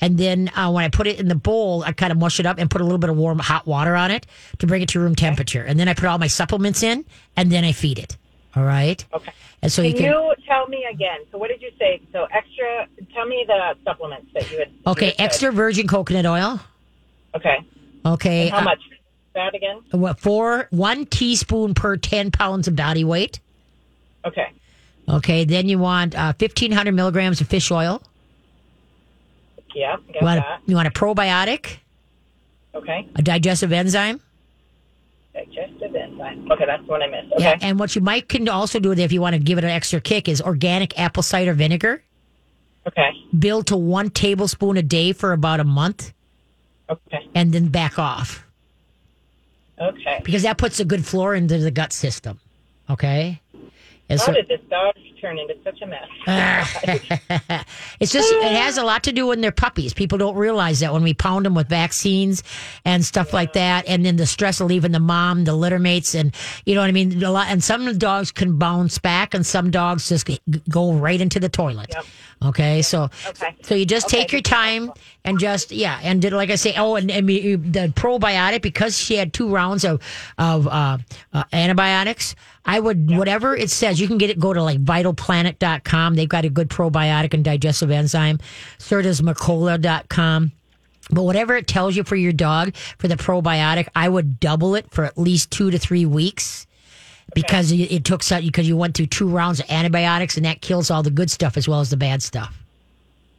And 0.02 0.18
then 0.18 0.52
uh, 0.56 0.70
when 0.72 0.84
I 0.84 0.90
put 0.90 1.08
it 1.08 1.20
in 1.20 1.30
the 1.30 1.36
bowl, 1.36 1.84
I 1.84 1.94
kind 1.94 2.12
of 2.12 2.18
mush 2.18 2.40
it 2.40 2.46
up 2.46 2.58
and 2.58 2.70
put 2.70 2.82
a 2.82 2.84
little 2.84 2.98
bit 2.98 3.10
of 3.10 3.16
warm 3.16 3.40
hot 3.40 3.66
water 3.66 3.96
on 3.96 4.12
it 4.12 4.28
to 4.60 4.68
bring 4.68 4.82
it 4.82 4.90
to 4.90 5.00
room 5.00 5.16
temperature. 5.16 5.64
And 5.64 5.80
then 5.80 5.88
I 5.88 5.94
put 5.94 6.06
all 6.06 6.18
my 6.18 6.28
supplements 6.28 6.84
in 6.84 7.06
and 7.38 7.52
then 7.52 7.64
I 7.64 7.72
feed 7.72 8.00
it. 8.00 8.18
All 8.56 8.64
right. 8.64 9.04
Okay. 9.14 9.32
And 9.62 9.72
so 9.72 9.82
Can 9.82 9.92
you 9.92 9.98
can. 9.98 10.06
you 10.12 10.34
tell 10.46 10.68
me 10.68 10.86
again? 10.92 11.20
So 11.32 11.38
what 11.38 11.48
did 11.48 11.62
you 11.62 11.72
say? 11.80 12.02
So 12.12 12.28
extra. 12.32 12.88
Tell 13.14 13.26
me 13.26 13.46
the 13.48 13.76
supplements 13.86 14.28
that 14.34 14.52
you 14.52 14.60
had. 14.60 14.70
you 14.70 14.78
okay. 14.88 15.06
had 15.06 15.16
said. 15.16 15.24
Extra 15.24 15.52
virgin 15.54 15.88
coconut 15.88 16.26
oil. 16.26 16.60
Okay. 17.34 17.66
Okay. 18.06 18.50
How 18.50 18.58
uh, 18.58 18.64
much? 18.64 18.80
That 19.36 19.56
again? 19.56 19.82
what 19.92 20.20
four 20.20 20.68
one 20.70 21.06
teaspoon 21.06 21.74
per 21.74 21.98
10 21.98 22.32
pounds 22.32 22.68
of 22.68 22.76
body 22.76 23.04
weight 23.04 23.40
Okay. 24.26 24.52
okay 25.10 25.44
then 25.44 25.68
you 25.68 25.80
want 25.80 26.14
uh, 26.16 26.34
1500 26.38 26.92
milligrams 26.94 27.42
of 27.42 27.48
fish 27.48 27.72
oil 27.72 28.02
Yeah. 29.76 29.96
Got 29.96 30.16
you 30.22 30.26
want, 30.26 30.40
that. 30.42 30.60
a, 30.66 30.70
you 30.70 30.76
want 30.76 30.88
a 30.88 30.92
probiotic 30.92 31.78
Okay. 32.76 33.08
a 33.16 33.22
digestive 33.22 33.72
enzyme 33.72 34.20
Digestive 35.34 35.96
enzyme. 35.96 36.52
Okay, 36.52 36.66
that's 36.68 36.86
the 36.86 36.92
one 36.92 37.02
I 37.02 37.08
missed. 37.08 37.34
Okay. 37.34 37.44
yeah 37.44 37.58
and 37.62 37.80
what 37.80 37.96
you 37.96 38.02
might 38.02 38.30
can 38.30 38.48
also 38.48 38.80
do 38.80 38.92
if 38.92 39.12
you 39.12 39.20
want 39.20 39.34
to 39.34 39.40
give 39.40 39.58
it 39.58 39.64
an 39.64 39.72
extra 39.72 40.00
kick 40.00 40.28
is 40.30 40.42
organic 40.42 40.98
apple 41.00 41.24
cider 41.24 41.54
vinegar 41.54 42.04
Okay. 42.86 43.10
build 43.38 43.68
to 43.68 43.78
one 43.78 44.10
tablespoon 44.12 44.78
a 44.78 44.84
day 44.84 45.12
for 45.14 45.32
about 45.34 45.60
a 45.60 45.64
month 45.64 46.14
Okay. 46.90 47.28
and 47.34 47.52
then 47.54 47.70
back 47.70 47.98
off 47.98 48.46
Okay. 49.80 50.22
because 50.24 50.44
that 50.44 50.58
puts 50.58 50.80
a 50.80 50.86
good 50.86 51.06
floor 51.06 51.36
into 51.36 51.58
the 51.58 51.72
gut 51.72 51.94
system 51.94 52.40
okay 52.90 53.42
and 54.10 54.20
How 54.20 54.28
so 54.28 54.34
did 54.34 54.48
this 54.48 54.62
dog 54.70 54.96
turn 55.20 55.40
into 55.40 55.56
such 55.64 55.82
a 55.82 55.88
mess? 55.88 56.08
Ah. 56.28 57.66
It's 58.00 58.12
just 58.12 58.32
it 58.34 58.52
has 58.52 58.78
a 58.78 58.84
lot 58.84 59.04
to 59.04 59.14
do 59.14 59.28
when 59.28 59.40
they're 59.40 59.52
puppies. 59.52 59.94
People 59.94 60.18
don't 60.18 60.36
realize 60.36 60.82
that 60.82 60.92
when 60.92 61.04
we 61.04 61.14
pound 61.14 61.46
them 61.46 61.56
with 61.56 61.70
vaccines 61.70 62.44
and 62.84 63.06
stuff 63.06 63.32
like 63.32 63.54
that, 63.54 63.88
and 63.88 64.06
then 64.06 64.18
the 64.18 64.26
stress 64.26 64.60
of 64.60 64.68
leaving 64.68 64.92
the 64.92 65.00
mom, 65.00 65.46
the 65.46 65.54
litter 65.56 65.80
mates, 65.80 66.14
and 66.16 66.36
you 66.66 66.76
know 66.76 66.82
what 66.82 66.90
I 66.90 66.92
mean. 66.92 67.24
A 67.24 67.32
lot, 67.32 67.48
and 67.50 67.64
some 67.64 67.98
dogs 67.98 68.32
can 68.32 68.58
bounce 68.58 69.00
back, 69.00 69.34
and 69.34 69.46
some 69.46 69.72
dogs 69.72 70.10
just 70.10 70.30
go 70.70 70.92
right 70.94 71.22
into 71.22 71.40
the 71.40 71.50
toilet. 71.50 71.92
Yep. 71.94 72.06
Okay, 72.46 72.82
so 72.82 73.10
Okay. 73.28 73.56
so 73.62 73.76
you 73.76 73.86
just 73.86 74.08
Okay, 74.08 74.20
take 74.22 74.32
your 74.32 74.42
time 74.42 74.92
and 75.24 75.40
just 75.40 75.72
yeah, 75.72 76.00
and 76.04 76.22
did 76.22 76.34
like 76.34 76.50
I 76.50 76.56
say, 76.56 76.74
oh, 76.78 76.96
and, 76.96 77.10
and 77.10 77.28
the 77.28 77.92
probiotic 77.96 78.62
because 78.62 78.98
she 78.98 79.16
had 79.16 79.34
two 79.34 79.50
rounds 79.50 79.86
of 79.86 80.02
of 80.38 80.68
uh, 80.68 80.98
uh, 81.34 81.44
antibiotics. 81.54 82.36
I 82.66 82.80
would 82.80 83.16
whatever 83.18 83.56
it 83.56 83.70
says, 83.70 84.00
you 84.00 84.08
can 84.08 84.18
get 84.18 84.30
it. 84.30 84.40
Go 84.40 84.54
to 84.54 84.64
like 84.64 84.84
vitalplanet.com. 84.84 86.16
They've 86.16 86.30
got 86.30 86.46
a 86.46 86.50
good 86.50 86.70
probiotic 86.70 87.34
and 87.34 87.44
digestive 87.44 87.92
enzyme. 87.92 88.40
So 88.78 89.02
does 89.02 89.22
Mercola.com. 89.22 90.52
But 91.12 91.24
whatever 91.24 91.58
it 91.58 91.68
tells 91.68 91.98
you 91.98 92.04
for 92.06 92.16
your 92.16 92.32
dog 92.32 92.76
for 92.98 93.10
the 93.10 93.16
probiotic, 93.16 93.88
I 93.94 94.08
would 94.08 94.40
double 94.40 94.76
it 94.76 94.90
for 94.92 95.04
at 95.04 95.18
least 95.18 95.52
two 95.52 95.70
to 95.70 95.78
three 95.78 96.06
weeks 96.06 96.66
because 97.36 97.72
it, 97.72 97.92
it 97.92 98.06
took 98.06 98.24
so 98.24 98.42
because 98.42 98.68
you 98.68 98.78
went 98.78 98.96
through 98.96 99.08
two 99.08 99.28
rounds 99.28 99.60
of 99.60 99.70
antibiotics 99.70 100.38
and 100.38 100.46
that 100.46 100.62
kills 100.62 100.92
all 100.92 101.04
the 101.04 101.12
good 101.12 101.32
stuff 101.32 101.58
as 101.58 101.68
well 101.68 101.80
as 101.80 101.90
the 101.90 101.98
bad 101.98 102.22
stuff. 102.22 102.58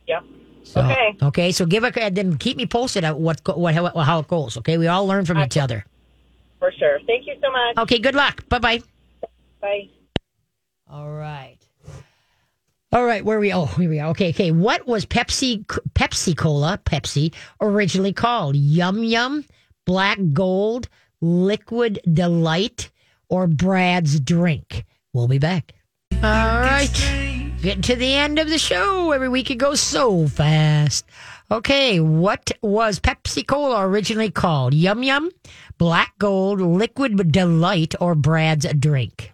Yep. 0.07 0.25
So, 0.65 0.81
Okay. 0.83 1.17
Okay. 1.23 1.53
So 1.53 1.67
give 1.67 1.85
a 1.85 2.03
and 2.03 2.17
then 2.17 2.37
keep 2.39 2.57
me 2.57 2.67
posted 2.67 3.05
on 3.05 3.21
what 3.21 3.41
what 3.57 3.75
how, 3.75 3.89
how 3.89 4.19
it 4.21 4.29
goes. 4.29 4.57
Okay. 4.59 4.79
We 4.79 4.87
all 4.87 5.07
learn 5.07 5.25
from 5.25 5.39
each 5.39 5.57
other. 5.57 5.85
For 6.59 6.73
sure. 6.73 6.99
Thank 7.07 7.27
you 7.27 7.37
so 7.43 7.51
much. 7.51 7.79
Okay. 7.79 7.99
Good 7.99 8.15
luck. 8.15 8.49
Bye 8.49 8.59
bye. 8.59 8.83
Bye. 9.61 9.89
All 10.91 11.11
right. 11.11 11.59
All 12.95 13.05
right, 13.05 13.25
where 13.25 13.39
are 13.39 13.41
we? 13.41 13.53
Oh, 13.53 13.67
here 13.67 13.91
we 13.91 13.99
are. 13.99 14.11
Okay, 14.11 14.29
okay. 14.29 14.53
What 14.53 14.87
was 14.87 15.05
Pepsi 15.05 15.65
Pepsi 15.95 16.37
Cola 16.37 16.79
Pepsi 16.85 17.35
originally 17.61 18.13
called? 18.13 18.55
Yum 18.55 19.03
Yum, 19.03 19.45
Black 19.85 20.17
Gold, 20.33 20.89
Liquid 21.21 21.99
Delight, 22.13 22.91
or 23.29 23.47
Brad's 23.47 24.21
Drink? 24.21 24.85
We'll 25.13 25.29
be 25.29 25.39
back. 25.39 25.73
All 26.13 26.21
right. 26.61 26.91
Getting 27.63 27.83
to 27.83 27.97
the 27.97 28.15
end 28.15 28.39
of 28.39 28.49
the 28.49 28.59
show. 28.59 29.13
Every 29.13 29.29
week 29.29 29.51
it 29.51 29.57
goes 29.57 29.81
so 29.81 30.27
fast. 30.29 31.05
Okay, 31.51 32.01
what 32.01 32.51
was 32.63 32.99
Pepsi 33.01 33.47
Cola 33.47 33.87
originally 33.87 34.31
called? 34.31 34.73
Yum 34.75 35.03
Yum, 35.03 35.31
Black 35.79 36.15
Gold, 36.19 36.61
Liquid 36.61 37.31
Delight, 37.33 37.95
or 38.01 38.15
Brad's 38.15 38.67
Drink? 38.79 39.33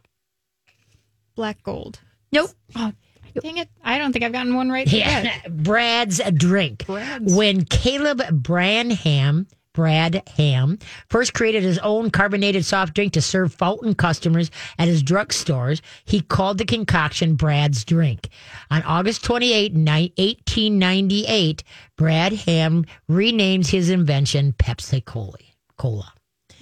Black 1.36 1.62
gold. 1.62 2.00
Nope. 2.32 2.50
Oh, 2.76 2.92
dang 3.40 3.58
it. 3.58 3.68
I 3.82 3.98
don't 3.98 4.12
think 4.12 4.24
I've 4.24 4.32
gotten 4.32 4.54
one 4.54 4.70
right 4.70 4.86
yet. 4.92 5.24
Yeah, 5.24 5.48
Brad's 5.48 6.20
Drink. 6.34 6.84
Brad's. 6.86 7.34
When 7.34 7.64
Caleb 7.64 8.18
Bradham, 8.42 9.46
Brad 9.72 10.22
Ham, 10.36 10.78
first 11.08 11.32
created 11.32 11.62
his 11.62 11.78
own 11.78 12.10
carbonated 12.10 12.64
soft 12.64 12.94
drink 12.94 13.12
to 13.12 13.22
serve 13.22 13.54
fountain 13.54 13.94
customers 13.94 14.50
at 14.78 14.88
his 14.88 15.02
drugstores, 15.02 15.80
he 16.04 16.20
called 16.20 16.58
the 16.58 16.64
concoction 16.64 17.36
Brad's 17.36 17.84
Drink. 17.84 18.28
On 18.70 18.82
August 18.82 19.24
28, 19.24 19.74
ni- 19.74 20.12
1898, 20.16 21.62
Bradham 21.98 22.86
renames 23.10 23.68
his 23.68 23.90
invention 23.90 24.52
Pepsi 24.54 25.04
Cola. 25.04 25.38
Cola. 25.76 26.12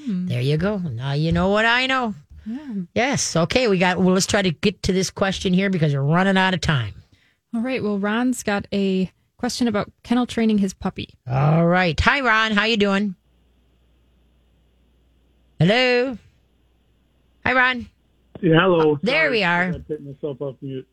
There 0.07 0.41
you 0.41 0.57
go. 0.57 0.79
Now 0.79 1.13
you 1.13 1.33
know 1.33 1.49
what 1.49 1.67
I 1.67 1.87
know. 1.87 2.15
Yes. 2.95 3.37
Okay. 3.37 3.69
We 3.69 3.77
got. 3.79 3.99
Well, 3.99 4.15
let's 4.15 4.27
try 4.27 4.41
to 4.41 4.51
get 4.51 4.83
to 4.85 4.93
this 4.93 5.11
question 5.11 5.53
here 5.53 5.69
because 5.69 5.93
we're 5.93 6.01
running 6.01 6.39
out 6.39 6.55
of 6.55 6.63
time. 6.63 6.95
All 7.55 7.61
right. 7.61 7.83
Well, 7.83 7.99
Ron's 7.99 8.43
got 8.43 8.67
a 8.73 9.11
question 9.39 9.69
about 9.69 9.91
kennel 10.03 10.27
training 10.27 10.59
his 10.59 10.75
puppy. 10.75 11.09
All 11.27 11.67
right. 11.67 11.99
Hi, 12.01 12.21
Ron. 12.21 12.53
How 12.53 12.65
you 12.65 12.77
doing? 12.77 13.15
Hello. 15.59 16.19
Hi, 17.47 17.53
Ron. 17.53 17.89
Yeah, 18.41 18.61
hello. 18.61 18.99
There 19.03 19.27
Sorry, 19.27 19.31
we 19.31 19.43
are. 19.45 19.75
I 19.75 20.03
myself 20.03 20.41
off 20.41 20.57
mute. 20.61 20.87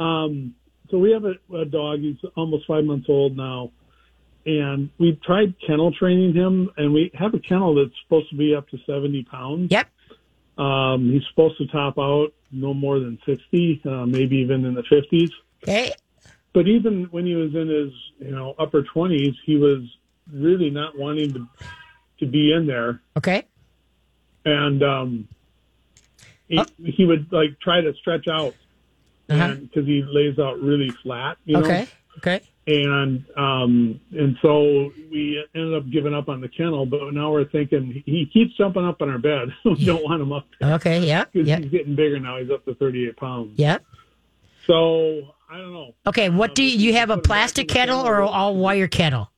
Um, 0.00 0.54
so 0.90 0.98
we 0.98 1.12
have 1.12 1.24
a, 1.24 1.34
a 1.54 1.64
dog. 1.64 2.00
He's 2.00 2.16
almost 2.36 2.66
five 2.66 2.84
months 2.84 3.06
old 3.08 3.36
now, 3.36 3.70
and 4.46 4.90
we 4.98 5.20
tried 5.24 5.54
kennel 5.64 5.92
training 5.92 6.34
him. 6.34 6.70
And 6.76 6.92
we 6.92 7.10
have 7.14 7.34
a 7.34 7.38
kennel 7.38 7.74
that's 7.74 7.94
supposed 8.04 8.30
to 8.30 8.36
be 8.36 8.54
up 8.54 8.68
to 8.70 8.78
seventy 8.86 9.22
pounds. 9.24 9.70
Yep. 9.70 9.88
Um, 10.58 11.10
he's 11.12 11.22
supposed 11.30 11.58
to 11.58 11.66
top 11.68 11.98
out 11.98 12.32
no 12.50 12.74
more 12.74 12.98
than 12.98 13.18
sixty, 13.24 13.80
uh, 13.84 14.06
maybe 14.06 14.36
even 14.38 14.64
in 14.64 14.74
the 14.74 14.82
fifties. 14.88 15.30
Okay. 15.62 15.92
But 16.54 16.68
even 16.68 17.04
when 17.10 17.24
he 17.26 17.34
was 17.34 17.54
in 17.54 17.68
his 17.68 17.92
you 18.18 18.30
know 18.34 18.54
upper 18.58 18.82
twenties, 18.82 19.34
he 19.44 19.56
was 19.56 19.80
really 20.32 20.70
not 20.70 20.98
wanting 20.98 21.32
to 21.34 21.48
to 22.20 22.26
be 22.26 22.52
in 22.52 22.66
there. 22.66 23.00
Okay. 23.16 23.44
and 24.44 24.82
um, 24.82 25.28
he, 26.48 26.58
Oh. 26.58 26.64
he 26.84 27.04
would 27.04 27.32
like 27.32 27.58
try 27.60 27.80
to 27.80 27.94
stretch 27.94 28.28
out 28.28 28.54
Uh-huh. 29.30 29.54
because 29.54 29.86
he 29.86 30.02
lays 30.06 30.38
out 30.38 30.60
really 30.60 30.90
flat, 31.02 31.38
you 31.44 31.54
know. 31.54 31.60
Okay. 31.64 31.86
Okay. 32.18 32.40
And 32.66 33.24
um, 33.36 33.98
and 34.12 34.36
so 34.42 34.92
we 35.10 35.42
ended 35.54 35.74
up 35.74 35.88
giving 35.90 36.14
up 36.14 36.28
on 36.28 36.40
the 36.40 36.48
kennel, 36.48 36.86
but 36.86 37.12
now 37.12 37.32
we're 37.32 37.44
thinking 37.46 38.02
he 38.06 38.26
keeps 38.26 38.54
jumping 38.56 38.84
up 38.84 39.00
on 39.02 39.08
our 39.10 39.18
bed. 39.18 39.48
we 39.64 39.84
don't 39.84 40.04
want 40.04 40.20
him 40.22 40.32
up 40.32 40.46
there 40.60 40.74
Okay. 40.74 41.00
Yeah. 41.04 41.24
because 41.32 41.48
Yep. 41.48 41.60
he's 41.62 41.70
getting 41.70 41.96
bigger 41.96 42.20
now. 42.20 42.38
He's 42.38 42.50
up 42.50 42.64
to 42.66 42.74
38 42.74 43.16
pounds. 43.16 43.58
Yeah. 43.58 43.78
So 44.66 45.34
I 45.52 45.58
don't 45.58 45.72
know. 45.72 45.94
Okay. 46.06 46.30
What 46.30 46.54
do 46.54 46.62
you, 46.62 46.78
you 46.78 46.94
have 46.94 47.10
a 47.10 47.16
Put 47.16 47.18
him 47.18 47.22
back 47.22 47.26
plastic 47.26 47.68
kettle 47.68 48.00
or 48.00 48.22
all 48.22 48.56
wire 48.56 48.88
kettle? 48.88 49.30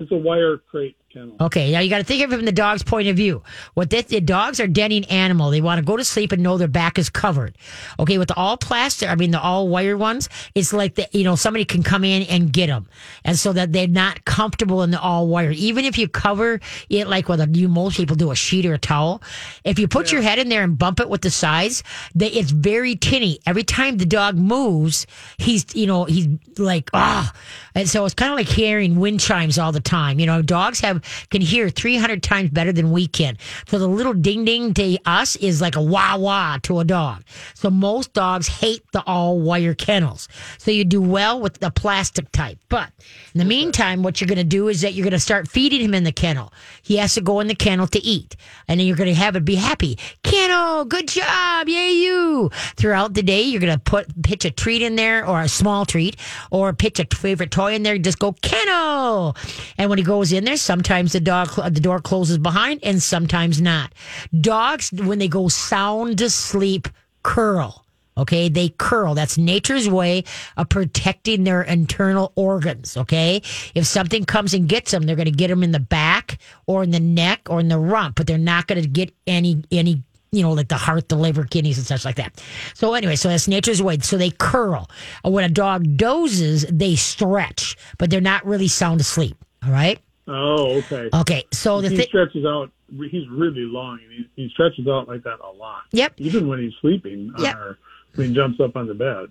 It's 0.00 0.10
a 0.10 0.16
wire 0.16 0.58
crate 0.58 0.96
kennel. 1.16 1.36
Okay, 1.40 1.72
now 1.72 1.80
you 1.80 1.90
got 1.90 1.98
to 1.98 2.04
think 2.04 2.22
of 2.22 2.32
it 2.32 2.36
from 2.36 2.44
the 2.44 2.52
dog's 2.52 2.82
point 2.82 3.08
of 3.08 3.16
view. 3.16 3.42
What 3.74 3.90
this, 3.90 4.06
the 4.06 4.20
dogs 4.20 4.60
are 4.60 4.66
denning 4.66 5.04
animal. 5.06 5.50
They 5.50 5.60
want 5.60 5.78
to 5.78 5.84
go 5.84 5.96
to 5.96 6.04
sleep 6.04 6.32
and 6.32 6.42
know 6.42 6.58
their 6.58 6.68
back 6.68 6.98
is 6.98 7.08
covered. 7.08 7.56
Okay, 7.98 8.18
with 8.18 8.28
the 8.28 8.34
all 8.34 8.56
plastic, 8.56 9.08
I 9.08 9.14
mean 9.14 9.30
the 9.30 9.40
all 9.40 9.68
wire 9.68 9.96
ones, 9.96 10.28
it's 10.54 10.72
like 10.72 10.94
the 10.96 11.08
you 11.12 11.24
know 11.24 11.36
somebody 11.36 11.64
can 11.64 11.82
come 11.82 12.04
in 12.04 12.22
and 12.24 12.52
get 12.52 12.66
them, 12.66 12.86
and 13.24 13.38
so 13.38 13.52
that 13.52 13.72
they're 13.72 13.88
not 13.88 14.24
comfortable 14.24 14.82
in 14.82 14.90
the 14.90 15.00
all 15.00 15.26
wire. 15.26 15.50
Even 15.50 15.84
if 15.84 15.98
you 15.98 16.08
cover 16.08 16.60
it 16.90 17.08
like 17.08 17.28
what 17.28 17.54
you 17.56 17.68
most 17.68 17.96
people 17.96 18.16
do, 18.16 18.30
a 18.30 18.36
sheet 18.36 18.66
or 18.66 18.74
a 18.74 18.78
towel. 18.78 19.22
If 19.64 19.78
you 19.78 19.88
put 19.88 20.12
your 20.12 20.22
head 20.22 20.38
in 20.38 20.48
there 20.48 20.62
and 20.62 20.78
bump 20.78 21.00
it 21.00 21.08
with 21.08 21.22
the 21.22 21.30
sides, 21.30 21.82
they, 22.14 22.28
it's 22.28 22.50
very 22.50 22.96
tinny. 22.96 23.38
Every 23.46 23.64
time 23.64 23.96
the 23.96 24.06
dog 24.06 24.36
moves, 24.36 25.06
he's 25.38 25.64
you 25.74 25.86
know 25.86 26.04
he's 26.04 26.28
like 26.58 26.90
ah, 26.92 27.32
and 27.74 27.88
so 27.88 28.04
it's 28.04 28.14
kind 28.14 28.32
of 28.32 28.36
like 28.36 28.48
hearing 28.48 28.96
wind 29.00 29.20
chimes 29.20 29.58
all 29.58 29.72
the 29.72 29.80
time. 29.80 30.20
You 30.20 30.26
know, 30.26 30.42
dogs 30.42 30.80
have 30.80 31.05
can 31.30 31.40
hear 31.40 31.68
300 31.68 32.22
times 32.22 32.50
better 32.50 32.72
than 32.72 32.90
we 32.90 33.06
can. 33.06 33.36
So 33.68 33.78
the 33.78 33.88
little 33.88 34.14
ding 34.14 34.44
ding 34.44 34.74
to 34.74 34.98
us 35.04 35.36
is 35.36 35.60
like 35.60 35.76
a 35.76 35.82
wah 35.82 36.16
wah 36.16 36.58
to 36.62 36.80
a 36.80 36.84
dog. 36.84 37.24
So 37.54 37.70
most 37.70 38.12
dogs 38.12 38.48
hate 38.48 38.84
the 38.92 39.02
all 39.06 39.40
wire 39.40 39.74
kennels. 39.74 40.28
So 40.58 40.70
you 40.70 40.84
do 40.84 41.00
well 41.00 41.40
with 41.40 41.60
the 41.60 41.70
plastic 41.70 42.30
type. 42.32 42.58
But 42.68 42.90
in 43.34 43.38
the 43.38 43.44
meantime, 43.44 44.02
what 44.02 44.20
you're 44.20 44.28
going 44.28 44.38
to 44.38 44.44
do 44.44 44.68
is 44.68 44.80
that 44.80 44.94
you're 44.94 45.04
going 45.04 45.12
to 45.12 45.18
start 45.18 45.48
feeding 45.48 45.80
him 45.80 45.94
in 45.94 46.04
the 46.04 46.12
kennel. 46.12 46.52
He 46.82 46.96
has 46.96 47.14
to 47.14 47.20
go 47.20 47.40
in 47.40 47.46
the 47.48 47.54
kennel 47.54 47.86
to 47.88 48.02
eat. 48.02 48.36
And 48.68 48.80
then 48.80 48.86
you're 48.86 48.96
going 48.96 49.08
to 49.08 49.14
have 49.14 49.36
it 49.36 49.44
be 49.44 49.56
happy. 49.56 49.98
Kennel, 50.22 50.84
good 50.84 51.08
job. 51.08 51.68
Yay, 51.68 51.92
you. 51.92 52.50
Throughout 52.76 53.14
the 53.14 53.22
day, 53.22 53.42
you're 53.42 53.60
going 53.60 53.72
to 53.72 53.78
put, 53.78 54.22
pitch 54.22 54.44
a 54.44 54.50
treat 54.50 54.82
in 54.82 54.96
there 54.96 55.26
or 55.26 55.42
a 55.42 55.48
small 55.48 55.84
treat 55.84 56.16
or 56.50 56.72
pitch 56.72 57.00
a 57.00 57.06
favorite 57.14 57.50
toy 57.50 57.74
in 57.74 57.82
there. 57.82 57.98
Just 57.98 58.18
go 58.18 58.32
kennel. 58.32 59.36
And 59.78 59.90
when 59.90 59.98
he 59.98 60.04
goes 60.04 60.32
in 60.32 60.44
there, 60.44 60.56
sometimes 60.56 60.85
the 60.86 61.20
dog, 61.20 61.48
the 61.72 61.80
door 61.80 62.00
closes 62.00 62.38
behind 62.38 62.80
and 62.82 63.02
sometimes 63.02 63.60
not. 63.60 63.92
Dogs, 64.40 64.92
when 64.92 65.18
they 65.18 65.28
go 65.28 65.48
sound 65.48 66.20
asleep, 66.20 66.88
curl. 67.22 67.84
Okay, 68.18 68.48
they 68.48 68.70
curl. 68.70 69.14
That's 69.14 69.36
nature's 69.36 69.90
way 69.90 70.24
of 70.56 70.70
protecting 70.70 71.44
their 71.44 71.60
internal 71.62 72.32
organs. 72.34 72.96
Okay, 72.96 73.42
if 73.74 73.86
something 73.86 74.24
comes 74.24 74.54
and 74.54 74.68
gets 74.68 74.90
them, 74.90 75.02
they're 75.02 75.16
going 75.16 75.26
to 75.26 75.32
get 75.32 75.48
them 75.48 75.62
in 75.62 75.72
the 75.72 75.80
back 75.80 76.38
or 76.66 76.82
in 76.82 76.92
the 76.92 77.00
neck 77.00 77.48
or 77.50 77.60
in 77.60 77.68
the 77.68 77.78
rump, 77.78 78.16
but 78.16 78.26
they're 78.26 78.38
not 78.38 78.68
going 78.68 78.80
to 78.80 78.88
get 78.88 79.12
any 79.26 79.62
any 79.70 80.02
you 80.32 80.42
know 80.42 80.52
like 80.52 80.68
the 80.68 80.76
heart, 80.76 81.10
the 81.10 81.16
liver, 81.16 81.44
kidneys, 81.44 81.76
and 81.76 81.86
such 81.86 82.06
like 82.06 82.16
that. 82.16 82.42
So 82.74 82.94
anyway, 82.94 83.16
so 83.16 83.28
that's 83.28 83.48
nature's 83.48 83.82
way. 83.82 83.98
So 83.98 84.16
they 84.16 84.30
curl. 84.30 84.88
When 85.22 85.44
a 85.44 85.50
dog 85.50 85.98
dozes, 85.98 86.64
they 86.70 86.96
stretch, 86.96 87.76
but 87.98 88.08
they're 88.08 88.22
not 88.22 88.46
really 88.46 88.68
sound 88.68 89.00
asleep. 89.00 89.36
All 89.62 89.72
right. 89.72 90.00
Oh, 90.28 90.78
okay. 90.78 91.08
Okay. 91.14 91.44
So 91.52 91.80
the 91.80 91.88
he 91.88 91.96
thing. 91.96 92.06
stretches 92.08 92.44
out. 92.44 92.70
He's 93.10 93.28
really 93.28 93.62
long, 93.62 93.98
and 94.02 94.12
he, 94.12 94.42
he 94.42 94.48
stretches 94.50 94.86
out 94.88 95.08
like 95.08 95.22
that 95.24 95.38
a 95.40 95.50
lot. 95.56 95.82
Yep. 95.92 96.14
Even 96.18 96.48
when 96.48 96.60
he's 96.60 96.72
sleeping, 96.80 97.32
Yep. 97.38 97.56
or 97.56 97.66
when 97.66 97.78
he 98.16 98.32
jumps 98.32 98.58
up 98.60 98.76
on 98.76 98.86
the 98.86 98.94
bed. 98.94 99.28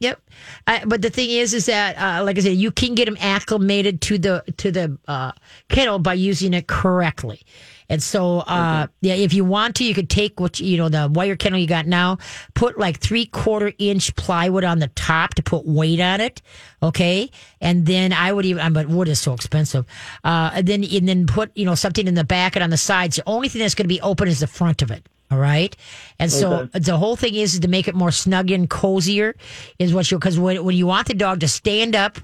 Yep. 0.00 0.20
Uh, 0.66 0.80
but 0.86 1.02
the 1.02 1.10
thing 1.10 1.30
is, 1.30 1.54
is 1.54 1.66
that, 1.66 1.96
uh, 1.96 2.24
like 2.24 2.38
I 2.38 2.40
said, 2.40 2.56
you 2.56 2.70
can 2.70 2.94
get 2.94 3.08
him 3.08 3.16
acclimated 3.20 4.00
to 4.02 4.18
the 4.18 4.44
to 4.58 4.70
the 4.70 4.98
uh, 5.06 5.32
kennel 5.68 5.98
by 5.98 6.14
using 6.14 6.54
it 6.54 6.66
correctly. 6.66 7.42
And 7.90 8.02
so, 8.02 8.40
uh, 8.40 8.88
yeah, 9.00 9.14
if 9.14 9.32
you 9.32 9.46
want 9.46 9.76
to, 9.76 9.84
you 9.84 9.94
could 9.94 10.10
take 10.10 10.40
what 10.40 10.60
you 10.60 10.68
you 10.68 10.76
know 10.76 10.88
the 10.88 11.08
wire 11.08 11.36
kennel 11.36 11.58
you 11.58 11.66
got 11.66 11.86
now, 11.86 12.18
put 12.54 12.78
like 12.78 13.00
three 13.00 13.26
quarter 13.26 13.72
inch 13.78 14.14
plywood 14.14 14.64
on 14.64 14.78
the 14.78 14.88
top 14.88 15.34
to 15.34 15.42
put 15.42 15.66
weight 15.66 16.00
on 16.00 16.20
it, 16.20 16.42
okay. 16.82 17.30
And 17.60 17.86
then 17.86 18.12
I 18.12 18.32
would 18.32 18.44
even, 18.44 18.72
but 18.72 18.88
wood 18.88 19.08
is 19.08 19.20
so 19.20 19.32
expensive. 19.32 19.86
Uh, 20.22 20.50
and 20.54 20.66
then 20.66 20.84
and 20.84 21.08
then 21.08 21.26
put 21.26 21.50
you 21.56 21.64
know 21.64 21.74
something 21.74 22.06
in 22.06 22.14
the 22.14 22.24
back 22.24 22.56
and 22.56 22.62
on 22.62 22.70
the 22.70 22.76
sides. 22.76 23.16
The 23.16 23.22
only 23.26 23.48
thing 23.48 23.60
that's 23.60 23.74
going 23.74 23.88
to 23.88 23.94
be 23.94 24.00
open 24.02 24.28
is 24.28 24.40
the 24.40 24.46
front 24.46 24.82
of 24.82 24.90
it. 24.90 25.08
All 25.30 25.38
right. 25.38 25.76
And 26.18 26.32
so 26.32 26.52
Okay. 26.52 26.78
the 26.78 26.96
whole 26.96 27.16
thing 27.16 27.34
is 27.34 27.60
to 27.60 27.68
make 27.68 27.86
it 27.88 27.94
more 27.94 28.10
snug 28.10 28.50
and 28.50 28.68
cozier 28.68 29.34
is 29.78 29.92
what 29.92 30.10
you, 30.10 30.18
cause 30.18 30.38
when, 30.38 30.64
when 30.64 30.76
you 30.76 30.86
want 30.86 31.06
the 31.06 31.14
dog 31.14 31.40
to 31.40 31.48
stand 31.48 31.94
up, 31.94 32.18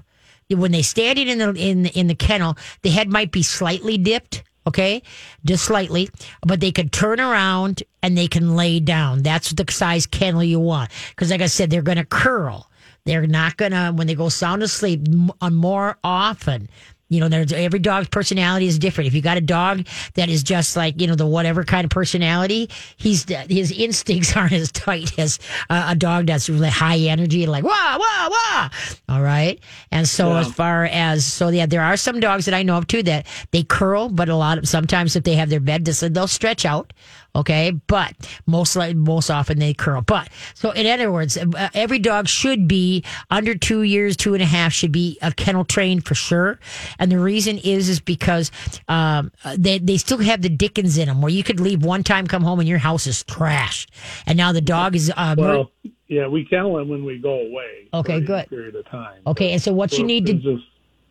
when 0.49 0.71
they 0.71 0.81
stand 0.81 1.19
it 1.19 1.27
in 1.27 1.37
the, 1.37 1.53
in, 1.53 1.85
in 1.87 2.07
the 2.07 2.15
kennel, 2.15 2.57
the 2.81 2.89
head 2.89 3.09
might 3.09 3.31
be 3.31 3.43
slightly 3.43 3.97
dipped. 3.97 4.43
Okay. 4.67 5.03
Just 5.45 5.65
slightly, 5.65 6.09
but 6.41 6.59
they 6.59 6.71
could 6.71 6.91
turn 6.91 7.19
around 7.19 7.83
and 8.01 8.17
they 8.17 8.27
can 8.27 8.55
lay 8.55 8.79
down. 8.79 9.21
That's 9.21 9.51
the 9.51 9.65
size 9.71 10.07
kennel 10.07 10.43
you 10.43 10.59
want. 10.59 10.89
Cause 11.15 11.29
like 11.29 11.41
I 11.41 11.45
said, 11.47 11.69
they're 11.69 11.83
going 11.83 11.97
to 11.99 12.05
curl. 12.05 12.67
They're 13.05 13.27
not 13.27 13.57
going 13.57 13.73
to, 13.73 13.91
when 13.93 14.07
they 14.07 14.15
go 14.15 14.29
sound 14.29 14.63
asleep 14.63 15.01
m- 15.07 15.29
uh, 15.39 15.51
more 15.51 15.99
often, 16.03 16.67
you 17.09 17.19
know, 17.19 17.29
there's 17.29 17.53
every 17.53 17.79
dog's 17.79 18.07
personality 18.07 18.65
is 18.67 18.79
different. 18.79 19.07
If 19.07 19.13
you 19.13 19.21
got 19.21 19.37
a 19.37 19.41
dog 19.41 19.85
that 20.15 20.27
is 20.29 20.41
just 20.43 20.75
like 20.75 20.99
you 20.99 21.07
know 21.07 21.15
the 21.15 21.25
whatever 21.27 21.63
kind 21.63 21.85
of 21.85 21.91
personality, 21.91 22.69
he's 22.97 23.25
his 23.47 23.71
instincts 23.71 24.35
aren't 24.37 24.53
as 24.53 24.71
tight 24.71 25.17
as 25.19 25.39
uh, 25.69 25.87
a 25.89 25.95
dog 25.95 26.27
that's 26.27 26.49
really 26.49 26.69
high 26.69 26.97
energy 26.97 27.45
like 27.45 27.63
wah 27.63 27.97
wah 27.97 28.29
wah. 28.29 28.69
All 29.09 29.21
right, 29.21 29.59
and 29.91 30.07
so 30.07 30.29
Yeah. 30.33 30.39
as 30.39 30.51
far 30.51 30.85
as 30.85 31.25
so 31.25 31.49
yeah, 31.49 31.65
there 31.67 31.81
are 31.83 31.97
some 31.97 32.19
dogs 32.19 32.45
that 32.45 32.53
I 32.53 32.63
know 32.63 32.77
of 32.77 32.87
too 32.87 33.03
that 33.03 33.27
they 33.51 33.63
curl, 33.63 34.09
but 34.09 34.29
a 34.29 34.35
lot 34.35 34.57
of 34.57 34.67
sometimes 34.67 35.15
if 35.15 35.23
they 35.23 35.35
have 35.35 35.49
their 35.49 35.59
bed, 35.59 35.85
they'll 35.85 36.27
stretch 36.27 36.65
out. 36.65 36.91
Okay, 37.35 37.71
but 37.87 38.13
most 38.45 38.75
like 38.75 38.95
most 38.95 39.29
often 39.29 39.59
they 39.59 39.73
curl. 39.73 40.01
But 40.01 40.29
so 40.53 40.71
in 40.71 40.87
other 40.87 41.11
words, 41.11 41.37
uh, 41.37 41.69
every 41.73 41.99
dog 41.99 42.27
should 42.27 42.67
be 42.67 43.03
under 43.29 43.55
two 43.55 43.83
years, 43.83 44.15
two 44.15 44.33
and 44.33 44.41
a 44.41 44.45
half 44.45 44.71
should 44.71 44.91
be 44.91 45.17
a 45.21 45.31
kennel 45.31 45.65
trained 45.65 46.05
for 46.05 46.15
sure. 46.15 46.59
And 46.97 47.11
the 47.11 47.19
reason 47.19 47.57
is 47.57 47.89
is 47.89 47.99
because 47.99 48.51
um, 48.87 49.31
they 49.57 49.79
they 49.79 49.97
still 49.97 50.19
have 50.19 50.41
the 50.41 50.49
Dickens 50.49 50.97
in 50.97 51.07
them, 51.07 51.21
where 51.21 51.31
you 51.31 51.43
could 51.43 51.59
leave 51.59 51.83
one 51.83 52.03
time, 52.03 52.25
come 52.25 52.43
home, 52.43 52.59
and 52.59 52.69
your 52.69 52.77
house 52.77 53.05
is 53.05 53.23
trashed, 53.23 53.87
and 54.25 54.37
now 54.37 54.51
the 54.51 54.61
dog 54.61 54.95
is 54.95 55.11
uh, 55.15 55.35
Well, 55.37 55.71
yeah, 56.07 56.27
we 56.27 56.45
kennel 56.45 56.77
them 56.77 56.87
when 56.87 57.03
we 57.03 57.17
go 57.17 57.33
away. 57.33 57.89
Okay, 57.93 58.21
good. 58.21 58.47
Period 58.49 58.75
of 58.75 58.85
time. 58.85 59.21
Okay, 59.27 59.51
and 59.51 59.61
so 59.61 59.73
what 59.73 59.97
you 59.97 60.05
need 60.05 60.25
to 60.27 60.33
just 60.33 60.63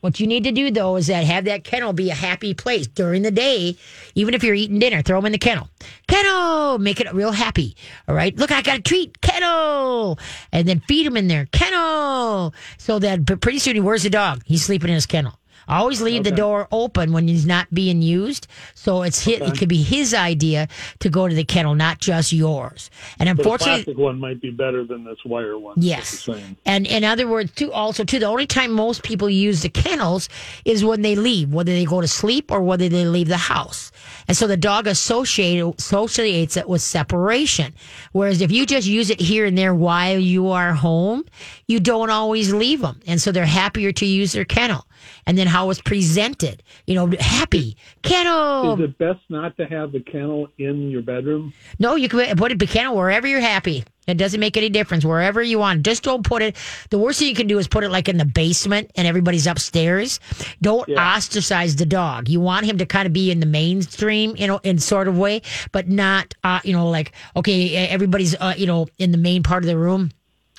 What 0.05 0.21
you 0.21 0.27
need 0.27 0.45
to 0.45 0.53
do 0.53 0.71
though 0.71 0.97
is 0.97 1.07
that 1.07 1.25
have 1.25 1.47
that 1.47 1.65
kennel 1.65 1.95
be 1.95 2.11
a 2.11 2.15
happy 2.15 2.53
place 2.53 2.87
during 2.87 3.23
the 3.23 3.31
day, 3.31 3.79
even 4.15 4.35
if 4.35 4.45
you're 4.45 4.55
eating 4.55 4.79
dinner. 4.79 5.01
Throw 5.01 5.17
them 5.17 5.25
in 5.25 5.33
the 5.33 5.39
kennel. 5.39 5.71
Kennel, 6.09 6.77
make 6.77 7.01
it 7.01 7.11
real 7.15 7.33
happy. 7.33 7.75
All 8.07 8.15
right. 8.15 8.37
Look, 8.37 8.53
I 8.53 8.61
got 8.61 8.81
a 8.81 8.83
treat. 8.83 9.19
Kennel, 9.23 10.19
and 10.53 10.69
then 10.69 10.81
feed 10.81 11.07
him 11.07 11.17
in 11.17 11.29
there. 11.29 11.49
Kennel, 11.53 12.53
so 12.77 12.99
that 12.99 13.25
pretty 13.41 13.59
soon 13.59 13.77
he 13.77 13.81
where's 13.81 14.03
the 14.03 14.11
dog? 14.11 14.43
He's 14.45 14.63
sleeping 14.63 14.91
in 14.91 14.95
his 14.95 15.07
kennel. 15.07 15.39
Always 15.69 16.01
leave 16.01 16.25
the 16.25 16.31
door 16.31 16.69
open 16.71 17.13
when 17.13 17.29
he's 17.29 17.47
not 17.47 17.73
being 17.73 18.03
used. 18.03 18.47
So 18.75 19.03
it's 19.03 19.25
his, 19.25 19.41
it 19.41 19.59
could 19.59 19.69
be 19.69 19.83
his 19.83 20.15
idea 20.15 20.69
to 21.01 21.09
go 21.09 21.29
to 21.29 21.35
the 21.35 21.45
kennel, 21.45 21.75
not 21.75 21.99
just 21.99 22.33
yours. 22.33 22.91
And 23.19 23.29
unfortunately, 23.29 23.85
plastic 23.85 23.99
one 23.99 24.19
might 24.19 24.41
be 24.41 24.51
better 24.51 24.85
than 24.85 25.05
this 25.05 25.19
wire 25.25 25.59
one. 25.59 25.77
Yes. 25.79 26.29
And 26.67 26.87
in 26.87 27.05
other 27.05 27.29
words, 27.29 27.53
too, 27.53 27.73
also 27.73 28.05
too, 28.05 28.19
the 28.19 28.27
only 28.27 28.47
time 28.47 28.73
most 28.73 29.03
people 29.03 29.31
use 29.31 29.63
the 29.63 29.69
kennels 29.69 30.29
is 30.65 30.85
when 30.85 31.03
they 31.03 31.17
leave, 31.17 31.53
whether 31.53 31.73
they 31.73 31.85
go 31.85 32.01
to 32.01 32.09
sleep 32.09 32.51
or 32.51 32.61
whether 32.61 32.89
they 32.89 33.05
leave 33.05 33.29
the 33.29 33.37
house. 33.37 33.93
And 34.29 34.37
so 34.37 34.47
the 34.47 34.57
dog 34.57 34.87
associate, 34.87 35.79
associates 35.79 36.57
it 36.57 36.69
with 36.69 36.83
separation. 36.83 37.75
Whereas 38.13 38.41
if 38.41 38.51
you 38.51 38.67
just 38.67 38.87
use 38.87 39.11
it 39.11 39.21
here 39.21 39.47
and 39.47 39.57
there 39.57 39.75
while 39.75 40.19
you 40.19 40.49
are 40.51 40.73
home, 40.73 41.25
you 41.67 41.81
don't 41.81 42.11
always 42.11 42.53
leave 42.53 42.81
them. 42.81 43.01
And 43.07 43.21
so 43.21 43.33
they're 43.33 43.47
happier 43.47 43.93
to 43.93 44.07
use 44.07 44.33
their 44.33 44.45
kennel. 44.45 44.87
And 45.27 45.37
then 45.39 45.47
how 45.47 45.71
it's 45.71 45.81
presented, 45.81 46.63
you 46.87 46.95
know, 46.95 47.11
happy 47.21 47.77
kennel. 48.03 48.75
Is 48.75 48.81
it 48.81 48.99
best 48.99 49.21
not 49.29 49.57
to 49.57 49.67
have 49.67 49.93
the 49.93 50.01
kennel 50.01 50.49
in 50.59 50.91
your 50.91 51.03
bedroom? 51.03 51.53
No, 51.79 51.97
you 51.97 52.09
can 52.09 52.37
put 52.37 52.53
it 52.53 52.61
in 52.61 52.69
kennel 52.69 52.97
wherever 52.97 53.27
you're 53.27 53.41
happy. 53.41 53.85
It 54.07 54.19
doesn't 54.19 54.39
make 54.39 54.57
any 54.59 54.69
difference 54.69 55.05
wherever 55.05 55.43
you 55.43 55.59
want. 55.59 55.83
Just 55.83 56.03
don't 56.03 56.23
put 56.25 56.43
it. 56.43 56.57
The 56.91 56.99
worst 56.99 57.19
thing 57.19 57.29
you 57.29 57.35
can 57.35 57.47
do 57.47 57.59
is 57.59 57.67
put 57.67 57.85
it 57.85 57.89
like 57.91 58.09
in 58.09 58.19
the 58.19 58.27
basement 58.27 58.91
and 58.97 59.09
everybody's 59.09 59.47
upstairs. 59.47 60.21
Don't 60.61 60.87
Yeah. 60.89 61.17
ostracize 61.17 61.77
the 61.77 61.87
dog. 61.87 62.29
You 62.29 62.41
want 62.41 62.67
him 62.67 62.77
to 62.79 62.87
kind 62.87 63.07
of 63.07 63.13
be 63.15 63.31
in 63.31 63.41
the 63.41 63.47
mainstream, 63.47 64.37
you 64.37 64.47
know, 64.47 64.61
in 64.63 64.79
sort 64.79 65.09
of 65.09 65.17
way, 65.17 65.41
but 65.73 65.89
not, 65.89 66.35
uh, 66.45 66.61
you 66.65 66.73
know, 66.75 66.91
like 66.91 67.13
okay, 67.35 67.75
everybody's, 67.89 68.35
uh, 68.39 68.53
you 68.57 68.67
know, 68.67 68.89
in 68.99 69.11
the 69.11 69.19
main 69.19 69.43
part 69.43 69.63
of 69.65 69.69
the 69.69 69.79
room. 69.79 70.11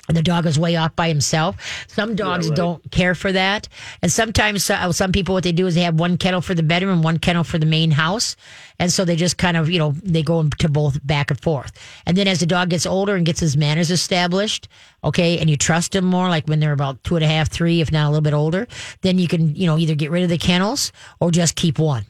The 0.08 0.22
dog 0.22 0.46
is 0.46 0.58
way 0.58 0.76
off 0.76 0.94
by 0.94 1.08
himself. 1.08 1.56
Some 1.88 2.14
dogs 2.14 2.48
right. 2.48 2.56
don't 2.56 2.90
care 2.90 3.14
for 3.14 3.32
that, 3.32 3.68
and 4.02 4.12
sometimes 4.12 4.70
uh, 4.70 4.92
some 4.92 5.12
people 5.12 5.34
what 5.34 5.44
they 5.44 5.52
do 5.52 5.66
is 5.66 5.74
they 5.74 5.82
have 5.82 5.98
one 5.98 6.16
kennel 6.16 6.40
for 6.40 6.54
the 6.54 6.62
bedroom 6.62 6.92
and 6.92 7.04
one 7.04 7.18
kennel 7.18 7.44
for 7.44 7.58
the 7.58 7.66
main 7.66 7.90
house, 7.90 8.36
and 8.78 8.92
so 8.92 9.04
they 9.04 9.16
just 9.16 9.36
kind 9.36 9.56
of 9.56 9.68
you 9.68 9.78
know 9.78 9.92
they 10.02 10.22
go 10.22 10.48
to 10.48 10.68
both 10.68 11.04
back 11.04 11.30
and 11.30 11.40
forth. 11.40 11.72
And 12.06 12.16
then 12.16 12.28
as 12.28 12.40
the 12.40 12.46
dog 12.46 12.70
gets 12.70 12.86
older 12.86 13.16
and 13.16 13.26
gets 13.26 13.40
his 13.40 13.56
manners 13.56 13.90
established, 13.90 14.68
okay, 15.02 15.38
and 15.38 15.50
you 15.50 15.56
trust 15.56 15.94
him 15.94 16.04
more, 16.04 16.28
like 16.28 16.46
when 16.46 16.60
they're 16.60 16.72
about 16.72 17.02
two 17.02 17.16
and 17.16 17.24
a 17.24 17.28
half, 17.28 17.50
three, 17.50 17.80
if 17.80 17.90
not 17.90 18.06
a 18.06 18.10
little 18.10 18.22
bit 18.22 18.34
older, 18.34 18.68
then 19.02 19.18
you 19.18 19.26
can 19.26 19.56
you 19.56 19.66
know 19.66 19.78
either 19.78 19.94
get 19.94 20.10
rid 20.10 20.22
of 20.22 20.28
the 20.28 20.38
kennels 20.38 20.92
or 21.20 21.30
just 21.30 21.56
keep 21.56 21.78
one. 21.78 22.04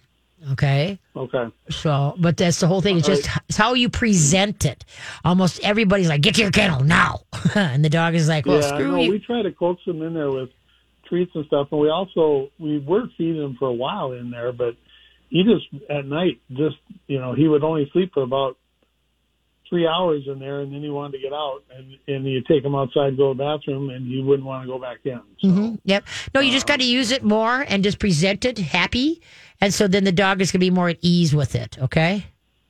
Okay. 0.53 0.99
Okay. 1.15 1.49
So, 1.71 2.15
but 2.19 2.37
that's 2.37 2.61
the 2.61 2.67
whole 2.67 2.81
thing. 2.81 2.99
It's 2.99 3.07
just 3.07 3.29
it's 3.49 3.57
how 3.57 3.75
you 3.75 3.89
present 3.89 4.65
it. 4.65 4.85
Almost 5.25 5.61
everybody's 5.65 6.09
like, 6.09 6.21
"Get 6.21 6.37
to 6.37 6.43
your 6.43 6.51
kennel 6.51 6.85
now," 6.85 7.21
and 7.55 7.85
the 7.85 7.91
dog 7.91 8.15
is 8.15 8.29
like, 8.29 8.47
"Well, 8.47 8.61
yeah, 8.61 8.69
screw 8.69 8.93
no, 8.93 9.01
you." 9.03 9.11
we 9.11 9.19
try 9.19 9.43
to 9.43 9.53
coax 9.53 9.85
them 9.85 10.03
in 10.03 10.15
there 10.15 10.31
with 10.31 10.51
treats 11.09 11.33
and 11.35 11.45
stuff, 11.47 11.69
and 11.73 11.81
we 11.81 11.89
also 11.89 12.51
we 12.59 12.79
were 12.79 13.09
feeding 13.19 13.43
him 13.43 13.57
for 13.59 13.69
a 13.69 13.75
while 13.75 14.13
in 14.13 14.31
there, 14.31 14.53
but 14.53 14.77
he 15.29 15.43
just 15.43 15.67
at 15.91 16.07
night 16.07 16.41
just 16.51 16.77
you 17.07 17.19
know 17.19 17.35
he 17.35 17.49
would 17.49 17.65
only 17.65 17.89
sleep 17.93 18.13
for 18.15 18.23
about 18.23 18.57
three 19.69 19.87
hours 19.87 20.23
in 20.27 20.39
there, 20.39 20.61
and 20.61 20.73
then 20.73 20.81
he 20.81 20.89
wanted 20.89 21.17
to 21.17 21.23
get 21.23 21.33
out, 21.33 21.63
and 21.77 21.97
and 22.07 22.25
you 22.27 22.41
take 22.43 22.65
him 22.65 22.75
outside, 22.75 23.17
go 23.17 23.33
to 23.33 23.39
the 23.39 23.45
bathroom, 23.45 23.91
and 23.91 24.07
he 24.07 24.23
wouldn't 24.23 24.47
want 24.47 24.63
to 24.63 24.69
go 24.69 24.79
back 24.79 24.99
in. 25.05 25.21
So 25.41 25.49
Mhm. 25.49 25.79
Yep. 25.85 26.05
No, 26.35 26.41
you 26.41 26.53
just 26.53 26.67
got 26.67 26.81
to 26.81 26.87
use 26.87 27.11
it 27.11 27.23
more 27.23 27.65
and 27.69 27.83
just 27.83 27.99
present 27.99 28.45
it 28.45 28.59
happy, 28.59 29.21
and 29.61 29.73
so 29.75 29.89
then 29.89 30.05
the 30.05 30.13
dog 30.13 30.41
is 30.41 30.51
going 30.53 30.61
to 30.61 30.67
be 30.67 30.71
more 30.71 30.89
at 30.89 30.99
ease 31.03 31.35
with 31.35 31.55
it. 31.55 31.79
Okay. 31.81 32.25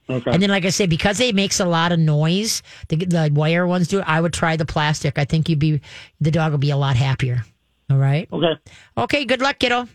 okay, 0.09 0.31
And 0.31 0.43
then, 0.43 0.51
like 0.51 0.65
I 0.65 0.71
said, 0.71 0.89
because 0.91 1.21
it 1.21 1.35
makes 1.35 1.61
a 1.61 1.65
lot 1.67 1.93
of 1.93 1.99
noise, 1.99 2.63
the, 2.89 2.97
the 2.97 3.31
wire 3.33 3.67
ones 3.67 3.89
do. 3.89 4.01
I 4.01 4.21
would 4.21 4.33
try 4.33 4.57
the 4.57 4.67
plastic. 4.67 5.19
I 5.19 5.25
think 5.25 5.49
you'd 5.49 5.59
be 5.59 5.81
the 6.21 6.31
dog 6.31 6.53
will 6.53 6.59
be 6.59 6.71
a 6.71 6.77
lot 6.77 6.97
happier. 6.97 7.45
All 7.91 7.99
right. 7.99 8.29
okay, 8.33 8.55
Okay. 8.97 9.25
Good 9.25 9.41
luck, 9.41 9.59
kiddo. 9.59 9.89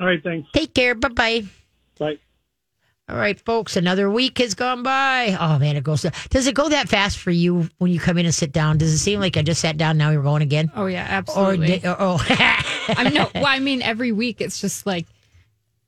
all 0.00 0.06
right, 0.06 0.22
thanks, 0.22 0.48
Take 0.52 0.74
care. 0.74 0.94
Bye 0.94 1.08
bye. 1.08 1.44
bye. 1.98 2.18
All 3.06 3.16
right, 3.16 3.38
folks. 3.38 3.76
Another 3.76 4.10
week 4.10 4.38
has 4.38 4.54
gone 4.54 4.82
by. 4.82 5.36
Oh 5.38 5.58
man, 5.58 5.76
it 5.76 5.84
goes. 5.84 6.06
Does 6.30 6.46
it 6.46 6.54
go 6.54 6.70
that 6.70 6.88
fast 6.88 7.18
for 7.18 7.30
you 7.30 7.68
when 7.76 7.90
you 7.92 8.00
come 8.00 8.16
in 8.16 8.24
and 8.24 8.34
sit 8.34 8.50
down? 8.50 8.78
Does 8.78 8.92
it 8.94 8.98
seem 8.98 9.20
like 9.20 9.36
I 9.36 9.42
just 9.42 9.60
sat 9.60 9.76
down 9.76 9.98
now 9.98 10.10
you're 10.10 10.22
going 10.22 10.40
again? 10.42 10.72
Oh 10.74 10.86
yeah, 10.86 11.04
absolutely. 11.06 11.80
di- 11.80 11.86
or 11.88 11.96
oh, 11.98 12.18
I'm 12.96 13.12
no. 13.12 13.28
Well, 13.34 13.44
I 13.46 13.58
mean, 13.58 13.82
every 13.82 14.12
week 14.12 14.40
it's 14.40 14.58
just 14.60 14.86
like. 14.86 15.06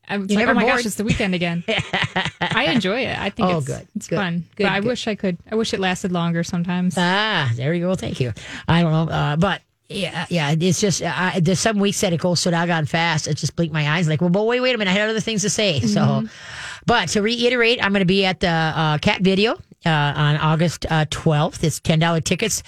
I'm 0.08 0.26
like, 0.26 0.46
oh 0.48 0.54
my 0.54 0.62
bored? 0.62 0.76
gosh, 0.76 0.86
it's 0.86 0.94
the 0.96 1.04
weekend 1.04 1.34
again. 1.34 1.64
I 2.40 2.66
enjoy 2.72 3.00
it. 3.06 3.18
I 3.18 3.30
think 3.30 3.48
Oh, 3.48 3.58
it's, 3.58 3.66
good. 3.66 3.88
it's 3.96 4.06
Good. 4.06 4.16
fun. 4.16 4.44
Good, 4.56 4.64
but 4.64 4.72
I 4.72 4.80
good. 4.80 4.88
wish 4.88 5.06
I 5.08 5.14
could. 5.14 5.38
I 5.50 5.54
wish 5.56 5.74
it 5.74 5.80
lasted 5.80 6.12
longer 6.12 6.42
sometimes. 6.44 6.94
Ah, 6.96 7.50
there 7.56 7.74
you 7.74 7.86
go. 7.86 7.94
Thank 7.94 8.20
you. 8.20 8.32
I 8.68 8.82
don't 8.82 8.92
know, 8.92 9.12
uh, 9.12 9.36
but 9.36 9.62
yeah, 9.88 10.26
yeah. 10.30 10.54
It's 10.58 10.80
just 10.80 11.02
uh, 11.02 11.32
there's 11.40 11.60
some 11.60 11.78
weeks 11.78 12.00
that 12.00 12.12
it 12.12 12.20
goes 12.20 12.40
so 12.40 12.50
doggone 12.50 12.86
fast. 12.86 13.26
It 13.28 13.34
just 13.36 13.56
blink 13.56 13.72
my 13.72 13.88
eyes 13.96 14.08
like, 14.08 14.20
well, 14.20 14.30
but 14.30 14.44
wait, 14.44 14.60
wait 14.60 14.74
a 14.74 14.78
minute. 14.78 14.90
I 14.90 14.94
had 14.94 15.08
other 15.08 15.20
things 15.20 15.42
to 15.42 15.50
say. 15.50 15.80
So, 15.80 16.24
but 16.86 17.08
to 17.10 17.22
reiterate, 17.22 17.82
I'm 17.84 17.92
going 17.92 18.00
to 18.00 18.04
be 18.06 18.24
at 18.24 18.40
the 18.40 18.48
uh, 18.48 18.98
cat 18.98 19.20
video 19.22 19.52
uh, 19.84 19.90
on 19.90 20.36
August 20.36 20.86
uh, 20.90 21.04
12th. 21.06 21.62
It's 21.64 21.80
ten 21.80 21.98
dollar 21.98 22.20
tickets. 22.20 22.62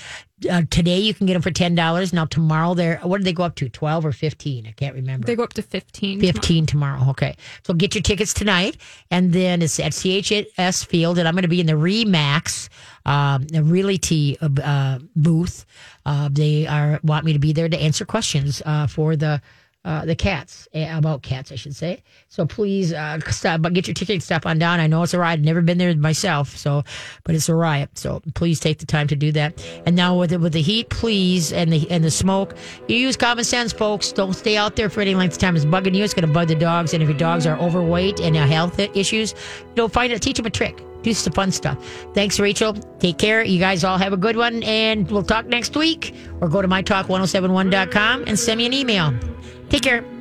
Uh, 0.48 0.62
today 0.70 0.98
you 0.98 1.14
can 1.14 1.26
get 1.26 1.32
them 1.32 1.42
for 1.42 1.50
ten 1.50 1.74
dollars. 1.74 2.12
Now 2.12 2.24
tomorrow 2.26 2.74
they're 2.74 2.98
what 2.98 3.18
did 3.18 3.24
they 3.26 3.32
go 3.32 3.44
up 3.44 3.54
to? 3.56 3.68
Twelve 3.68 4.04
or 4.04 4.12
fifteen? 4.12 4.66
I 4.66 4.72
can't 4.72 4.94
remember. 4.94 5.26
They 5.26 5.36
go 5.36 5.42
up 5.42 5.54
to 5.54 5.62
15. 5.62 6.20
15 6.20 6.66
tomorrow. 6.66 7.10
Okay. 7.10 7.36
So 7.64 7.74
get 7.74 7.94
your 7.94 8.02
tickets 8.02 8.32
tonight. 8.32 8.76
And 9.10 9.32
then 9.32 9.62
it's 9.62 9.78
at 9.80 9.92
CHS 9.92 10.86
Field. 10.86 11.18
And 11.18 11.26
I'm 11.26 11.34
going 11.34 11.42
to 11.42 11.48
be 11.48 11.60
in 11.60 11.66
the 11.66 11.72
Remax, 11.72 12.68
um, 13.06 13.46
the 13.48 13.62
Realty 13.62 14.36
uh, 14.40 14.98
booth. 15.16 15.64
Uh, 16.06 16.28
they 16.30 16.66
are 16.66 17.00
want 17.02 17.24
me 17.24 17.32
to 17.32 17.38
be 17.38 17.52
there 17.52 17.68
to 17.68 17.78
answer 17.78 18.04
questions 18.04 18.62
uh, 18.64 18.86
for 18.86 19.16
the. 19.16 19.40
Uh, 19.88 20.04
the 20.04 20.14
cats 20.14 20.68
eh, 20.74 20.98
about 20.98 21.22
cats, 21.22 21.50
I 21.50 21.54
should 21.54 21.74
say. 21.74 22.02
So 22.28 22.44
please 22.44 22.92
uh, 22.92 23.20
stop, 23.30 23.62
but 23.62 23.72
get 23.72 23.86
your 23.86 23.94
ticket, 23.94 24.22
stop 24.22 24.44
on 24.44 24.58
down. 24.58 24.80
I 24.80 24.86
know 24.86 25.02
it's 25.02 25.14
a 25.14 25.18
ride. 25.18 25.42
Never 25.42 25.62
been 25.62 25.78
there 25.78 25.96
myself, 25.96 26.54
so 26.58 26.84
but 27.24 27.34
it's 27.34 27.48
a 27.48 27.54
riot. 27.54 27.96
So 27.96 28.20
please 28.34 28.60
take 28.60 28.80
the 28.80 28.84
time 28.84 29.06
to 29.06 29.16
do 29.16 29.32
that. 29.32 29.66
And 29.86 29.96
now 29.96 30.18
with 30.18 30.28
the, 30.28 30.38
with 30.38 30.52
the 30.52 30.60
heat, 30.60 30.90
please, 30.90 31.54
and 31.54 31.72
the 31.72 31.90
and 31.90 32.04
the 32.04 32.10
smoke, 32.10 32.54
you 32.86 32.96
use 32.96 33.16
common 33.16 33.44
sense, 33.44 33.72
folks. 33.72 34.12
Don't 34.12 34.34
stay 34.34 34.58
out 34.58 34.76
there 34.76 34.90
for 34.90 35.00
any 35.00 35.14
length 35.14 35.36
of 35.36 35.38
time. 35.38 35.56
It's 35.56 35.64
bugging 35.64 35.94
you. 35.94 36.04
It's 36.04 36.12
going 36.12 36.28
to 36.28 36.34
bug 36.34 36.48
the 36.48 36.54
dogs. 36.54 36.92
And 36.92 37.02
if 37.02 37.08
your 37.08 37.16
dogs 37.16 37.46
are 37.46 37.56
overweight 37.58 38.20
and 38.20 38.36
have 38.36 38.50
health 38.50 38.78
issues, 38.78 39.34
don't 39.74 39.90
find 39.90 40.12
it. 40.12 40.20
Teach 40.20 40.36
them 40.36 40.44
a 40.44 40.50
trick. 40.50 40.82
Do 41.02 41.14
some 41.14 41.32
fun 41.32 41.52
stuff. 41.52 41.78
Thanks, 42.14 42.40
Rachel. 42.40 42.74
Take 42.98 43.18
care. 43.18 43.44
You 43.44 43.58
guys 43.58 43.84
all 43.84 43.98
have 43.98 44.12
a 44.12 44.16
good 44.16 44.36
one, 44.36 44.62
and 44.64 45.10
we'll 45.10 45.22
talk 45.22 45.46
next 45.46 45.76
week. 45.76 46.14
Or 46.40 46.48
go 46.48 46.60
to 46.62 46.68
mytalk1071.com 46.68 48.24
and 48.26 48.38
send 48.38 48.58
me 48.58 48.66
an 48.66 48.72
email. 48.72 49.14
Take 49.70 49.82
care. 49.82 50.17